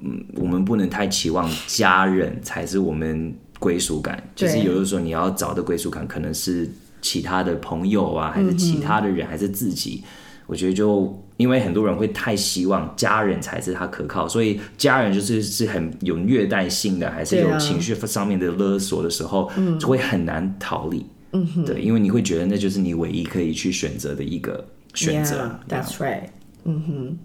[0.03, 4.21] 嗯，我们不能太期望家人才是我们归属感。
[4.35, 6.69] 就是有的时候你要找的归属感可能是。
[7.01, 10.05] 其他的朋友啊，还是其他的人，还是自己，
[10.47, 21.07] 我觉得就因为很多人会太希望家人才是他可靠，所以家人就是是很有虐待性的，还是有情绪上面的勒索的时候，就会很难逃离。
[21.33, 25.51] 嗯哼，对，因为你会觉得那就是你唯一可以去选择的一个选择。
[25.69, 26.29] Yeah, that's right。
[26.65, 27.19] 嗯哼。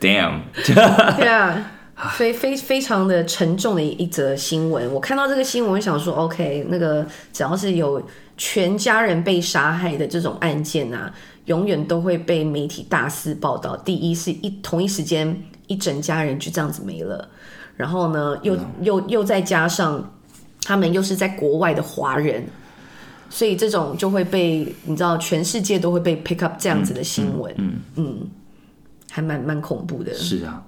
[0.00, 0.40] Damn。
[0.64, 0.74] 对
[2.06, 2.08] 啊。
[2.16, 8.02] 非非非常的沉重的一则新闻，我看到这个新闻，我想说，OK，那个只要是有
[8.36, 11.12] 全家人被杀害的这种案件啊，
[11.44, 13.76] 永远都会被媒体大肆报道。
[13.76, 17.28] 第一是一同一时间一整家人就这样子没了，
[17.76, 20.12] 然后呢，又又又再加上
[20.64, 22.44] 他们又是在国外的华人，
[23.30, 28.30] 所以这种就会被你知道，全世界都会被 pick up 这样子的新闻，嗯，嗯，
[29.10, 30.12] 还蛮蛮恐怖的。
[30.14, 30.62] 是啊。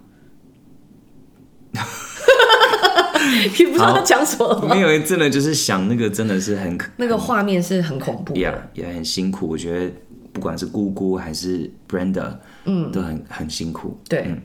[3.58, 4.74] 你不知道他讲什么吗？
[4.74, 9.48] 没有，真的就是想那个，真的是很那个画面是很恐怖的，也也很辛苦。
[9.48, 9.92] 我觉得
[10.32, 13.98] 不管是姑姑还是 Brenda，嗯，都很很辛苦。
[14.08, 14.40] 对、嗯，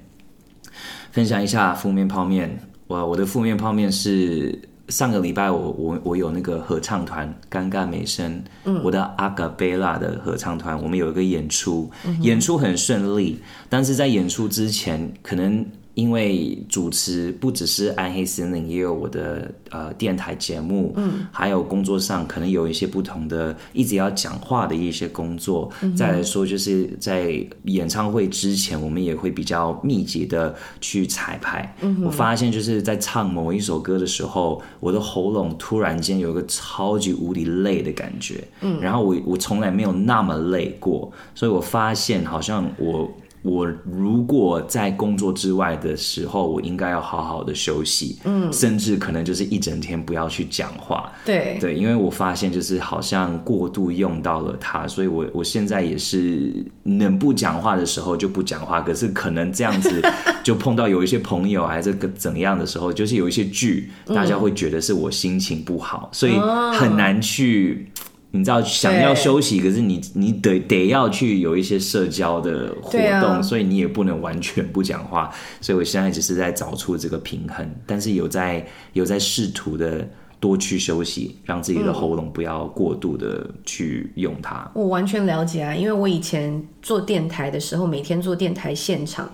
[1.12, 2.58] 分享一下负面泡面。
[2.88, 4.58] 我我的负面泡面是
[4.88, 15.66] 上个礼拜我我我有那个合唱团尴尬美声，嗯，我的阿卡贝拉的合唱团，我们有一个演出，嗯、演出很顺利，但是在演出之前可能。
[16.00, 25.70] 因为主持不只是暗黑森林，也有我的呃电台节目，嗯，还有工作上可能有一些不同的，一直要讲话的一些工作。
[25.82, 31.76] 嗯、再来说，就是在演唱会之前，我们也会比较密集的去彩排。
[31.82, 38.42] 嗯、我发现就是在唱某一首歌的时候，我的喉咙突然间有一个超级无敌累的感觉。
[38.62, 43.12] 嗯，然后我我从来没有那么累过，所以我发现好像我。
[43.42, 51.58] 我如果在工作之外的时候，我应该要好好的休息，嗯，甚至可能就是一整天不要去讲话，对。
[51.60, 60.02] 对，因为我发现就是好像过度用到了它，所以我我现在也是能不讲话的时候就不讲话，可是可能这样子
[60.44, 66.34] 就碰到有一些朋友还是个怎样的时候，就是有一些剧，大家会觉得是我心情不好，嗯、所以
[66.78, 67.88] 很难去。
[68.32, 75.34] 你知道想要休息，可是你你得得要去有一些社交的活动，啊、所以你也不能完全不讲话。
[75.60, 80.08] 所以我现在只是在找出这个平衡，但是有在有在试图的
[80.40, 84.58] 多去休息，让自己的喉咙不要过度的去用它。
[84.76, 89.30] 嗯、我完全了解啊，因为我以前做电台的时候，每天做电台现场，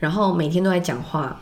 [0.00, 1.40] 然后每天都在讲话，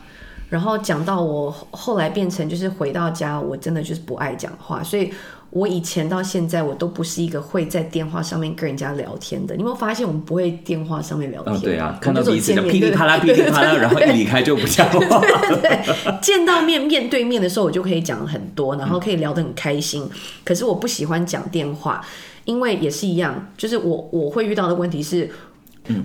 [0.49, 5.11] 然后讲到我后来变成就是回到家，我真的就是不爱讲话，所以。
[5.51, 9.55] 我以前到现在，我都不是一个会在电话上面跟人家聊天的。
[9.55, 11.55] 你有没有发现，我们不会电话上面聊天？
[11.55, 15.19] 哦，对啊，看到彼此噼里啪啦、噼里啪啦，然后一离开就不讲话。
[15.19, 20.03] 对对对，见到面面对面的时候，我就可以讲很多，然后可以聊得很开心。
[20.03, 20.11] 嗯。
[20.45, 22.05] 可是我不喜欢讲电话，
[22.45, 25.27] 因为也是一样，就是我我会遇到的问题是，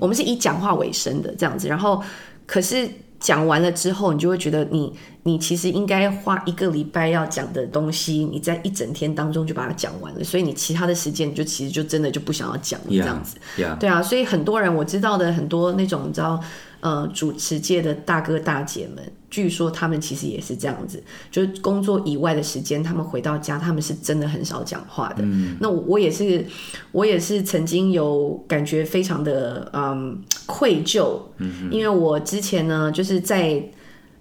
[0.01, 2.03] 我们是以讲话为生的这样子，然后
[2.47, 2.89] 可是。
[3.25, 13.39] 讲完了之后，你就会觉得你你其实应该花一个礼拜要讲的东西，你在一整天当中就把它讲完了，所以你其他的时间你就其实就真的就不想要讲了这样子。
[13.57, 13.79] Yeah, yeah.
[13.79, 16.39] 对啊，所以很多人我知道的很多那种你知道。
[16.85, 25.25] 呃，主持界的大哥大姐们，据说他们其实也是这样子，就是工作以外的时间，他们回到家，他们是真的很少讲话的。
[25.25, 26.45] 嗯，那我，我也是，
[26.93, 33.65] 我也是曾经有感觉非常的嗯愧疚，嗯，因为我之前呢，就是在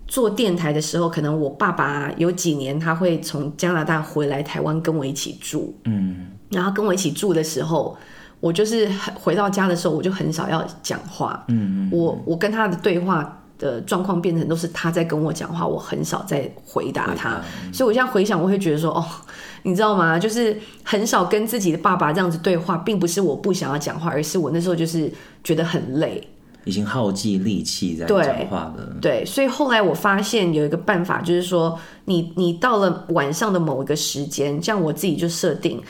[0.08, 7.98] 做电台的时候，可能我爸爸有几年他会从加拿大回来台湾跟我一起住，嗯，然后跟我一起住的时候。
[8.44, 11.46] 我就是回到家的时候，我就很少要讲话。
[11.48, 17.42] 嗯，我我跟他的对话的状况变成都是他在跟我讲话，我很少在回答他。
[17.72, 19.06] 所以我现在回想，我会觉得说，哦，
[19.62, 20.20] 你知道吗？
[20.20, 25.10] 就是很少跟自己的爸爸这样子对话，并不是我不想要讲话，而是我那时候就是
[25.42, 26.28] 觉得很累，
[26.66, 28.94] 已经耗尽力气在讲话了。
[29.02, 35.82] 对，所以后来我发现有一个办法，就是说，你你到了晚上的某一个时间，这样我自己就设定。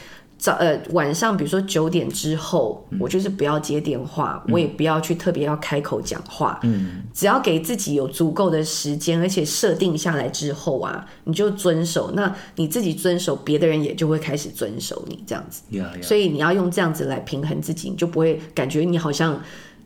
[0.44, 6.60] 早呃晚上，比如说九点之后，嗯，我就是不要接电话，嗯，我也不要去特别要开口讲话。
[6.64, 12.12] 嗯，只要给自己有足够的时间，而且设定下来之后啊，你就遵守。
[12.14, 15.62] 那你自己遵守，别的人也就会开始遵守你这样子。
[15.72, 16.04] Yeah, yeah.
[16.04, 19.42] 所以你要用这样子来平衡自己，你就不会感觉你好像。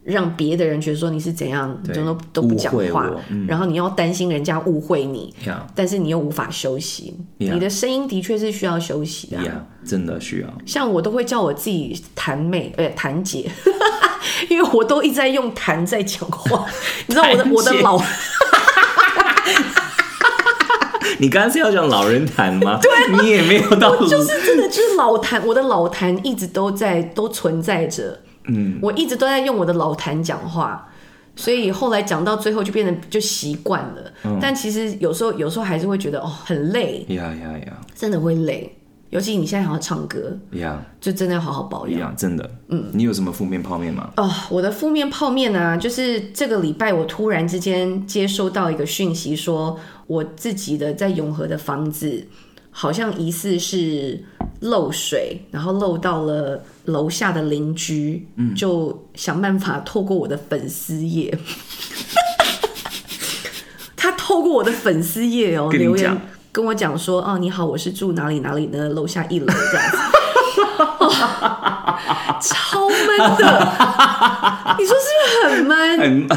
[0.07, 5.33] 让别的人觉得说你是怎样，你就都都不讲话，嗯，然后你要担心人家误会你.
[5.75, 9.51] 但是你又无法休息.你的声音的确是需要休息的，yeah,
[9.85, 10.47] 真的需要。
[10.65, 13.51] 像我都会叫我自己谭妹，呃，谭姐，
[14.49, 16.65] 因为我都一直在用谭在讲话，
[17.07, 17.99] 你知道我的我的老，
[21.19, 22.79] 你刚刚是要讲老人谈吗？
[22.81, 22.89] 对，
[23.21, 28.17] 你也没有到，就是真的就是老谈，我的老谈一直都在都存在着。
[28.47, 30.89] 嗯，我一直都在用我的老坛讲话，
[31.35, 34.11] 所以后来讲到最后就变得就习惯了。
[34.23, 34.37] 嗯。
[34.41, 38.73] 但其实有时候有时候还是会觉得哦很累，呀呀呀，真的会累。
[39.09, 42.13] 尤其你现在还要唱歌，呀，就真的要好好保养。
[42.17, 44.09] 真的，嗯，你有什么负面泡面吗？
[44.17, 52.27] 哦，我的负面泡面呢，就是这个礼拜我突然之间接收到一个讯息，说我自己的在永和的房子。
[52.79, 54.23] 好像疑似是
[54.59, 61.35] 漏水，然后漏到了楼下的邻居，嗯，就想办法透过我的粉丝页，
[63.97, 66.21] 他透过我的粉丝页哦留言
[66.51, 69.47] 跟我讲说，哦，你好，我是住哪里哪里的楼下一楼。
[69.47, 69.97] 这样子，
[70.99, 71.09] 哦，
[72.39, 73.73] 超闷的，
[74.77, 75.97] 你说是不是很闷？
[75.97, 76.27] 很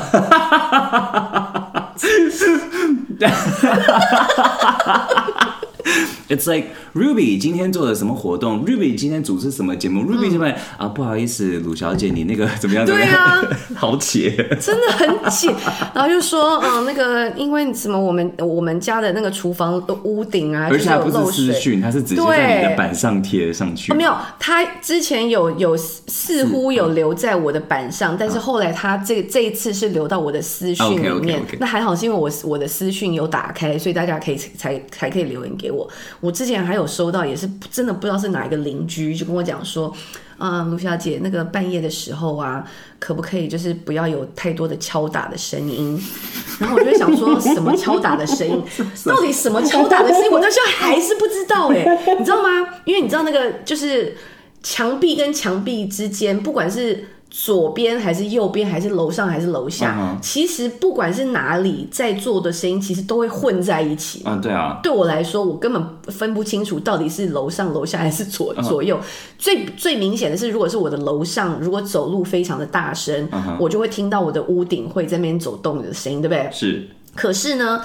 [6.30, 12.84] It's like Ruby 今天做了什么活动？Ruby 今天主持什么节目？Ruby 这边啊，不好意思，鲁小姐，你那个 怎么样？
[12.84, 13.08] 怎么样？
[13.08, 14.30] 对啊， 好解，
[14.60, 15.54] 真的很解。
[15.94, 23.92] 然后就说，嗯，那个因为什么，我们我们家的那个厨房的屋顶啊，而且还不是私讯，它是直接在你的板上贴上去。
[23.94, 31.40] 没有，他之前有有似乎有留在我的板上，但是后来他这这一次是留到我的私讯里面。
[31.60, 35.88] 那还好，是因为我我的私讯有打开，所以大家可以才才可以留言给我。
[36.20, 39.94] 我之前还有有收到，也是真的不知道是哪一个邻居就跟我讲说，
[40.38, 42.64] 啊、卢小姐，那个半夜的时候啊，
[42.98, 46.00] 可不可以就是不要有太多的敲打的声音？
[46.58, 48.62] 然后我就想说，什么敲打的声音？
[49.04, 50.30] 到底什么敲打的声音？
[50.30, 51.84] 我到现在还是不知道哎，
[52.18, 52.48] 你知道吗？
[52.84, 54.16] 因为你知道那个就是
[54.62, 57.06] 墙壁跟墙壁之间，不管是。
[57.30, 60.20] 左边还是右边，还是楼上还是楼下？Uh.
[60.20, 64.22] 其实不管是哪里在做的声音，其实都会混在一起。
[64.26, 64.80] 嗯，对啊。
[64.82, 68.98] 对我来说，我根本分不清楚到底是楼上楼下还是左左右。
[68.98, 69.04] Uh.
[69.38, 73.56] 最最明显的是，如果是我的楼上，如果走路非常的大声，uh.
[73.60, 76.48] 我就会听到我的屋顶会在那边走动的声音，对不对？
[76.52, 76.88] 是。
[77.14, 77.80] 可是呢，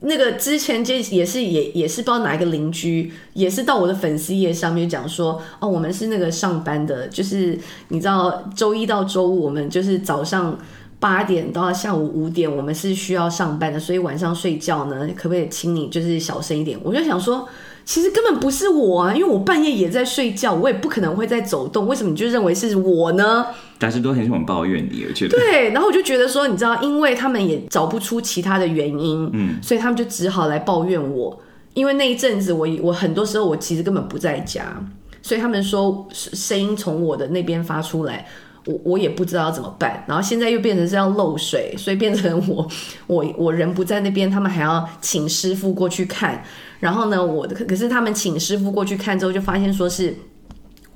[0.00, 10.58] 那个之前就也是也也是不知道哪一个邻居，也是到我的粉丝页上面讲说，哦，我们是那个上班的，就是你知道周一到周五我们就是早上
[10.98, 16.78] 八点到下午五点，我们是需要上班的，所以晚上睡觉呢，可不可以请你就是小声一点？
[16.82, 17.48] 我就想说。
[17.88, 21.86] 其实根本不是我啊，因为我半夜也在睡觉，我也不可能会在走动。
[21.86, 23.46] 为什么你就认为是我呢？
[23.78, 25.36] 大家都很喜欢抱怨你，我觉得。
[25.36, 31.40] 对，然后我就觉得说，你知道，因为他们也找不出其他的原因，嗯，所以他们就只好来抱怨我。
[31.74, 34.82] 因为那一阵子我，我我很多时候我其实根本不在家，
[35.20, 38.26] 所以他们说声音从我的那边发出来。
[38.66, 42.66] 我我也不知道要怎么办，然后现在又变成是要漏水，所以变成我
[43.06, 46.42] 我我人不在那边，他们还要请师傅过去看。
[46.80, 50.12] 然后呢，我的可是他们请师傅过去看之后，就发现说是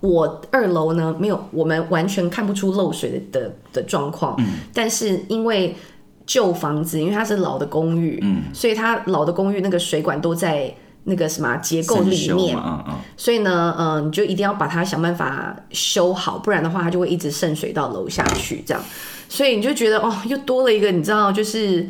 [0.00, 4.34] 我二楼呢没有，我们完全看不出漏水的的的状况。
[4.38, 5.76] 嗯，但是因为
[6.26, 10.74] 旧房子，因为它是老的公寓，嗯，所以它老的公寓那个水管都在。
[11.04, 18.82] 那个什么结构里面，嗯嗯，所以呢，嗯，你就一定要把它想办法修好，不然的话，它就会一直渗水到楼下去，这样。
[19.26, 21.88] 所以你就觉得哦，又多了一个，你知道，就是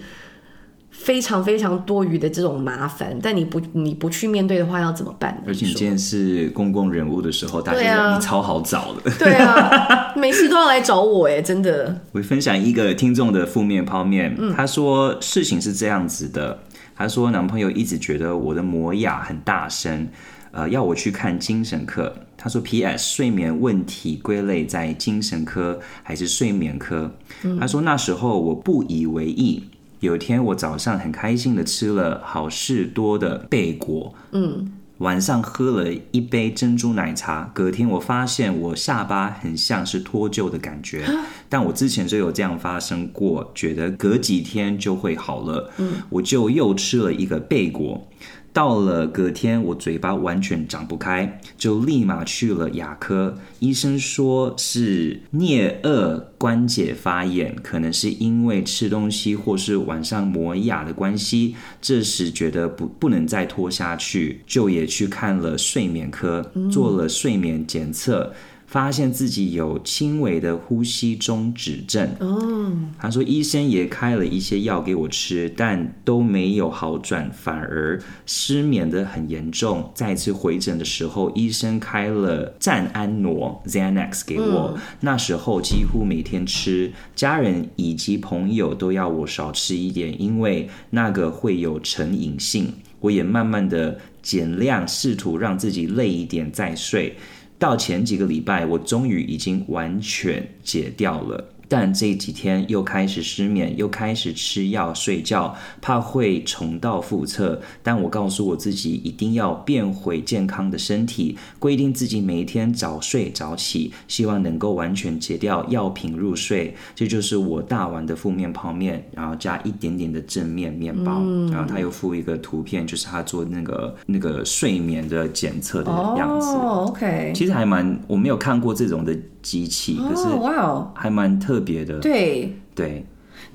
[1.03, 3.19] 非常非常多余的这种麻烦。
[3.23, 5.43] 但你不你不去面对的话，要怎么办？
[5.47, 11.99] 而且你今天是公共人物的时候，大家你超好找的，对啊， 每次都要来找我，哎，真的。
[12.13, 16.59] 我分享一个听众的负面泡面，嗯，他说事情是这样子的。
[16.95, 20.07] 他说：“男朋友一直觉得我的磨牙很大声，
[20.51, 22.15] 呃，要我去看精神科。
[22.37, 23.17] 他说，P.S.
[23.17, 27.11] 睡眠问题归类在精神科还是睡眠科？
[27.59, 29.65] 他说那时候我不以为意。
[30.01, 41.09] 有一天我早上很开心的吃了好事多的贝果，嗯。”晚上喝了一杯珍珠奶茶，隔天我发现我下巴很像是脱臼的感觉，
[41.49, 48.07] 但我之前就有这样发生过，觉得隔几天就会好了，嗯我就又吃了一个贝果。
[48.53, 53.39] 到了隔天，我嘴巴完全张不开，就立马去了牙科。
[53.61, 61.55] 医生说是颞顎关节发炎，可能是因为吃东西或是晚上磨牙的关系。
[61.81, 68.33] 这时觉得不不能再拖下去，就也去看了睡眠科，做了睡眠检测。
[68.71, 72.09] 发现自己有轻微的呼吸中止症。
[72.21, 79.91] 哦，他说医生也开了一些药给我吃，但都没有好转，反而失眠的很严重。
[79.93, 92.73] 再次回诊的时候，医生开了赞安诺 （Xanax） 给我，嗯，那时候几乎每天吃，家人以及朋友都要我少吃一点，因为那个会有成瘾性。
[93.01, 97.17] 我也慢慢的减量，试图让自己累一点再睡。
[97.61, 101.47] 到前几个礼拜，我终于已经完全解掉了。
[101.71, 107.63] 但这几天又开始失眠，又开始吃药睡觉，怕会重蹈覆辙。
[107.81, 116.75] 但我告诉我自己，一定要变回健康的身体，规定自己每天早睡早起，希望能够完全戒掉药品入睡。
[116.97, 126.49] 这就是我大碗的负面泡面，然后加一点点的正面面包，嗯、然后他又附一个图片，就是他做那个那个睡眠的检测的样子。
[126.49, 129.17] 哦，OK，其实还蛮，我没有看过这种的。
[129.43, 131.99] 机器，可是哇哦，还蛮特别的。
[132.01, 133.05] 对对，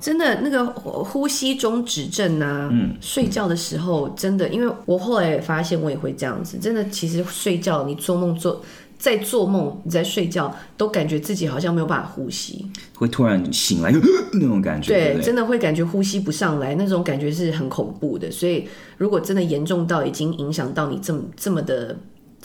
[0.00, 6.58] 真的那个呼吸中止症啊，嗯，睡觉的时候真的，因为我后来也发现我也会这样子。
[6.58, 8.62] 真的，其实睡觉你做梦做
[8.98, 13.92] 在做梦，你在睡觉都感觉自己好像没有办法呼吸，会突然醒来
[14.32, 14.92] 那种感觉。
[14.92, 18.30] 对，对，真的会感觉呼吸不上来，那种感觉是很恐怖的。
[18.30, 18.66] 所以，
[18.96, 21.96] 如果真的严重到已经影响到你这么这么的。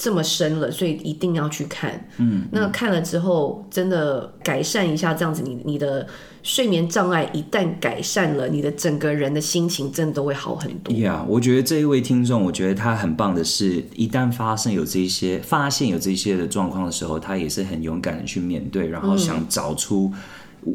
[0.02, 2.08] 这么深了，所以一定要去看。
[2.18, 6.08] 嗯，那看了之后，真的改善一下，这样子你，你你的
[6.42, 10.92] 睡眠障碍一旦改善了，你的整个人的心情真的都会好很多。
[10.96, 20.12] 呀，yeah，我觉得这一位听众，我觉得他很棒的是，一旦发生有这些发现有这些的状况的时候，他也是很勇敢的去面对，然后想找出。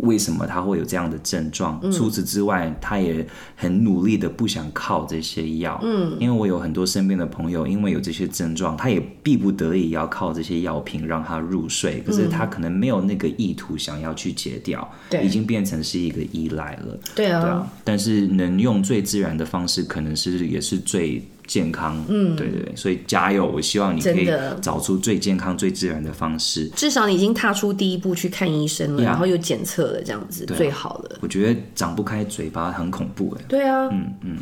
[0.02, 1.78] 为什么他会有这样的症状？
[1.82, 5.80] 嗯、除此之外，他也很努力的不想靠这些药。
[5.82, 12.02] 嗯，因为我有很多身边的朋友，因为有这些症状，他也逼不得已要靠这些药品让他入睡。
[12.06, 14.88] 可是他可能没有那个意图想要去戒掉，
[15.22, 16.98] 已经变成是一个依赖了。
[17.14, 17.72] 对啊，对啊。
[17.84, 21.22] 但是能用最自然的方式，可能是也是最。
[21.46, 23.46] 健康，嗯，对对对，所以加油！
[23.46, 24.28] 我希望你可以
[24.60, 26.68] 找出最健康、最自然的方式。
[26.76, 31.18] 至少你已经踏出第一步去看医生了，然后又检测了，这样子最好了。
[31.20, 33.44] 我觉得张不开嘴巴很恐怖哎。
[33.48, 34.38] 对啊，嗯嗯。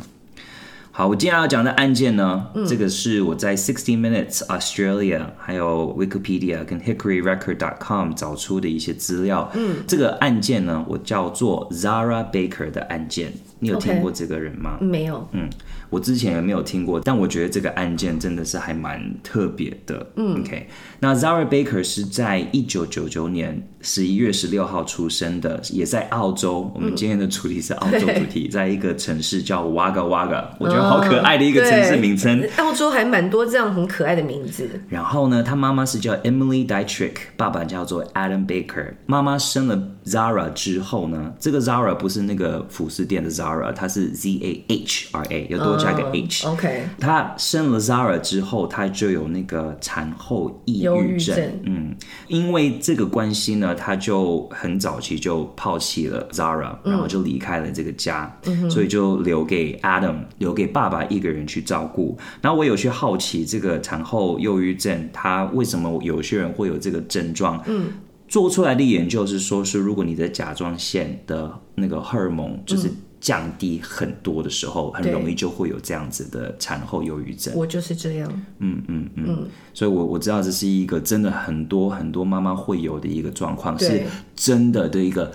[0.91, 9.51] 好，我今天要讲的案件呢，嗯、这个是我在 Sixty Minutes Australia 还有 Wikipedia 跟 Hickory Record dot com 找出的一些资料。
[9.55, 13.33] 嗯，这个案件呢，我叫做 Zara Baker 的案件。
[13.59, 14.77] 你有听过这个人吗？
[14.79, 15.27] 没有。
[15.33, 15.49] 嗯，
[15.95, 20.05] 我之前也没有听过，但我觉得这个案件真的是还蛮特别的。
[20.17, 20.67] 嗯，OK。
[20.99, 26.71] 那 Zara Baker 是在一九九九年十一月十六号出生的，也在澳洲。
[26.73, 32.47] 我们今天的主题是澳洲主题，在一个城市叫 Wagga Wagga，我觉得好可爱的一个城市名称。
[32.57, 34.67] 澳洲还蛮多这样很可爱的名字。
[34.89, 38.93] 然后呢，他妈妈是叫 Emily Dietrich，爸爸叫做 Adam Baker。
[39.05, 46.47] 妈妈生了 Zara 之后呢，这个 Zara 不是那个服饰店的 Zara，它是 Z A H R A，要多加一个 H。
[46.47, 46.83] OK。
[46.99, 50.94] 他生了 Zara 之后，他就有那个产后抑郁症。
[50.95, 51.59] 忧郁症。
[51.63, 51.95] 嗯，
[52.27, 62.17] 因为这个关系呢，他就很早期就抛弃了 Zara，然后就离开了这个家，嗯、所以就留给 Adam，留给爸爸一个人去照顾。
[62.41, 67.61] 然后我有去好奇这个产后忧郁症，他为什么有些人会有这个症状？
[67.67, 67.87] 嗯，
[68.27, 72.89] 做出来的研究是说，是如果你的甲状腺的那个荷尔蒙就是
[73.25, 77.51] 降低很多的时候，嗯、很容易就会有这样子的产后忧郁症。
[77.55, 78.43] 我就是这样。
[78.59, 79.25] 嗯嗯嗯。
[79.29, 84.03] 嗯，所以我我知道这是一个真的很多很多妈妈会有的一个状况，是
[84.35, 85.31] 真的的一个。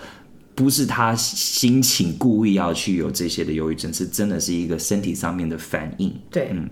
[0.53, 6.13] 不是他心情故意要去有这些的忧郁症，是真的是一个身体上面的反应。
[6.29, 6.69] 对，嗯，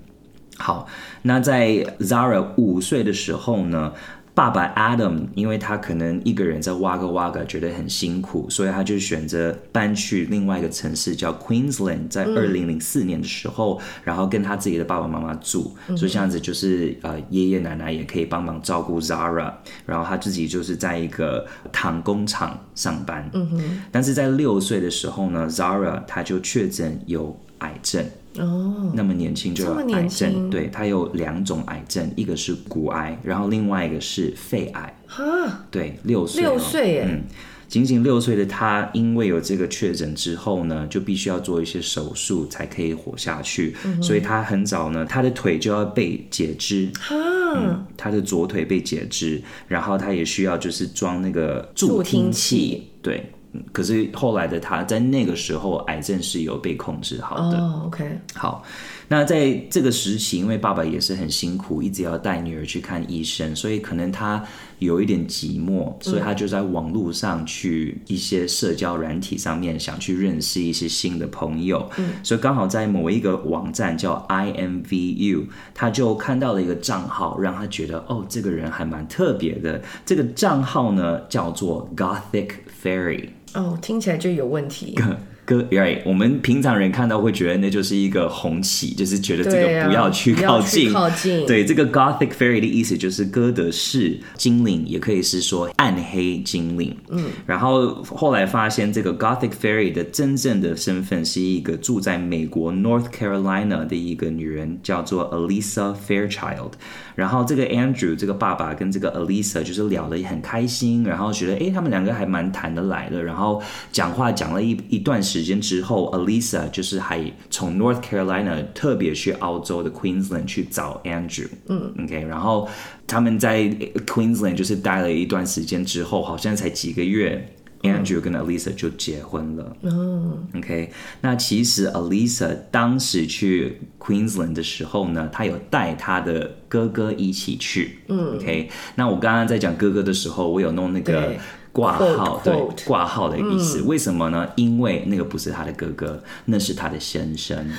[0.58, 0.86] 好，
[1.24, 3.94] 那在 Zara 五岁的时候呢，
[4.40, 19.52] 爸爸 Adam，因为他可能一个人在 Wagga Wagga 觉得很辛苦，所以他就选择搬去另外一个城市叫 Queensland，在二零零四年的时候，嗯，然后跟他自己的爸爸妈妈住，所以这样子就是呃爷爷奶奶也可以帮忙照顾 Zara，
[19.86, 23.30] 然后他自己就是在一个糖工厂上班。
[23.34, 28.06] 嗯哼，但是在六岁的时候呢，Zara 他就确诊有癌症。
[28.38, 34.96] 哦，那么年轻就有癌症，对，他有两种癌症，一个是骨癌，然后另外一个是肺癌。
[35.08, 37.24] 哈，对，六岁，六岁，嗯，
[37.68, 47.16] 仅仅六岁的他，因为有这个确诊之后呢，就必须要做一些手术才可以活下去，嗯、所以他很早呢，他的腿就要被截肢，哈、
[47.56, 52.92] 嗯，他的左腿被截肢，然后他也需要就是装那个助听器。
[53.02, 53.32] 对。
[53.72, 57.58] 可是后来的他在那个时候癌症是有被控制好的。
[57.58, 58.64] 哦，OK，好。
[59.12, 64.44] 那在这个时期，因为爸爸也是很辛苦，一直要带女儿去看医生，所以可能他
[64.78, 71.90] 有一点寂寞，所以他就在网络上去一些社交软体上面想去认识一些新的朋友。
[71.98, 79.82] 嗯，所以刚好在某一个网站叫 IMVU，他就看到了一个账号，让他觉得哦，这个人还蛮特别的。
[80.06, 82.50] 这个账号呢叫做 Gothic
[82.84, 83.30] Fairy。
[83.54, 84.96] 哦，听起来就有问题。
[85.50, 90.94] 哥，right，我们平常人看到会觉得那就是一个红旗，就是觉得这个不要去靠近。
[90.94, 91.44] 靠近。
[91.48, 96.96] 对，这个 Gothic Fairy 的意思就是哥德式精灵，也可以是说暗黑精灵。
[97.10, 106.74] 嗯，然后后来发现这个 Gothic Fairy 的真正的身份是一个住在美国 North Carolina 的一个女人，叫做 Alisa Fairchild。
[107.16, 113.62] 然后这个 Andrew 这个爸爸跟这个 Alisa 就是聊得也很开心，然后觉得哎，他们两个还蛮谈得来的，然后
[113.92, 122.68] 讲话讲了一一段时间之后，Alisa 就是还从 North Carolina 特别去澳洲的 Queensland 去找 Andrew，嗯，OK，然后
[123.08, 123.64] 他们在
[124.06, 127.54] Queensland 就是待了一段时间之后，好像才几个月。
[127.82, 129.78] Andrew 跟 Alisa 就结婚了。
[129.84, 130.92] 哦，OK，
[131.22, 138.00] 那其实 Alisa 当时去 Queensland 的时候呢，他有带他的哥哥一起去。
[138.10, 141.34] 嗯，OK，那我刚刚在讲哥哥的时候，我有弄那个
[141.80, 143.82] 挂号，对，挂号的意思。
[143.84, 144.48] 为什么呢？
[144.56, 147.70] 因为那个不是他的哥哥，那是他的先生。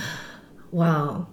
[0.73, 1.27] 哇，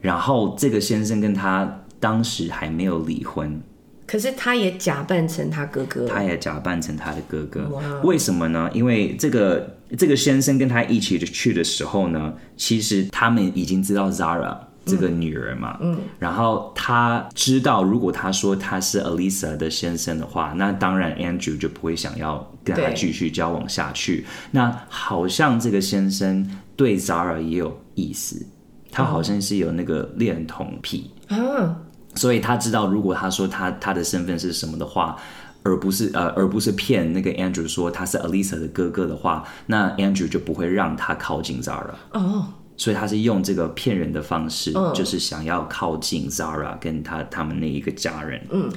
[0.00, 3.60] 然后这个先生跟他当时还没有离婚。
[4.06, 7.68] 可是他也假扮成他哥哥，他也假扮成他的哥哥。
[7.68, 8.02] Wow.
[8.02, 8.68] 为什么呢？
[8.74, 14.56] 因为这个这个先生跟他一起去的时候呢，其实他们已经知道 Zara
[14.90, 15.78] 这个女人嘛。
[15.80, 15.98] 嗯。
[16.18, 24.26] 然后他知道，如果他说他是 Alisa 的先生的话，那当然 Andrew 就不会想要跟他继续交往下去。
[24.50, 28.44] 那好像这个先生对 Zara 也有意思，
[28.90, 31.10] 他好像是有那个恋童癖。
[31.28, 31.76] 嗯。
[32.16, 35.16] 所以他知道，如果他说他他的身份是什么的话，
[35.62, 41.92] 而不是呃，而不是骗那个 Andrew 说他是 Alisa 的哥哥的话，那 Andrew 就不会让他靠近 Zara。
[42.12, 42.48] 哦，
[42.80, 48.40] 所以他是用这个骗人的方式，就是想要靠近 Zara 跟他他们那一个家人。
[48.50, 48.72] 嗯，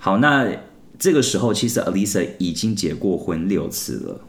[0.00, 0.50] 好，那
[0.98, 4.20] 这个时候其实 Alisa 已经结过婚六次了。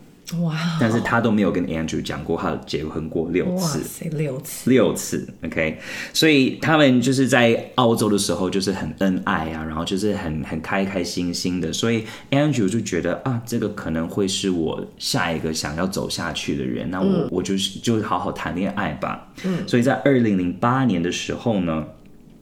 [0.41, 0.77] 哇！
[0.79, 5.79] 但是他都没有跟 Andrew 讲过他结婚过六次，哇塞，六次，六次，OK。
[6.13, 11.71] 所以他们就是在澳洲的时候就是很恩爱啊，然后就是很很开开心心的。
[11.71, 19.29] 所以 Andrew 就觉得啊，这个可能会是我下一个想要走下去的人，那我、嗯、我就是就好好谈恋爱吧。
[19.43, 21.85] 嗯，所以在二零零八年的时候呢。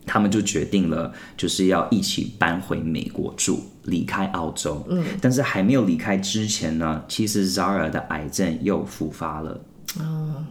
[0.06, 4.86] 他们就决定了，就是要一起搬回美国住，离开澳洲。
[4.90, 9.60] 嗯，但是还没有离开之前呢，其实 Zara 的癌症又复发了。
[10.00, 10.46] 哦，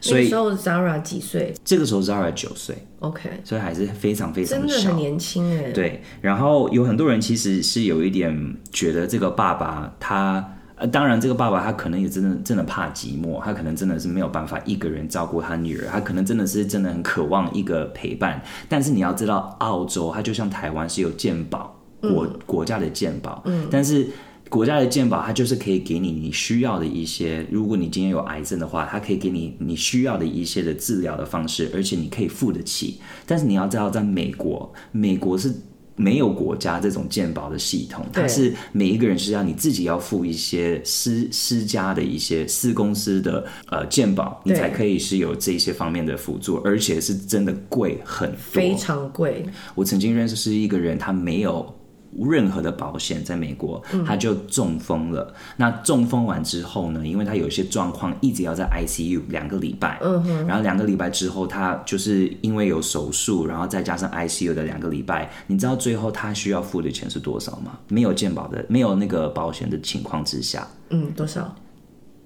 [0.00, 1.54] 所以那时候 Zara 几岁？
[1.64, 2.76] 这个时候 Zara 九岁。
[3.00, 5.70] OK，所以还是非常非常小，真的很年轻哎。
[5.72, 10.56] 对，然后有很多人其实是有一点觉得这个爸爸他。
[10.80, 18.42] 呃，当然，这个爸爸他可能也真的真的怕寂寞，他可能真的是没有办法一个人照顾他女儿，他可能真的是真的很渴望一个陪伴。
[18.66, 24.08] 但是你要知道，澳洲它就像台湾是有健保国、嗯、国家的健保，嗯，但是
[24.48, 32.98] 国家的健保它就是可以给你你需要的一些，如果你今天有癌症的话，它可以给你你需要的一些的治疗的方式，而且你可以付得起。
[33.26, 35.54] 但是你要知道，在美国，美国是。
[35.96, 49.44] 没有国家这种鉴宝的系统，它是每一个人是要你自己要付一些私私家的一些私公司的呃鉴宝，你才可以是有这些方面的辅助，而且是真的贵很多，非常贵。
[49.74, 51.74] 我曾经认识是一个人，他没有。
[52.18, 55.32] 任何的保险在美国，他就中风了。
[55.34, 57.06] 嗯、那中风完之后呢？
[57.06, 59.98] 因为他有一些状况，一直要在 ICU 两个礼拜。
[60.02, 60.46] 嗯哼。
[60.46, 67.78] 然后两个礼拜之后，他就是因为有手术，然后再加上 ICU 的两个礼拜，你知道最后他需要付的钱是多少吗？
[67.88, 71.54] 没有健保的，没有那个保险的情况之下，嗯，多少？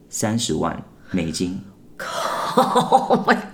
[0.09, 1.61] 三十万美金。
[2.57, 3.54] Oh my！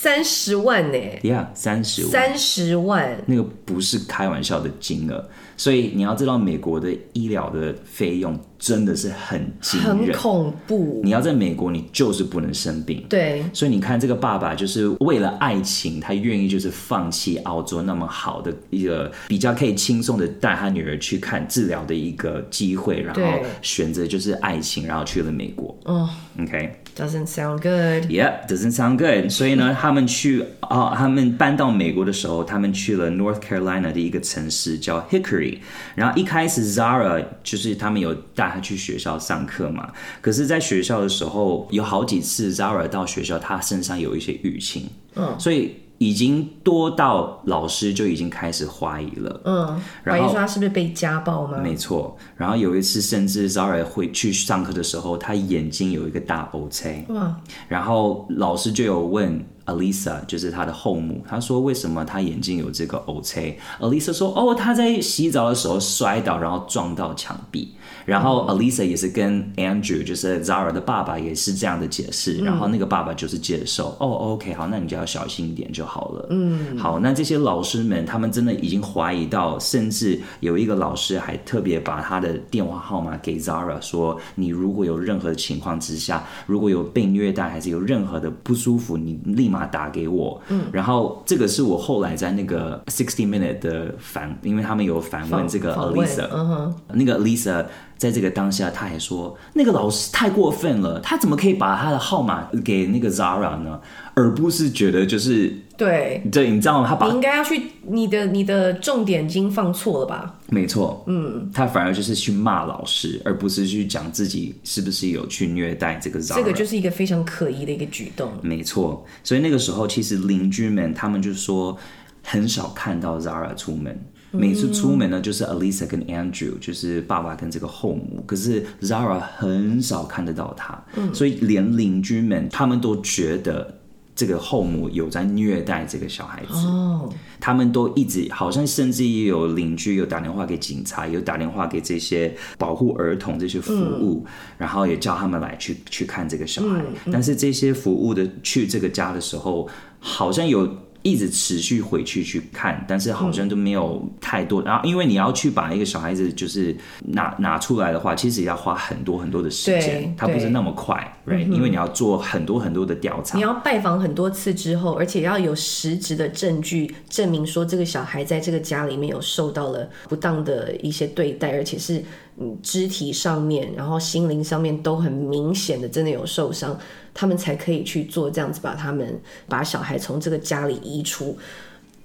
[0.00, 2.10] 三十万呢？Yeah，三十万。
[2.10, 5.28] 三十万，那个不是开玩笑的金额，
[5.58, 11.02] 所以你要知道，美国的医疗的费用真的是很惊人，很恐怖。
[11.04, 13.04] 你要在美国，你就是不能生病。
[13.10, 23.20] 对，所以你看，这个爸爸就是为了爱情，他愿意就是放弃澳洲那么好的一个比较可以轻松的带他女儿去看治疗的一个机会，然后
[23.60, 25.76] 选择就是爱情，然后去了美国。
[25.84, 26.08] 哦
[26.40, 26.79] ，OK。
[27.00, 28.10] Doesn't sound good.
[28.10, 29.30] Yeah, doesn't sound good.
[29.30, 35.60] 所以呢， 他们去啊、哦，他们搬到美国的时候，他们去了 North Carolina 的一个城市叫 Hickory。
[35.94, 39.90] 然后一开始 Zara 就是他们有带他去学校上课嘛。
[40.20, 44.86] 可是，在学校的时候，有好几次 Zara 到学校，他身上有一些淤青。
[45.16, 45.76] 嗯，所以。
[46.00, 51.58] 已经多到老师就已经开始怀疑了，嗯，怀疑说他是不是被家暴吗？
[51.58, 57.36] 没错，然后有一次甚至 Zara 会去上课的时候，他眼睛有一个大 O C，哇，
[57.68, 67.74] 然后老师就有问 Alisa，就是他的后母，他说为什么他眼睛有这个 O C？Alisa 说哦，他在洗澡的时候摔倒，然后撞到墙壁。
[68.04, 72.38] 然后 Alisa 也是跟 Andrew，就是 Zara 的爸爸，也是这样的解释。
[72.44, 76.26] 然后那个爸爸就是接受，哦，OK，好，那你就要小心一点就好了。
[76.30, 90.40] 嗯，好，那这些老师们，他们真的已经怀疑到，甚至有一个老师还特别把他的电话号码给 Zara，说你如果有任何的情况之下，如果有被虐待还是有任何的不舒服，你立马打给我。
[90.48, 97.66] 嗯，然后这个是我后来在那个 Sixty Minute 的反，因为他们有反问这个 Alisa，嗯哼，那个 Alisa。
[98.00, 103.78] 在这个当下，他还说那个老师太过分了，他怎么可以把他的号码给那个 Zara 呢？
[104.14, 106.88] 而不是觉得就是对对，你知道吗？
[106.88, 110.38] 他把你应该要去你的你的重点已经放错了吧？
[110.48, 116.36] 没错，嗯，他反而就是去骂老师，而不是去讲自己是不是有去虐待这个 Zara。
[116.36, 118.32] 这个就是一个非常可疑的一个举动。
[118.40, 121.76] 没错，所以那个时候其实邻居们他们就说
[122.24, 123.94] 很少看到 Zara 出门。
[124.32, 128.22] 每次出门呢，就是 Alisa 跟 Andrew，就是爸爸跟这个后母。
[128.26, 133.78] 可是 Zara 很少看得到他，嗯，所以连邻居们他们都觉得
[134.14, 136.54] 这个后母有在虐待这个小孩子。
[136.54, 146.80] 哦，他们都一直好像甚至也有邻居有打电话给警察，有打电话给这些保护儿童这些服务，嗯，然后也叫他们来去去看这个小孩。
[147.10, 150.68] 但是这些服务的去这个家的时候，好像有。
[151.02, 154.62] 一直持续回去去看，但是好像都没有太多。
[154.62, 160.96] 嗯、然后，因为你要去把一个小孩子就是拿拿出来的话，其实也要花很多很多的时间，它不是那么快
[161.26, 172.02] ，right？、嗯、因为你要做很多很多的调查，你要拜访很多次之后，而且要有实质的证据证明说这个小孩在这个家里面有受到了不当的一些对待，而且是
[172.40, 176.76] 嗯肢体上面，然后心灵上面都很明显的真的有受伤。
[177.12, 181.36] 他们才可以去做这样子，把他们把小孩从这个家里移出。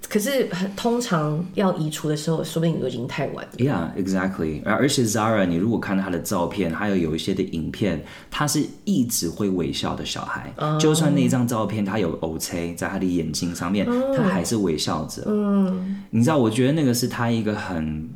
[0.09, 3.51] 可是通常要移除的时候，说不定都已经太晚了。
[3.57, 4.61] Yeah, exactly.
[4.65, 10.53] 而而且 Zara，你如果看他的照片，还有有一些的影片，他是一直会微笑的小孩。
[10.57, 10.79] Oh.
[10.79, 15.23] 就算那张照片他有 O C 在他的眼睛上面，他还是微笑着。
[15.27, 15.73] 嗯，oh.
[16.11, 18.09] 你知道，我觉得那个是他一个很。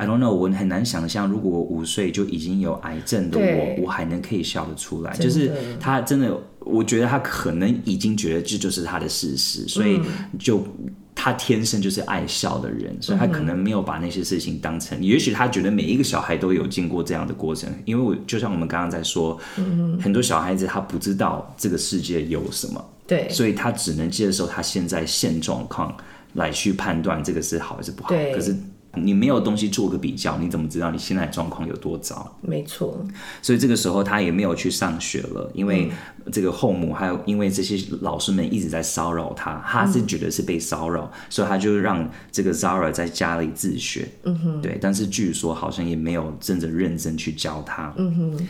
[0.00, 5.14] I don't know，我很难想象，如果我五岁就已经有癌症的我，我还能可以笑得出来。
[5.18, 10.00] 就是他真的，我觉得他可能已经觉得这就是他的事实，所以
[10.38, 10.66] 就
[11.14, 14.98] 他天生就是爱笑的人，所以他可能没有把那些事情当成。
[14.98, 25.94] 嗯、也许他觉得每一个小孩都有经过这样的过程，因为我就像我们刚刚在说，嗯、很多小孩子他不知道这个世界有什么，对，所以他只能接受他现在现状况
[26.32, 28.08] 来去判断这个是好还是不好。
[28.08, 28.56] 对可是。
[28.94, 32.36] 你没有东西做个比较，你怎么知道你现在状况有多糟？
[32.40, 33.06] 没错，
[33.40, 35.90] 所以这个时候他也没有去上学了，因为
[36.32, 44.08] 这个后母还有因为这些老师们一直在骚扰他，他是觉得是被骚扰，嗯、所以他就让这个 Zara 在家里自学。
[44.24, 47.94] 嗯哼，对，但是据说好像也没有真的认真去教他。
[47.96, 48.48] 嗯哼，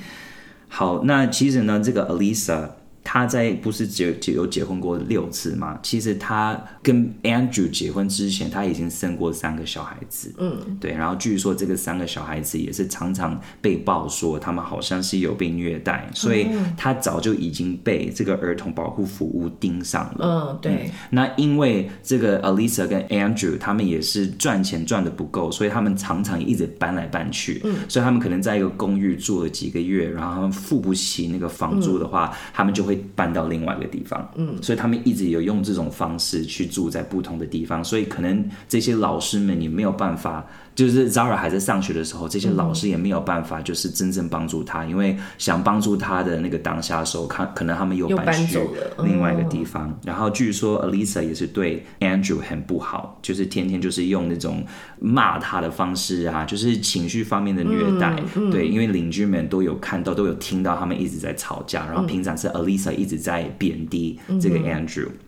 [0.69, 2.71] 好，那其实呢，这个 Alisa。
[3.13, 5.77] 他在不是结结有结婚过六次吗？
[5.83, 10.33] 其实他跟 Andrew 结婚之前，他已经生过三个小孩子。
[10.39, 10.93] 嗯，对。
[10.93, 16.47] 然后据说这个三个小孩子也是常常被报说他们好像是有被虐待，所以
[16.77, 20.53] 他早就已经被这个儿童保护服务盯上了。
[20.53, 20.73] 嗯，对。
[20.85, 27.61] 嗯，那因为这个 Alisa 跟 Andrew 他们也是赚钱赚的不够，所以他们常常一直搬来搬去。
[27.65, 33.00] 嗯，所以他们可能在一个公寓住了几个月，然后他们付不起那个房租的话，嗯，他们就会。
[33.01, 40.47] 会搬到另外一个地方，嗯，所以他们一直有用这种方式去住在不同的地方，所以可能这些老师们你没有办法。
[40.81, 48.59] 就是 Zara 还在上学的时候，这些老师也没有办法，就是真正帮助他，嗯、因为想帮助他的那个当下的时候，看可能他们又搬去
[49.05, 49.95] 另外一个地方。
[50.03, 54.65] 然后据说 Alisa 也是对 Andrew 很不好，就是天天就是用那种
[54.99, 58.17] 骂他的方式啊，就是情绪方面的虐待。
[58.35, 65.09] 嗯嗯、对，因为邻居们都有看到，都有听到他们一直在吵架，然后平常是 Alisa 一直在贬低这个 Andrew。
[65.09, 65.19] 嗯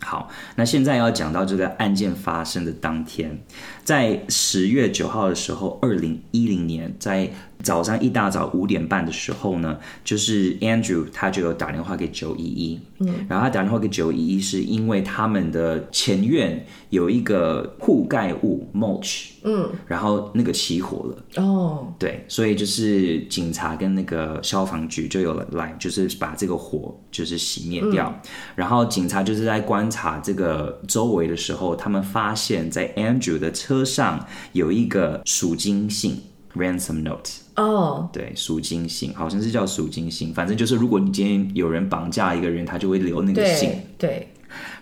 [0.00, 3.38] 好，那现在要讲到这个案件发生的当天，
[3.82, 7.30] 在十月九号的时候，二零一零年，在
[7.66, 36.22] 早上一大早五点半的时候呢，就是 Andrew 他就有打电话给九一一，嗯，然后他打电话给九一一是因为他们的前院有一个护盖物 mulch，嗯，然后那个起火了，哦，对，所以就是警察跟那个消防局就有了来，就是把这个火就是熄灭掉，嗯，然后警察就是在观察这个周围的时候，他们发现在 Andrew 的车上有一个赎金信
[36.56, 37.30] ransom note。
[37.56, 38.12] 哦，oh.
[38.12, 43.70] 对，赎金信好像是叫赎金信，反正就是如果你今天有人绑架一个人，他就会留那个信。
[43.96, 44.28] 对，对，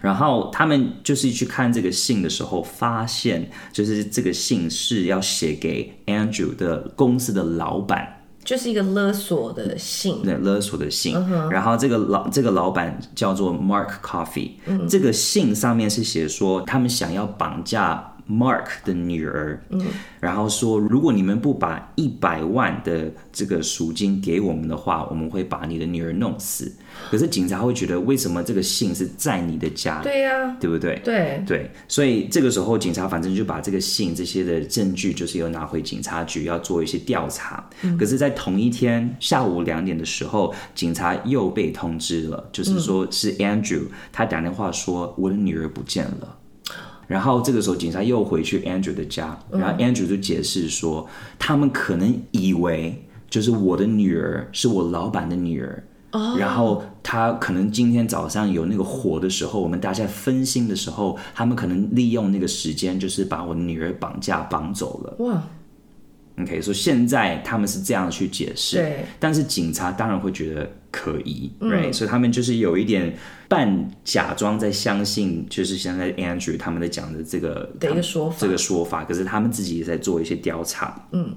[0.00, 11.14] 然后他们就是去看这个信的时候，发现就是这个信是要写给 Andrew 的公司的老板，就是一个勒索的信，对，勒索的信。
[11.14, 11.48] Uh huh.
[11.48, 18.10] 然后这个老这个老板叫做 Mark Coffee，嗯，这个信上面是写说他们想要绑架。
[18.28, 19.82] Mark 的女儿，嗯，
[20.18, 26.72] 然后说，如果你们不把一百万的这个赎金给我们的话，我们会把你的女儿弄死。
[27.10, 30.00] 可是警察会觉得，为什么这个信是在你的家？
[30.02, 30.98] 对呀、啊，对不对？
[31.04, 37.68] 对对，所以这个时候警察反正就把这个信这些的证据，就是要拿回警察局要做一些调查。
[37.82, 43.82] 嗯、可是，在同一天下午两点的时候，警察又被通知了，就是说是 Andrew，
[44.12, 46.38] 他打电话说我的女儿不见了。
[47.06, 51.06] 然后这个时候，警察又回去 Andrew 的家，然后 Andrew 就解释说，
[51.38, 55.84] 他们可能以为就是我的女儿是我老板的女儿，
[56.38, 65.26] 然后他可能今天早上有那个火的时候，我们大家分心的时候，他们可能利用那个时间，就是把我女儿绑架绑走了。
[65.26, 65.42] 哇
[66.40, 71.92] ！OK，所以现在他们是这样去解释，对，但是警察当然会觉得可疑，嗯，right？
[71.92, 73.14] 所以他们就是有一点
[73.48, 81.34] 半假装在相信，就是现在 Andrew 他们在讲的这个的一个说法，这个说法，可是他们自己也在做一些调查，嗯，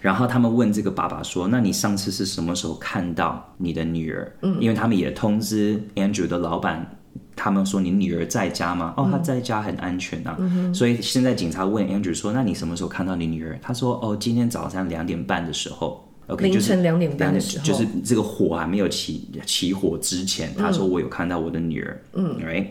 [0.00, 6.97] 然后他们问这个爸爸说：“那你上次是什么时候看到你的女儿？”嗯，因为他们也通知 Andrew 的老板。
[7.38, 10.36] 他们说：“你女儿在家吗？”哦，她在家，很安全啊。
[10.40, 22.66] 嗯、所以现在警察问 Andrew 说：“那你什么时候看到你女儿？”他说：“哦，今天早上两点半的时候。” OK，凌晨两点半的时候，就是这个火还没有起起火之前，他说我有看到我的女儿，嗯，right，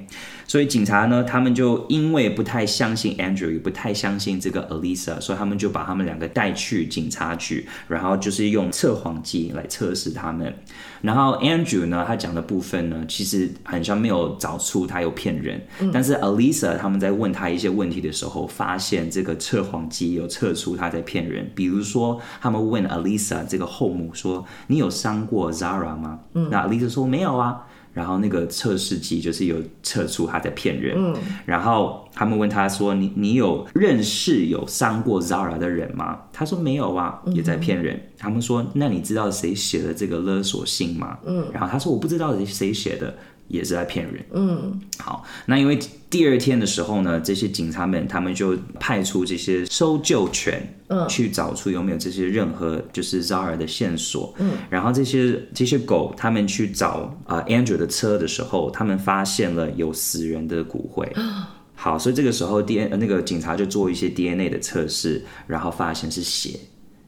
[0.48, 10.54] 所以警察呢，他们就因为不太相信 Andrew，也不太相信这个 Alyssa，所以他们就把他们两个带去警察局，然后就是用测谎机来测试他们。
[11.02, 21.52] 然后 Andrew 呢，他讲的部分呢，其实好像没有找出他有骗人，嗯、但是 Alyssa 他们在问他一些问题的时候，发现这个测谎机有测出他在骗人。
[21.54, 27.66] 比如说，他们问 Alyssa 这个后母说：“你有伤过 Zara 吗？”嗯、那 Alyssa 说：“没有啊。”
[27.98, 30.96] 然后那个测试机就是有测出他在骗人。
[30.96, 31.16] 嗯、
[31.48, 37.96] 然后他们问他说：“你你有认识有伤过 Zara 的人吗？”他说：“没有啊，也在骗人。
[37.96, 43.16] 嗯”他们说：“那你知道谁写的这个勒索信吗？”嗯，然后他说：“我不知道谁写的。”
[43.48, 44.26] 也是在骗人。
[44.34, 45.80] 嗯，好，那因为
[46.10, 54.34] 第二天的时候呢，这些警察们他们就派出这些搜救犬，嗯，去找出有没有这些任何就是 Zara 的线索。
[54.40, 61.12] 嗯，然后这些这些狗他们去找啊、呃、Andrew 的车的时候，他们发现了有死人的骨灰。
[61.76, 66.60] 好，所以这个时候 D N 那个警察就做一些 DNA 的测试，然后发现是血。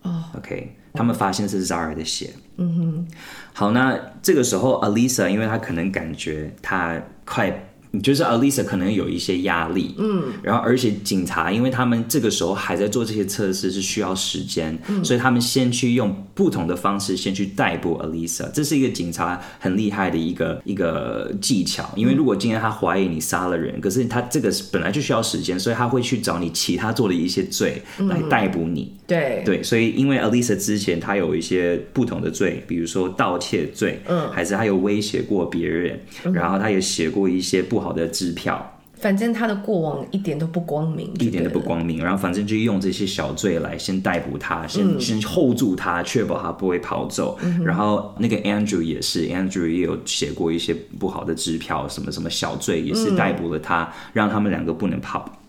[0.03, 0.75] 哦，OK。
[0.93, 2.31] 他们发现是 Zara 的鞋。
[2.57, 3.07] 嗯哼，
[3.53, 7.65] 好，那这个时候 Alyssa，因为她可能感觉她快。
[8.03, 21.91] 就是 Alyssa 可能有一些压力，嗯，然后而且警察，因为他们这个时候还在做这些测试，是需要时间，嗯，所以他们先去用不同的方式先去逮捕 Alyssa，这是一个警察很厉害的一个一个技巧。
[21.95, 28.83] 因为如果今天他怀疑你杀了人，可是他这个本来就需要时间，所以他会去找你其他做的一些罪来逮捕你。
[28.83, 29.43] 嗯，对。
[29.43, 35.99] 对，所以因为 Alyssa 之前他有一些不同的罪，比如说盗窃罪，嗯，还是他有威胁过别人，
[36.31, 37.78] 然后他也写过一些不。
[37.79, 42.03] 不好的支票，反正他的过往一点都不光明，一点都不光明。
[42.03, 47.39] 然后反正就用这些小罪来先逮捕他，先、嗯、先 hold 住他，确保他不会跑走。
[47.41, 55.39] 嗯、然后那个 Andrew 也是，Andrew 也有写过一些不好的支票，什么什么小罪，也是逮捕了他，嗯、让他们两个不能跑。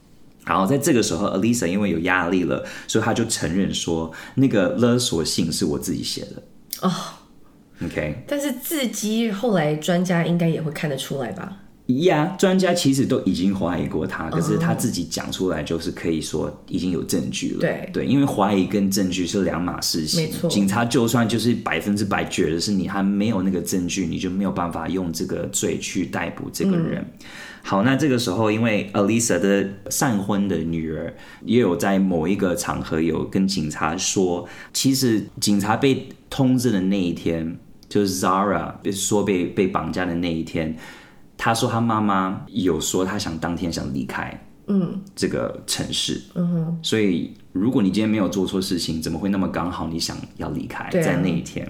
[0.47, 6.43] 然后在这个时候，Alyssa 因为有压力了，所以他就承认说，那个勒索信是我自己写的。
[6.82, 6.93] 哦
[7.85, 8.23] ，OK。
[8.28, 11.57] 但是字迹后来专家应该也会看得出来吧？
[11.98, 17.60] 呀，专家其实都已经怀疑过他，可是他自己讲出来就是可以说已经有证据了。
[17.60, 20.24] 对对，因为怀疑跟证据是两码事情。
[20.24, 27.00] 没错，警察就算就是百分之百觉得是你，还没有那个证据，你就没有办法用这个罪去逮捕这个人。
[27.00, 27.26] 嗯、
[27.62, 31.14] 好，那这个时候，因为 Alyssa 的闪婚的女儿
[31.44, 37.58] 也有在某一个场合有跟警察说，其实警察被通知的那一天，
[37.88, 40.76] 就是 Zara 被说被被绑架的那一天。
[41.42, 44.30] 他说他妈妈有说他想当天想离开，
[44.66, 51.66] 嗯，这个城市，嗯哼，所以如果你今天没有做错事情，怎么会那么刚好你想要离开在那一天？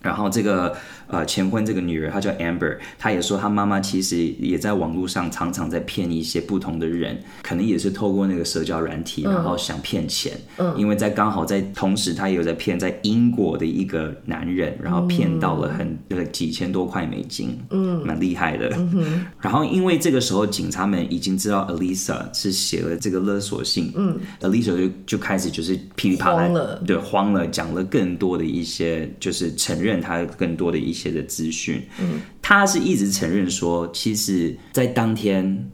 [0.00, 0.76] 然后这个
[1.10, 10.32] 呃前婚这个女儿，她叫 Amber，她也说她妈妈其实也在网络上常常在骗一些不同的人，可能也是透过那个社交软体，然后想骗钱。
[10.58, 18.68] 嗯，因为在刚好在同时，她也有在骗在英国的一个男人，然后骗到了很呃几千多块美金，嗯，蛮厉害的。
[18.76, 26.48] 嗯，然后因为这个时候警察们已经知道 Alyssa 是写了这个勒索信，嗯，Alyssa 就就开始就是噼里啪啦，
[26.84, 30.00] 对，慌了，讲了更多的一些就是承认。
[30.00, 35.70] 他更多的一些的资讯，嗯，他是一直承认说，其实，在当天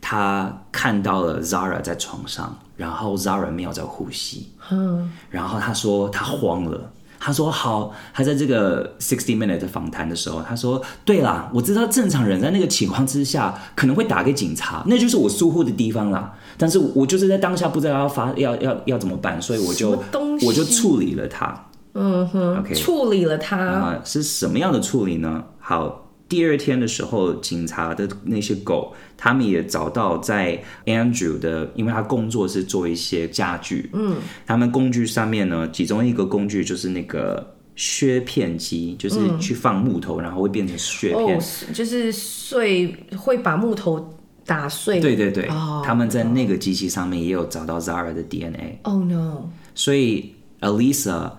[0.00, 20.02] 他看到了 Zara 在床上，然后 Zara 没有在呼吸，嗯，然后他说他慌了，他说好，他在这个 sixty minute 的访谈的时候，他说对啦，我知道正常人在那个情况之下可能会打给警察，那就是我疏忽的地方啦，但是我就是在当下不知道要发要要要怎么办，所以我就
[20.46, 21.66] 我就处理了他。
[21.94, 25.44] 嗯哼，OK，处理了他啊，是什么样的处理呢？
[25.58, 41.42] 好，第二天的时候，警察的那些狗，他们也找到在 Andrew 的，因为他工作是做一些家具，嗯，他们工具上面呢，其中一个工具就是那个削片机，就是去放木头，嗯、然后会变成削片，哦、
[41.74, 45.00] 就是碎，会把木头打碎。
[45.00, 48.78] 对对对，oh, 他们在那个机器上面也有找到 Zara 的 DNA。
[48.82, 49.50] Oh no！
[49.74, 51.32] 所以 Alyssa。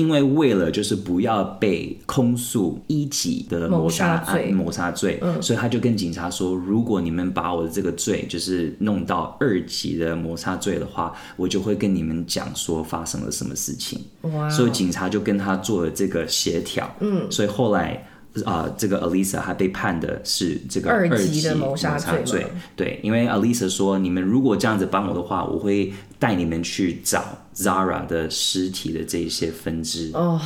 [0.00, 14.00] 因为为了就是不要被控诉一级的谋杀罪，谋杀罪，嗯，所以他就跟警察说，如果你们把我的这个罪就是弄到二级的谋杀罪的话，我就会跟你们讲说发生了什么事情。
[14.22, 14.48] 哇！
[14.48, 18.06] 所以警察就跟他做了这个协调，嗯，所以后来
[18.46, 22.46] 啊、呃，这个 Alisa 还被判的是这个二级的谋杀罪，罪。
[22.74, 30.12] 对，因为 Alisa 说，你们如果这样子帮我的话，我会带你们去找 Zara 的尸体的这些分支。
[30.14, 30.40] 哦。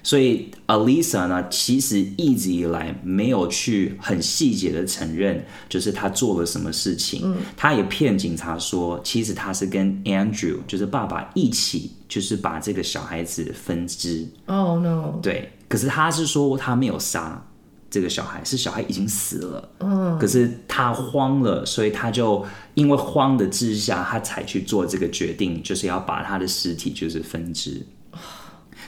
[0.00, 7.20] 所以 Alisa 呢，其实一直以来没有去很细节的承认，就是他做了什么事情。
[7.24, 14.26] 嗯，他也骗警察说，其实他是跟 Andrew，就是爸爸一起，就是把这个小孩子分支。
[14.46, 15.18] Oh no！
[15.20, 17.44] 对，可是他是说他没有杀
[17.90, 19.68] 这个小孩，是小孩已经死了。
[19.80, 22.44] 嗯，可是他慌了，所以他就
[22.74, 27.86] 因为慌的之下，他才去做这个决定，就是要把他的尸体就是分支。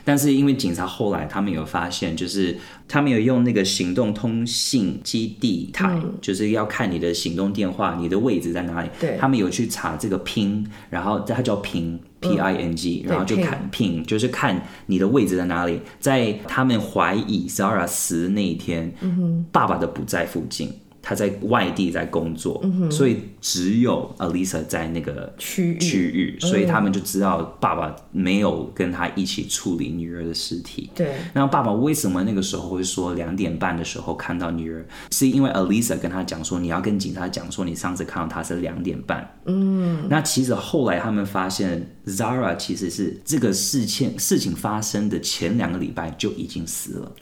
[0.02, 2.56] 但是因为警察后来他们有发现，就是
[2.88, 8.88] 他们有用那个行动通信基地台，嗯、就是要看你的行动电话，你的位置在哪里。
[8.98, 15.80] 对，他们有去查这个 ping，然后他叫 ping p i n g，、嗯、然后就看 ping，就是看你的位置在哪里。
[15.98, 20.72] 在他们怀疑 Zara 死的那一天，嗯、爸爸的不在附近。
[21.02, 30.90] 他在外地在工作，嗯、哼所以只有 Alisa 在那个区域，区域，所以他们就知道爸爸没有跟他一起处理女儿的尸体。
[30.94, 34.86] 对，那爸爸为什么那个时候会说两点半的时候看到女儿？
[35.10, 39.26] 是因为 Alisa 跟他讲说，你要跟警察讲说，你上次看到他是两点半。
[39.46, 47.12] 嗯，那其实后来他们发现，Zara 其实是这个事情事情发生的前两个礼拜就已经死了。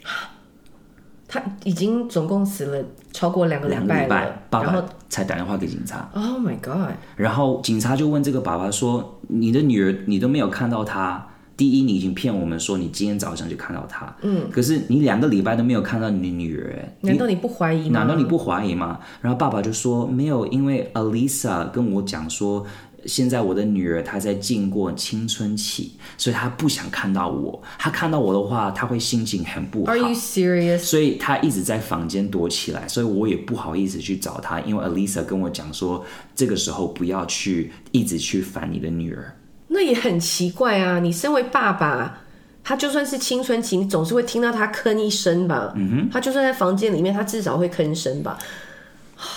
[1.30, 2.82] 他已经总共死了
[3.12, 6.08] 超过两个礼拜了，爸爸才打电话给警察。
[6.14, 6.94] Oh my god！
[7.16, 11.26] 然后警察就问这个爸爸说：“你的女儿，你都没有看到她。
[11.56, 14.14] 第一，你已经骗我们说你今天早上就看到她。
[14.22, 17.98] 嗯，可是你两个礼拜都没有看到你的女儿，难道你不怀疑吗？
[17.98, 22.64] 难道你不怀疑吗？”然后爸爸就说：“没有，因为 Alisa 跟我讲说。”
[23.06, 27.62] 现在我的女儿她在经过青春期，所以她不想看到我。
[27.78, 29.92] 她看到我的话，她会心情很不好。
[29.92, 30.78] Are you serious？
[30.78, 36.04] 所以她一直在房间躲起来，所以我也不好意思去找她，因为 Alisa 跟我讲说，
[36.34, 39.34] 这个时候不要去一直去烦你的女儿。
[39.68, 40.98] 那也很奇怪啊！
[40.98, 42.20] 你身为爸爸，
[42.64, 45.72] 他就算是青春期，你总是会听到他吭一声吧？
[45.76, 48.38] 嗯哼，他就算在房间里面，他至少会吭声吧？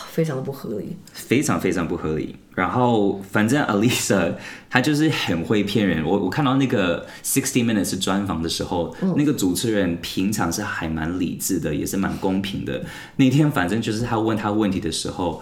[0.09, 2.35] 非常的不合理，非常非常不合理。
[2.53, 4.33] 然后，反正 Alisa
[4.69, 6.03] 她就是很会骗人。
[6.05, 12.83] 我我看到那个 Sixty Minutes 专访的时候，嗯、那个主持人平常是还蛮理智的，也是蛮公平的。
[13.15, 15.41] 那天反正就是他问他问题的时候，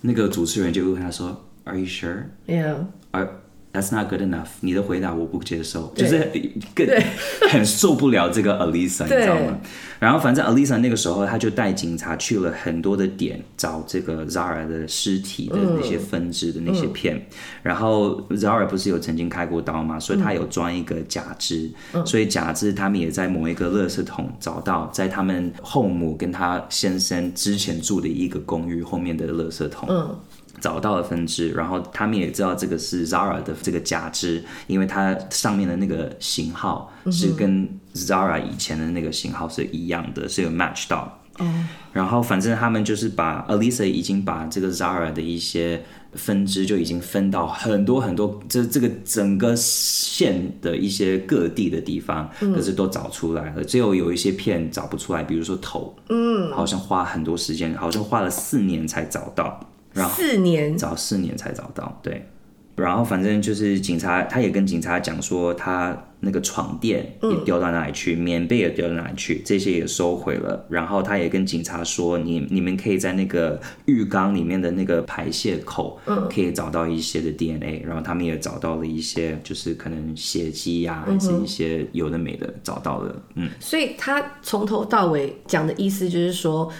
[0.00, 2.24] 那个主持人就问他说：“Are you sure?
[2.46, 2.86] Yeah.
[3.12, 3.28] Are
[3.70, 4.48] That's not good enough。
[4.60, 6.30] 你的回答我不接受，就是
[6.74, 7.04] 更对
[7.50, 9.58] 很受不了这个 Alisa，你知道吗？
[10.00, 17.16] 然后反正 Alisa 那个时候，他就带警察去了很多的点找这个 Zara 的尸体的那些分支的那些片。
[17.16, 17.22] 嗯、
[17.62, 20.00] 然后 Zara 不是有曾经开过刀吗？
[20.00, 29.88] 所以他有装一个假肢，嗯、所以假肢他们也在某一个垃圾桶找到，在他们后母跟他先生之前住的一个公寓后面的垃圾桶。
[29.90, 30.18] 嗯
[30.60, 41.20] 找到了分支，然后他们也知道这个是 Zara 的这个假肢，因为它上面的那个型号是跟 Zara 以前的那个型号是一样的，是有 match 到。
[41.38, 41.46] 哦。
[41.92, 45.82] 然后反正他们就是把 Alisa 已经把这个 Zara 的一些
[46.12, 59.58] 分支就已经分到很多很多，这这个整个县的一些各地的地方，可是都找出来了，只有有一些片找不出来，比如说头，嗯，好像花很多时间，好像花了四年才找到。
[60.06, 62.28] 四年找四年才找到，对。
[62.76, 70.64] 然后反正就是警察，他也跟警察讲说，他那个床垫也丢到哪里去，嗯、棉被也丢到哪里去，这些也收回了。
[70.70, 75.98] 然后他也跟警察说，你你们可以在那个浴缸里面的那个排泄口，
[76.32, 77.82] 可以找到一些的 DNA。
[77.84, 83.22] 嗯、然后他们也找到了一些，就是可能血迹呀、啊，还是一些有的没的找到了。
[83.34, 86.70] 嗯，所以他从头到尾讲的意思就是说。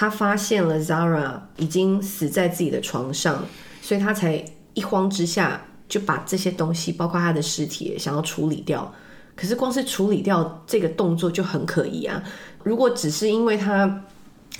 [0.00, 3.44] 他发现了 Zara 已经死在自己的床上，
[3.82, 4.44] 所以他才
[4.74, 8.94] 一慌之下就把这些东西，包括他的尸体，想要处理掉。
[9.34, 12.22] 可是光是处理掉这个动作就很可疑啊！
[12.62, 14.04] 如果只是因为他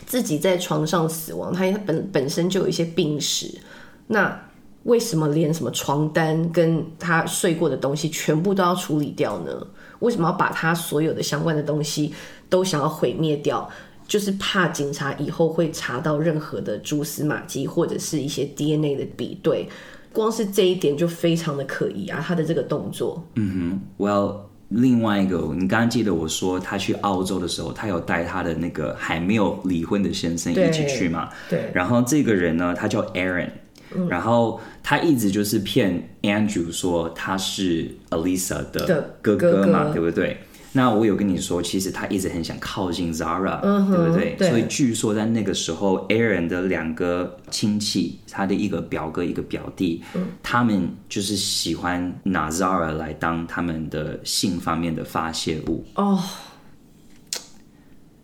[0.06, 3.60] 自己在床上死亡，他本本身就有一些病史，
[4.09, 4.36] 那
[4.82, 9.65] 为什么连什么床单跟他睡过的东西全部都要处理掉呢？
[10.01, 12.12] 为什么要把他所有的相关的东西
[12.48, 13.70] 都想要毁灭掉？
[14.09, 19.68] 就是怕警察以后会查到任何的蛛丝马迹，或者是一些 DNA 的比对，
[20.14, 22.24] 光是这一点就非常的可疑啊！
[22.26, 24.36] 他的这个动作，嗯哼，Well，
[24.70, 31.28] 另外一个，你刚刚记得我说他去澳洲的时候，他有带他的那个还没有离婚的先生一起去嘛？
[31.51, 31.70] 对。
[31.74, 33.51] 然后这个人呢，他叫 Aaron，、
[33.94, 40.39] 嗯、然后他一直就是骗 Andrew 说他是 Alisa 的哥哥嘛，哥哥对不对？
[40.73, 44.35] 那我有跟你说，其实他一直很想靠近 Zara，、嗯、对不对？
[44.39, 44.51] 对。
[44.51, 55.85] 所以据说在那个时候，Aaron 的两个亲戚，他的一个表哥，一个表弟，嗯、他们就是喜欢拿 Zara 来当他们的性方面的发泄物。
[55.95, 56.23] 哦，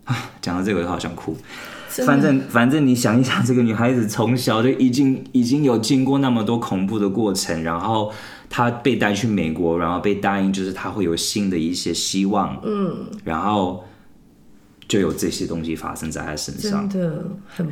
[0.05, 1.37] 啊，讲到这个我就好想哭。
[2.03, 8.12] 反正反正你想一想，这个女孩子从小就已经已经有经过那么多恐怖的过程，然后。
[8.51, 13.83] 她被带去美国，然后被答应，就是她会有新的一些希望，嗯，然后
[14.87, 17.66] 就有这些东西发生在她身上，真的很。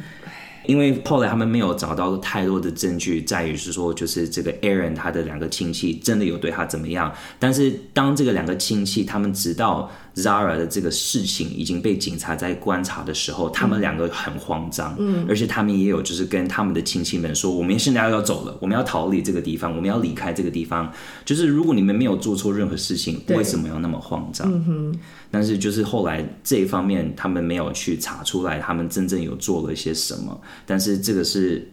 [0.67, 7.13] 因为后来他们没有找到太多的证据，在于是说，就是这个 Aaron 他的两个亲戚真的有对他怎么样。
[7.39, 20.93] 但是当这个两个亲戚他们知道 Zara 的这个事情已经被警察在观察的时候，他们两个很慌张，嗯，而且他们也有就是跟他们的亲戚们说，我们现在要走了，我们要逃离这个地方，我们要离开这个地方。
[21.25, 24.53] 就是如果你们没有做错任何事情，为什么要那么慌张？
[24.53, 25.01] 嗯哼。
[25.31, 30.39] 但是就是后来这一方面，他们没有去查出来，他们真正有做了一些什么。
[30.67, 31.72] 但是这个是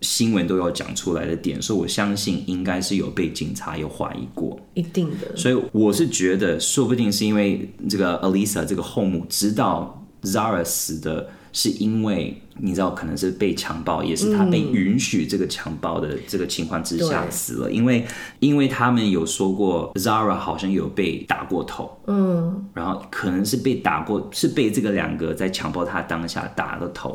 [0.00, 5.36] 新闻都有讲出来的点，所以我相信应该是有被警察有怀疑过，一定的。
[5.36, 11.30] 所以我是觉得，说不定是因为这个 Alyssa 这个后母知道 Zara 死的。
[11.50, 17.70] 是因为你知道，可能是被强暴，也是他被允许这个强暴的这个情况之下死了。
[17.70, 18.06] 嗯、因为，
[18.38, 27.14] 因为他们有说过，Zara 好像有被打过头，嗯，然后可能是被打过，是被这个两个在强暴他当下打了头，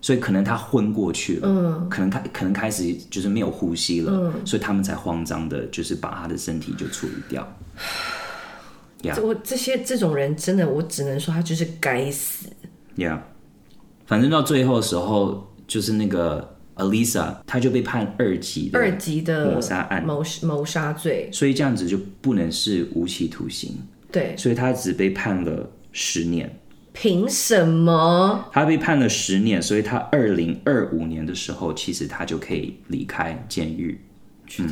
[0.00, 7.42] 所以可能他昏过去了，嗯，可能他可能开始就是没有呼吸了，嗯，所以他们才慌张的，就是把他的身体就处理掉。
[9.02, 12.48] 呀、yeah.，我这些这种人真的，我只能说他就是该死。
[12.96, 13.38] 呀、yeah.。
[14.06, 23.76] 反正到最后的时候，就是那个 Alyssa，他就被判二级的二级的谋杀案谋谋杀罪，所以这样子就不能是无期徒刑。
[24.10, 26.50] 对，所以他只被判了十年。
[27.00, 28.48] 凭什么？
[28.52, 34.00] 他被判了十年，所以他二零二五年的时候，其实他就可以离开监狱。
[34.58, 34.68] 嗯，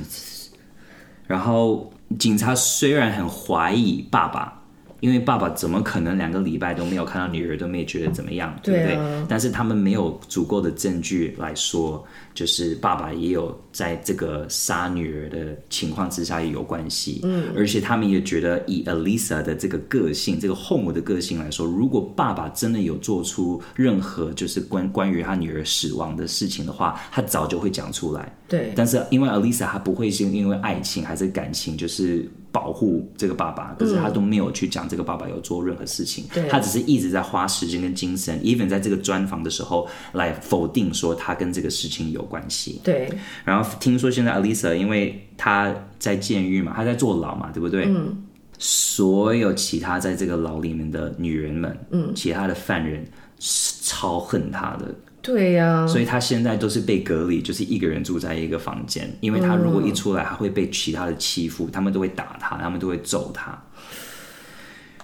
[1.29, 4.56] 然后警察虽然很怀疑爸爸。
[5.01, 8.95] 因为爸爸怎么可能两个礼拜都没有看到女儿，都没觉得怎么样，对不对？
[8.95, 9.27] 对啊。
[9.29, 12.05] 但是他们没有足够的证据来说，
[12.35, 17.21] 就是爸爸也有在这个杀女儿的情况之下也有关系。
[17.25, 28.35] 嗯，而且他们也觉得，以 Alyssa 的这个个性，这个后母的个性来说，如果爸爸真的有做出任何就是关关于他女儿死亡的事情的话，他早就会讲出来。
[28.49, 28.73] 对。
[28.75, 32.29] 但是因为 Alyssa 她不会是因为爱情还是感情，就是。
[32.57, 42.81] 保护这个爸爸，可是他都没有去讲这个爸爸有做任何事情，嗯、他只是一直在花时间跟精神，even 在这个专访的时候来否定说他跟这个事情有关系。
[42.83, 43.13] 对，
[43.45, 47.85] 然后听说现在 Alyssa 因为他在监狱嘛，他在坐牢嘛，对不对？
[47.85, 48.23] 嗯。
[48.59, 53.07] 所有其他在这个牢里面的女人们，嗯，其他的犯人
[53.39, 54.95] 是超恨他的。
[55.27, 59.13] 对呀、啊，所以他现在都是被隔离，就是一个人住在一个房间。
[59.21, 63.61] 因为他如果一出来，他会被其他的欺负，他们都会打他，他们都会揍他。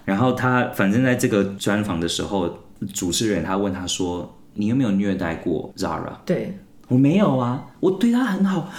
[0.05, 2.57] 然后他反正在这个专访的时候，
[2.95, 8.71] 主持人他问他说：“你有没有虐待过 Zara？” 对，我没有啊，我对他很好。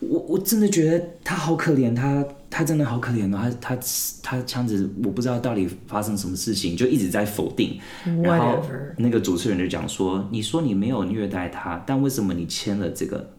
[0.00, 3.82] 我我真的觉得他好可怜，他他真的好可怜哦，他他
[4.22, 7.78] 他这样子，我不知道到底发生什么事情，就一直在否定。
[8.04, 8.22] Whatever.
[8.22, 8.62] 然后
[8.98, 13.30] 那个主持人就讲说：“你说你没有虐待他，但为什么你签了这个？”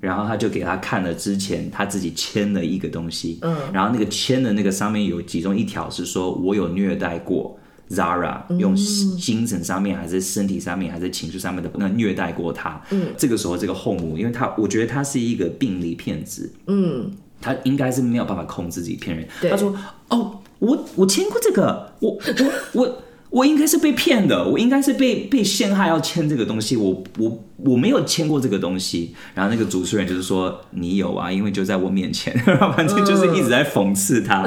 [0.00, 7.56] 然后他就给他看了之前他自己签了一个东西，嗯，然后那个签的那个上面有其中一条是说我有虐待过。
[7.90, 12.80] Zara 用精神上面，还是身体上面，还是情绪上面的那虐待过他。
[12.90, 16.52] 嗯，这个时候这个后母，因为他我觉得他是一个病理骗子。
[16.68, 17.10] 嗯，
[17.40, 19.26] 他应该是没有办法控制自己骗人。
[19.50, 19.74] 他说
[20.10, 32.36] ：“哦，我我签过这个，我我我我应该是被骗的，我应该是被被陷害要签这个东西，我我我没有签过这个东西。”然后那个主持人就是说：“你有啊，因为就在我面前。”
[32.76, 34.46] 反正就是一直在讽刺他。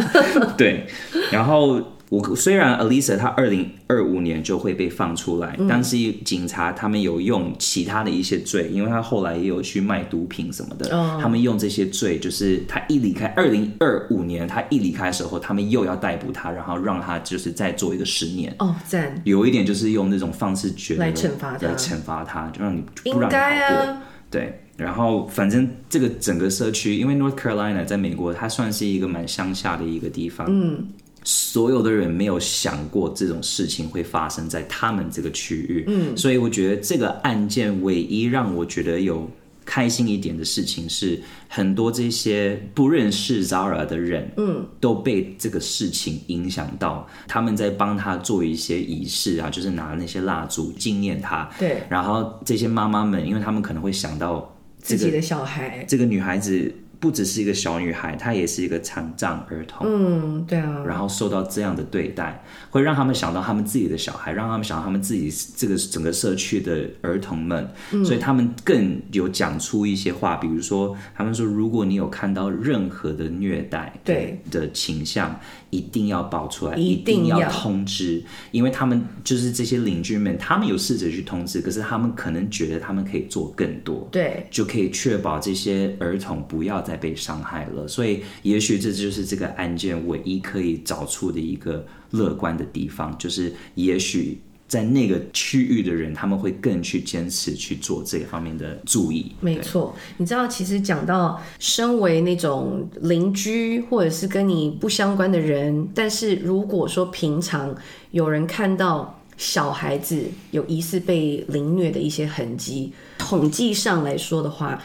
[0.58, 0.88] 对，
[1.32, 1.82] 然后。
[2.14, 18.54] 我虽然 Alyssa 她二零二五年就会被放出来，嗯，但是警察他们有用其他的一些罪，因为他后来也有去卖毒品什么的，哦，他们用这些罪，就是他一离开二零二五年，他一离开的时候，他们又要逮捕他，然后让他就是再做一个十年。
[18.60, 24.04] 哦，赞，有一点就是用那种方式觉得来惩罚他，来惩罚他，就让你不让你好过，啊。
[24.30, 30.46] 对，然后反正这个整个社区，因为 North Carolina 在美国，它算是一个蛮乡下的一个地方。
[30.48, 30.90] 嗯。
[31.24, 39.30] 所有的人没有想过这种事情会发生在他们这个区域，嗯，所以我觉得这个案件唯一让我觉得有
[39.66, 41.18] 开心一点的事情是，
[41.48, 51.50] 很多这些不认识 Zara 的人，嗯，都被这个事情影响到，他们在帮他做一些仪式啊，就是拿那些蜡烛纪念他。
[51.58, 56.74] 对，然后这些妈妈们，因为他们可能会想到、这个、自己的小孩，这个女孩子。
[57.04, 59.86] 不只是一个小女孩，她也是一个残障儿童。
[59.86, 60.82] 嗯，对啊。
[60.88, 67.70] 然后受到这样的对待，会让他们想到他们自己的小孩，让他们想到他们自己这个整个社区的儿童们。
[67.92, 68.06] 嗯。
[68.06, 75.38] 所以他们更有讲出一些话，比如说，他们说，如果你有看到任何的虐待对的倾向，
[75.72, 86.93] 一定要报出来，一定要通知，因为他们就是这些邻居们，他们有试着去通知，可是他们可能觉得他们可以做更多，对，就可以确保这些儿童不要再。
[86.96, 99.32] 被伤害了，所以也许这就是这个案件唯一可以找出的一个乐观的地方，就是也许在那个区域的人，他们会更去坚持去做这个方面的注意。
[99.40, 107.76] 没错，你知道，其实讲到身为那种邻居或者是跟你不相关的人，但是如果说平常
[108.12, 114.82] 有人看到小孩子有疑似被凌虐的一些痕迹，统计上来说的话。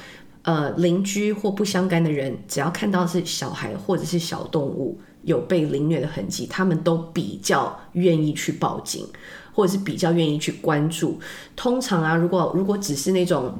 [0.48, 9.06] 呃，邻居或不相干的人，只要看到是小孩或者是小动物有被凌虐的痕迹，他们都比较愿意去报警，
[9.52, 11.20] 或者是比较愿意去关注。
[11.54, 13.54] 通常啊，如果如果只是那种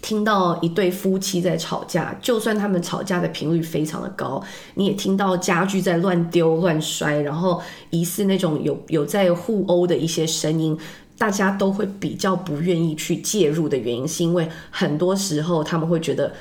[0.00, 4.40] 听到一对夫妻在吵架，就算他们吵架的频率非常的高，
[4.76, 10.78] 你也听到家具在乱丢乱摔，然后疑似那种有有在互殴的一些声音。
[11.20, 16.32] 大家都会比较不愿意去介入的原因，是因为很多时候他们会觉得，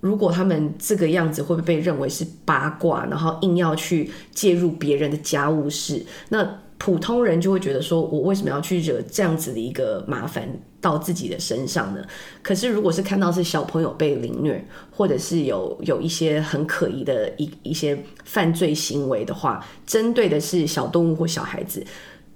[0.00, 10.48] 如果他们这个样子会被认为是八卦，然后硬要去介入别人的家务事，那普通人就会觉得说，我为什么要去惹这样子的一个麻烦
[10.80, 12.04] 到自己的身上呢？
[12.42, 21.86] 可是如果是看到是小朋友被凌虐，或者是有有一些很可疑的一一些犯罪行为的话，针对的是小动物或小孩子。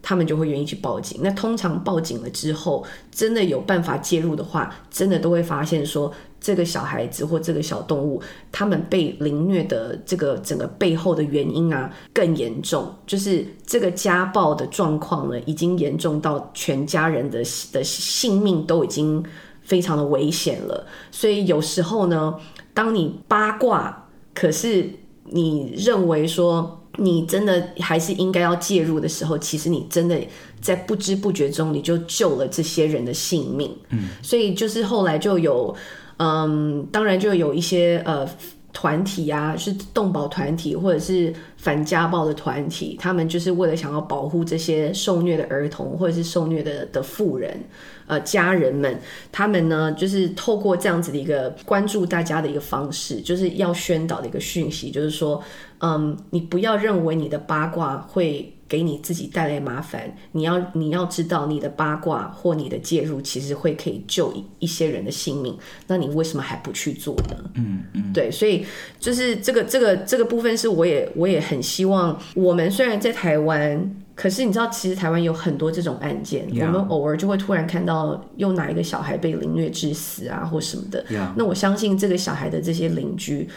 [0.02, 1.20] 他们就会愿意去报警。
[1.22, 8.22] 那通常报警了之后，真的有办法介入的话，真的都会发现说，这个小孩子或这个小动物，
[8.52, 12.94] 他们被凌虐的这个整个背后的原因啊，更严重。
[13.06, 17.38] 就是这个家暴的状况呢，已经严重到全家人的
[17.72, 19.22] 的性命都已经
[19.62, 20.86] 非常的危险了。
[21.10, 22.34] 所以有时候呢，
[22.72, 24.88] 当你八卦，可是
[25.24, 26.77] 你认为说。
[26.98, 30.20] 你真的还是应该要介入的时候，其实你真的
[30.60, 33.74] 在不知不觉中，你就救了这些人的性命。
[33.90, 35.74] 嗯，所以就是后来就有，
[36.18, 38.28] 嗯，当然就有一些呃
[38.72, 47.58] 团体啊，是动保团体或者是反家暴的团体，他们就是为了想要保护这些受虐的儿童或者是受虐的的妇人。
[48.06, 48.98] 呃，家人们，
[49.30, 55.42] 他们呢，就是透过这样子的一个关注大家的一个方式，就是要宣导的一个讯息，就是说，
[55.80, 65.56] 嗯，你不要认为你的八卦会给你自己带来麻烦，你要你要知道，你的八卦或你的介入，其实会可以救一一些人的性命，
[65.86, 67.50] 那你为什么还不去做呢？
[67.54, 68.66] 嗯嗯，对，所以
[68.98, 73.94] 就是这个这个这个部分，是我也我也很希望，我们虽然在台湾。
[74.18, 81.04] 可是你知道，其实台湾有很多这种案件.我们偶尔就会突然看到又哪一个小孩被凌虐致死啊，或什么的。
[81.36, 83.48] 那我相信这个小孩的这些邻居，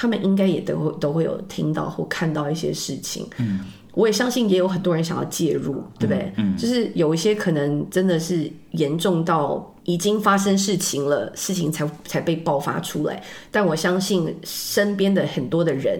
[0.00, 3.26] 他们应该也都会都会有听到或看到一些事情。
[3.38, 3.64] 嗯，
[3.94, 6.32] 我也相信也有很多人想要介入，对不对？
[6.36, 13.20] 嗯，就是有一些可能真的是严重到已经发生事情了，事情才才被爆发出来。
[13.50, 15.98] 但我相信身边的很多的人。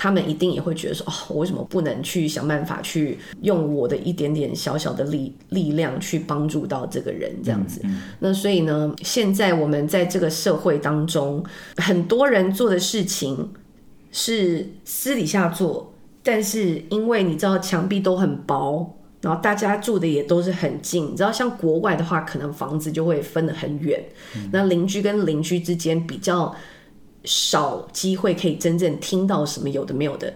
[0.00, 7.32] 他们一定也会觉得说：“哦，我为什么不能去想办法去用我的一点点小小的力力量去帮助到这个人？
[7.42, 7.80] 这样子。
[7.82, 11.44] 嗯嗯”那所以呢，现在我们在这个社会当中，
[11.78, 13.50] 很多人做的事情
[14.12, 15.92] 是私底下做，
[16.22, 24.00] 但是因为你知道墙壁都很薄，然后大家住的也都是很近，你知道像国外的话，可能房子就会分得很远，
[24.36, 26.54] 嗯、那邻居跟邻居之间比较。
[27.28, 30.32] 少机会可以真正听到什么有的没有的，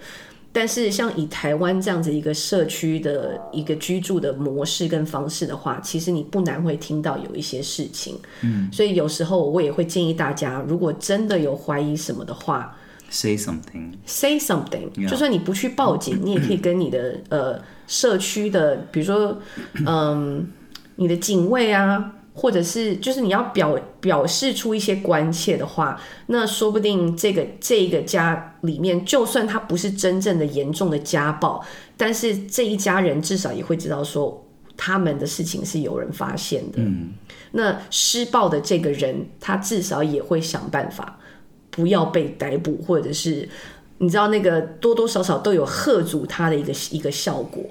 [0.52, 8.18] 但是像以台湾这样子一个社区的一个居住的模式跟方式的话，其实你不难会听到有一些事情。
[8.42, 12.76] 嗯，所以有时候我也会建议大家，如果真的有怀疑什么的话
[13.08, 15.08] ，say something, say something。
[15.08, 19.38] 就算你不去报警，你也可以跟你的呃社区的，比如说
[19.86, 20.46] 嗯
[20.96, 22.12] 你的警卫啊。
[22.34, 31.62] 或者是就是你要表表示出一些关切的话，那说不定这个这个家里面，就算他不是真正的严重的家暴，
[31.96, 34.42] 但是这一家人至少也会知道说，
[34.76, 36.78] 他们的事情是有人发现的。
[36.78, 37.12] 嗯，
[37.50, 41.18] 那施暴的这个人，他至少也会想办法
[41.70, 43.46] 不要被逮捕，或者是
[43.98, 47.62] 你知道那个多多少少都有吓阻他的一个一个效果。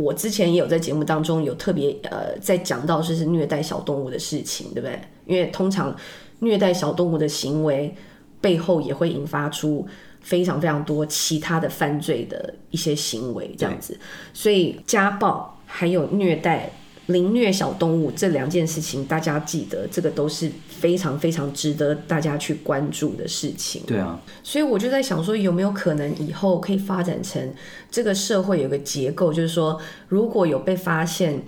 [0.00, 5.00] 我之前也有在节目当中有特别呃在讲到就是虐待小动物的事情，对不对？
[5.26, 5.94] 因为通常
[6.40, 7.94] 虐待小动物的行为
[8.40, 9.86] 背后也会引发出
[10.20, 13.98] 非常非常多其他的犯罪的一些行为，这样子。
[14.32, 16.70] 所以家暴还有虐待。
[17.06, 20.48] 凌虐小动物这两件事情，大家记得，这个都是
[20.80, 23.82] 非常非常值得大家去关注的事情。
[23.86, 27.52] 对啊，所以我就在想说，有没有可能以后可以发展成
[27.90, 29.78] 这个社会有个结构，就是说，
[30.08, 31.42] 如果有被发现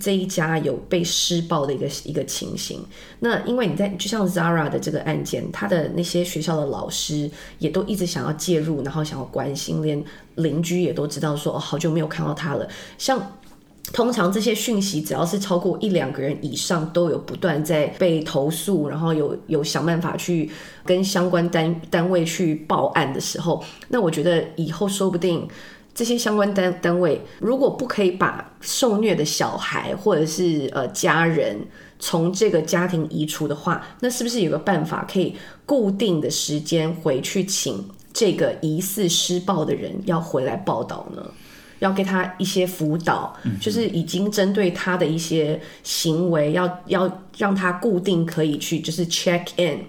[0.00, 2.82] 这一家有被施暴的一个一个情形，
[3.20, 10.02] 那因为你在就像 Zara 的这个案件，他的那些学校的老师也都一直想要介入，然后想要关心，连
[10.36, 12.66] 邻居也都知道说，哦，好久没有看到他了，
[12.96, 13.20] 像。
[13.92, 20.50] 通常这些讯息只要是超过一两个人以上，都有不断在被投诉，然后有有想办法去
[20.84, 25.48] 跟相关单单位去报案的时候，那我觉得以后说不定
[25.94, 31.58] 这些相关单单位如果不可以把受虐的小孩或者是呃家人
[31.98, 35.34] 从这个家庭移除的话，那是不是有个办法可以
[35.64, 41.22] 固定的时间回去请这个疑似施暴的人要回来报道呢？
[41.78, 49.80] 要给他一些辅导，就是已经针对他的一些行为，要要让他固定可以去，就是 check in，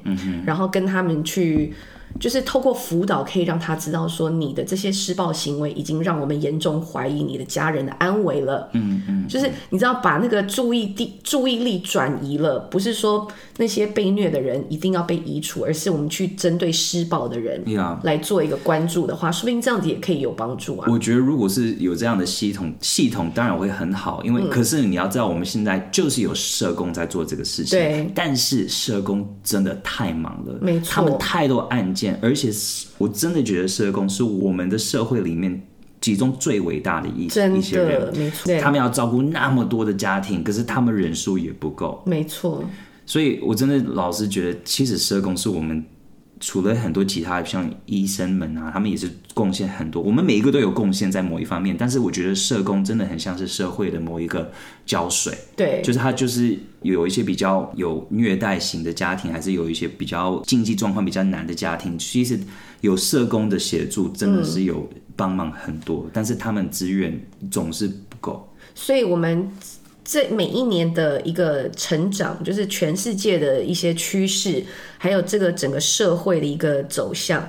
[0.46, 1.74] 然后跟他们去。
[2.20, 8.70] 就是透过辅导，可以让他知道说，你的这些施暴行为已经让我们严重怀疑你的家人的安危了。
[8.74, 13.28] 嗯嗯，就是你知道把那个注意力注意力转移了，不是说
[13.58, 17.64] 那些被虐的人一定要被移除，而是我们去针对施暴的人
[18.04, 20.88] 来做一个关注的话，说不定这样子也可以有帮助啊。
[20.92, 31.99] 我觉得如果是有这样的系统，系统当然会很好，因为可是你要知道，我们现在就是有社工在做这个事情，对，但是社工真的太忙了，没错，他们太多案件。
[32.22, 32.50] 而且，
[32.98, 35.62] 我真的觉得社工是我们的社会里面
[36.02, 38.60] 其中最伟大的一一些人，没错。
[38.60, 42.64] 他们要照顾那么多的家庭，可是他们人数也不够，没错。
[43.06, 45.84] 所以我真的老是觉得，其实社工是我们。
[46.40, 50.02] 除了很多其他像医生们啊，他们也是贡献很多。
[50.02, 54.50] 我们每一个都有贡献在某一方面，但是我觉得社工真的很像是社会的某一个
[54.86, 55.38] 胶水。
[55.56, 62.40] 对，就是他就是有一些比较有虐待型的家庭，还是有一些比较经济状况比较难的家庭，其实
[62.82, 67.20] 有社工的协助真的是有帮忙很多，嗯，但是他们资源
[67.52, 68.48] 总是不够。
[68.74, 69.50] 所以我们。
[70.12, 74.64] 这每一年的一个成长，就是全世界的一些趋势，
[74.98, 77.48] 还有这个整个社会的一个走向，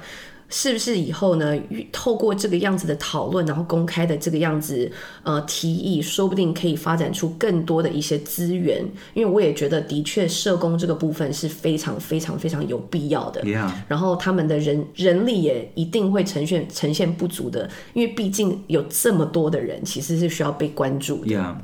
[0.51, 1.59] 是不是以后呢？
[1.91, 4.93] 透过这个样子的讨论，然后公开的这个样子，
[5.23, 8.85] 呃，提议，说不定可以发展出更多的一些资源。
[9.15, 13.41] 因为我也觉得，的确，社工这个部分是非常非常非常有必要的。
[13.41, 13.71] Yeah.
[13.89, 21.35] 然后他们的人人力也一定会呈现呈现不足的，因为毕竟有这么多的人，其实是需要被关注的。
[21.35, 21.57] Yeah.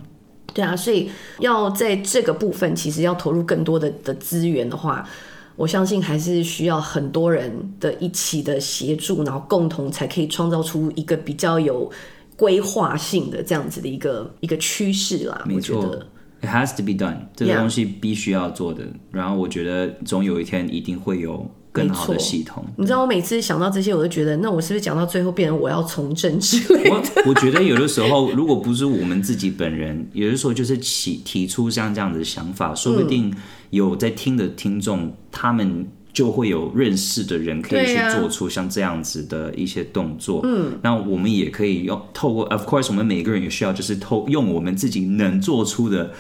[0.57, 1.11] 对啊，所以
[1.41, 5.07] 要在这个部分，其实要投入更多的的资源的话，
[5.55, 11.93] 我相信还是需要很多人的一起的协助，然后共同才可以创造出一个比较有
[12.37, 15.45] 规划性的这样子的一个一个趋势啦。
[15.45, 16.03] 没错
[16.41, 18.83] ，It has to be done，这个东西必须要做的。
[19.11, 21.47] 然后我觉得总有一天一定会有。
[21.77, 26.91] 更好的系统，你知道我每次想到这些，我都觉得，那我是不是讲到最后变成我要从政之类的？
[26.91, 33.31] 我我觉得有的时候，如果不是我们自己本人，有的时候就是提提出像这样的想法，说不定
[33.71, 40.41] 有在听的听众，他们就会有认识的人可以去做出像这样子的一些动作。
[40.45, 46.11] 嗯，那我们也可以用透过，of course，我们每个人也需要就是透用我们自己能做出的，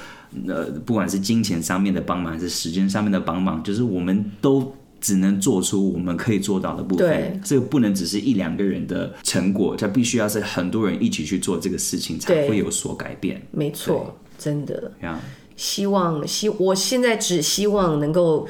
[0.46, 4.74] 呃，不管是金钱上面的帮忙，还是时间上面的帮忙，就是我们都。
[5.00, 13.40] 只能做出我们可以做到的部分，对，这个不能只是一两个人的成果，它必须要是很多人一起去做这个事情，才会有所改变。
[13.50, 14.92] 没错，真的。
[15.02, 15.16] Yeah.
[15.56, 18.46] 希望希我现在只希望能够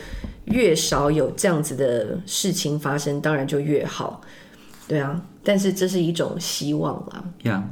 [0.46, 4.20] 越少有这样子的事情发生，当然就越好。
[4.88, 7.24] 对啊，但是这是一种希望啦。
[7.42, 7.62] Yeah，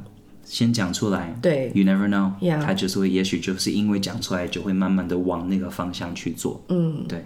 [0.45, 1.37] 先讲出来。
[1.41, 2.31] 对，You never know。
[2.39, 6.63] Yeah，他就是会，也许就是因为讲出来，就会慢慢的往那个方向去做。
[6.69, 7.25] 嗯，对。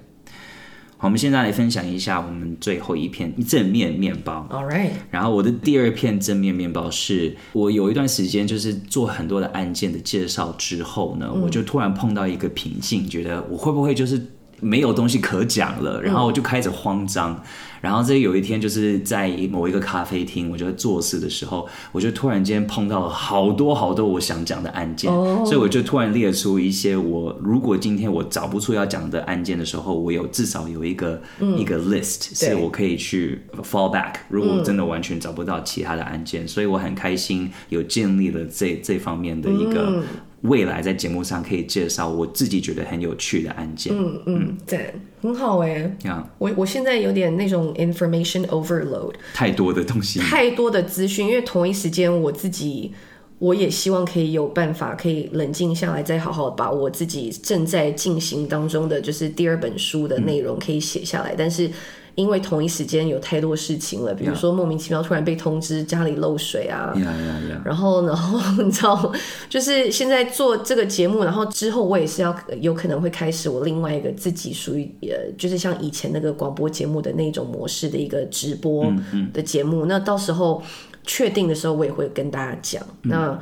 [1.01, 4.45] 好，我们现在来分享一下我们最后一片正面面包。
[4.51, 4.89] All right。
[5.09, 14.21] 然后我的第二片正面面包是我有一段时间就是做很多的案件的介绍之后呢，嗯、我就突然碰到一个瓶颈，觉得我会不会就是
[14.59, 17.41] 没有东西可讲了，然后我就开始慌张。
[17.81, 25.11] 然后这有一天就是在某一个咖啡厅，我就做事的时候，我就突然间碰到了好多好多我想讲的案件，
[25.45, 31.21] 所以我就突然列出一些我如果今天我找不出要讲的案件的时候，我有至少有一个
[31.57, 34.15] 一个 list 是我可以去 fall back。
[34.29, 40.03] 如果真的完全找不到其他的案件，所以我很开心有建立了这这方面的一个。
[40.41, 43.93] 未来在节目上可以介绍我自己觉得很有趣的案件。
[43.95, 45.97] 嗯嗯，对，很好哎。
[46.37, 51.27] 我我现在有点那种 information overload，太多的东西，太多的资讯。
[51.27, 52.93] 因为同一时间，我自己
[53.39, 61.69] 我也希望可以有办法可以冷静下来，再好好把我自己正在进行当中的就是第二本书的内容可以写下来，嗯、但是。
[62.19, 67.61] 因为同一时间有太多事情了，比如说莫名其妙突然被通知家里漏水啊，yeah, yeah, yeah.
[67.63, 69.13] 然后然后你知道，
[69.47, 78.91] 就是现在做这个节目，然后之后我也是要有可能会开始我另外一个自己属于呃，就是像以前那个广播节目的那种模式的一个直播
[79.33, 79.85] 的节目。
[79.85, 80.61] 嗯嗯、那到时候
[81.05, 82.83] 确定的时候，我也会跟大家讲。
[83.03, 83.39] 嗯、那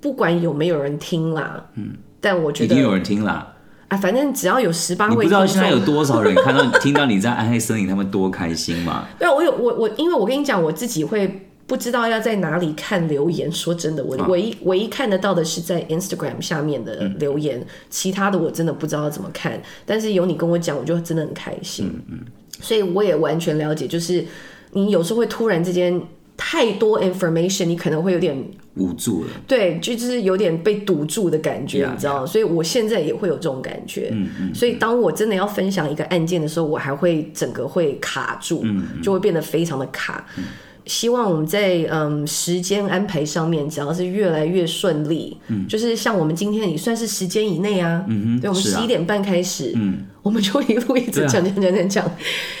[0.00, 3.54] 不管有没有人听啦，嗯，但我觉得一定有人听啦。
[3.90, 9.04] 啊，反正只要有十八位，你不知道现在有多少人看到、听到你在暗黑森林，他们多开心嘛？
[9.18, 13.50] 对啊，我有我我，因为我跟你讲，我自己会不知道要在哪里看留言。
[13.50, 19.60] 说真的，我唯一、啊、唯一看得到的是在 Instagram 下面的留言，嗯、其他的我真的不知道怎么看。
[19.84, 21.86] 但是有你跟我讲，我就真的很开心。
[21.86, 22.18] 嗯嗯，
[22.60, 24.24] 所以我也完全了解，就是
[24.70, 26.00] 你有时候会突然之间。
[26.42, 28.34] 太多 information，你可能会有点
[28.76, 29.30] 捂住了。
[29.46, 32.24] 对，就是有点被堵住的感觉，yeah, 你知道？
[32.24, 34.08] 所以我现在也会有这种感觉。
[34.12, 34.54] 嗯嗯。
[34.54, 38.64] 所以当我真的要分享一个案件的时候，我还会整个会卡住，
[39.02, 40.26] 就会变得非常的卡。
[40.38, 40.44] 嗯
[40.86, 52.10] 希望我们在嗯时间安排上面，只要是越来越顺利，嗯，就是像我们今天也算是时间以内啊，嗯哼，对，我们十一点半开始，嗯，我们就一路一直讲讲讲讲讲，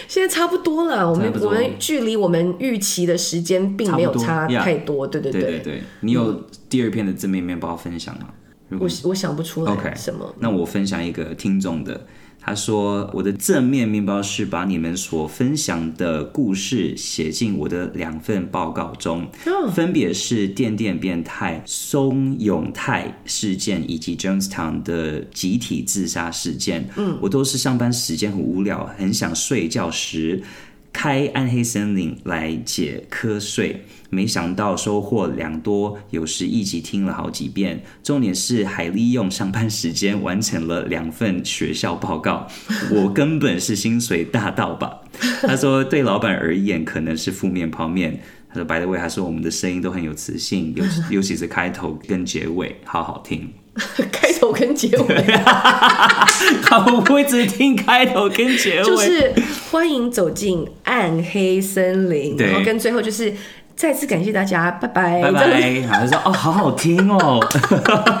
[0.06, 5.42] 现在差不多了，我们我们距离我们预期的时间并没有差太多，对对对。
[5.42, 5.82] 对对。
[6.00, 8.28] 你有第二篇的正面面包分享吗？
[8.78, 12.06] 我我想不出来什么，那我分享一个听众的。
[12.40, 19.28] 他说：“我的正面面包是把你们所分享的故事写进我的两份报告中，
[19.72, 26.88] 分别是电电变态松永泰事件以及 Jonestown 的集体自杀事件。
[26.96, 30.42] 嗯，我都是上班时间很无聊，很想睡觉时。”
[30.92, 37.82] 开暗黑森林来解瞌睡，没想到收获良多，有时一集听了好几遍。
[38.02, 42.46] 重点是还利用上班时间完成了两份学校报告，
[42.90, 45.00] 我根本是薪水大盗吧？
[45.42, 48.20] 他说对老板而言可能是负面泡面。
[48.52, 50.84] 他说 By the way，他说我们的声音都很有磁性，尤
[51.18, 53.48] 尤其是开头跟结尾，好好听。
[54.10, 55.24] 开头跟结尾，
[56.64, 58.84] 他会不会只听开头跟结尾？
[58.84, 59.32] 就是
[59.70, 63.32] 欢迎走进暗黑森林，然后跟最后就是
[63.80, 65.80] 再次感谢大家，拜拜，拜拜。
[65.88, 67.40] 他说哦，好好听哦。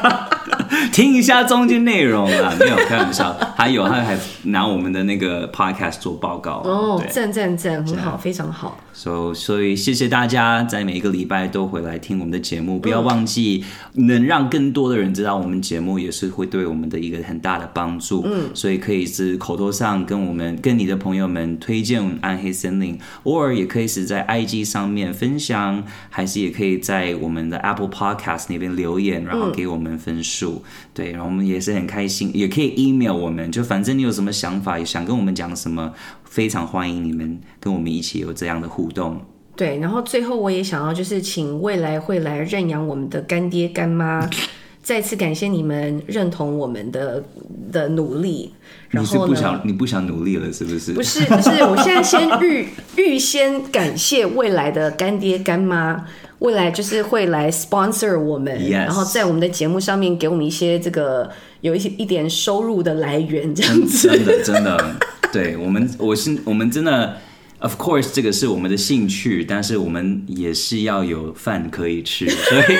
[0.90, 8.78] 听一下中间内容啊，没有开玩笑，还有他还拿我们的那个 podcast 做报告哦，赞赞赞，很好，非常好。
[8.92, 13.64] 所以所以谢谢大家在每一个礼拜都回来听我们的节目，不要忘记
[13.94, 18.22] 能让更多的人知道我们节目也是会对我们的一个很大的帮助。
[18.26, 30.62] 嗯，所以可以是口头上跟我们跟你的朋友们推荐暗黑森林，偶尔也可以是在 IG 上面分享，还是也可以在我们的 Apple Podcast 那边留言，然后给我们分数。
[31.00, 35.90] 对，然后我们也是很开心，也可以 email 我们，就反正你有什么想法，也想跟我们讲什么，
[36.24, 39.18] 非常欢迎你们跟我们一起有这样的互动。
[39.56, 44.28] 对，然后最后我也想要就是请未来会来认养我们的干爹干妈，
[44.82, 47.24] 再次感谢你们认同我们的
[47.72, 48.52] 的努力。
[48.90, 50.92] 然后你是不想你不想努力了是不是？
[50.92, 52.68] 不是，不是，我现在先预
[52.98, 56.04] 预先感谢未来的干爹干妈。
[56.40, 58.72] 未来就是会来 sponsor 我们，Yes.
[58.72, 61.30] 然后在我们的节目上面给我们一些这个
[61.60, 64.08] 有一些一点收入的来源，这样子。
[64.08, 64.96] 真的，真的，
[65.32, 67.18] 对我们，我是我们真的
[67.58, 72.78] ，of course，这个是我们的兴趣，但是我们也是要有饭可以吃，所以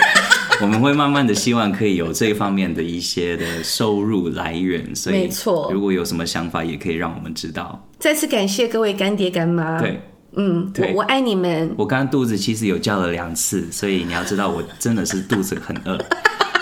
[0.62, 4.96] 我们会慢慢的希望可以有这方面的一些的收入来源。
[4.96, 7.86] 所以，没错，如果有什么想法，也可以让我们知道。
[7.98, 9.78] 再次感谢各位干爹干妈。
[9.78, 10.00] 对。
[10.36, 11.74] 嗯，对我我爱你们。
[11.76, 15.98] 我刚刚肚子其实有叫了两次，所以你要知道，我真的是肚子很饿。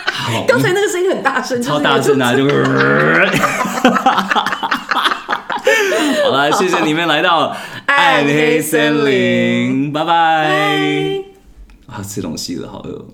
[0.06, 2.32] 好， 刚才那个声音很大声，超大声啊！
[2.36, 2.44] 就，
[6.24, 11.22] 好了，谢谢你们来到暗黑森林，拜拜。
[11.86, 13.06] 啊，吃东西了，好饿。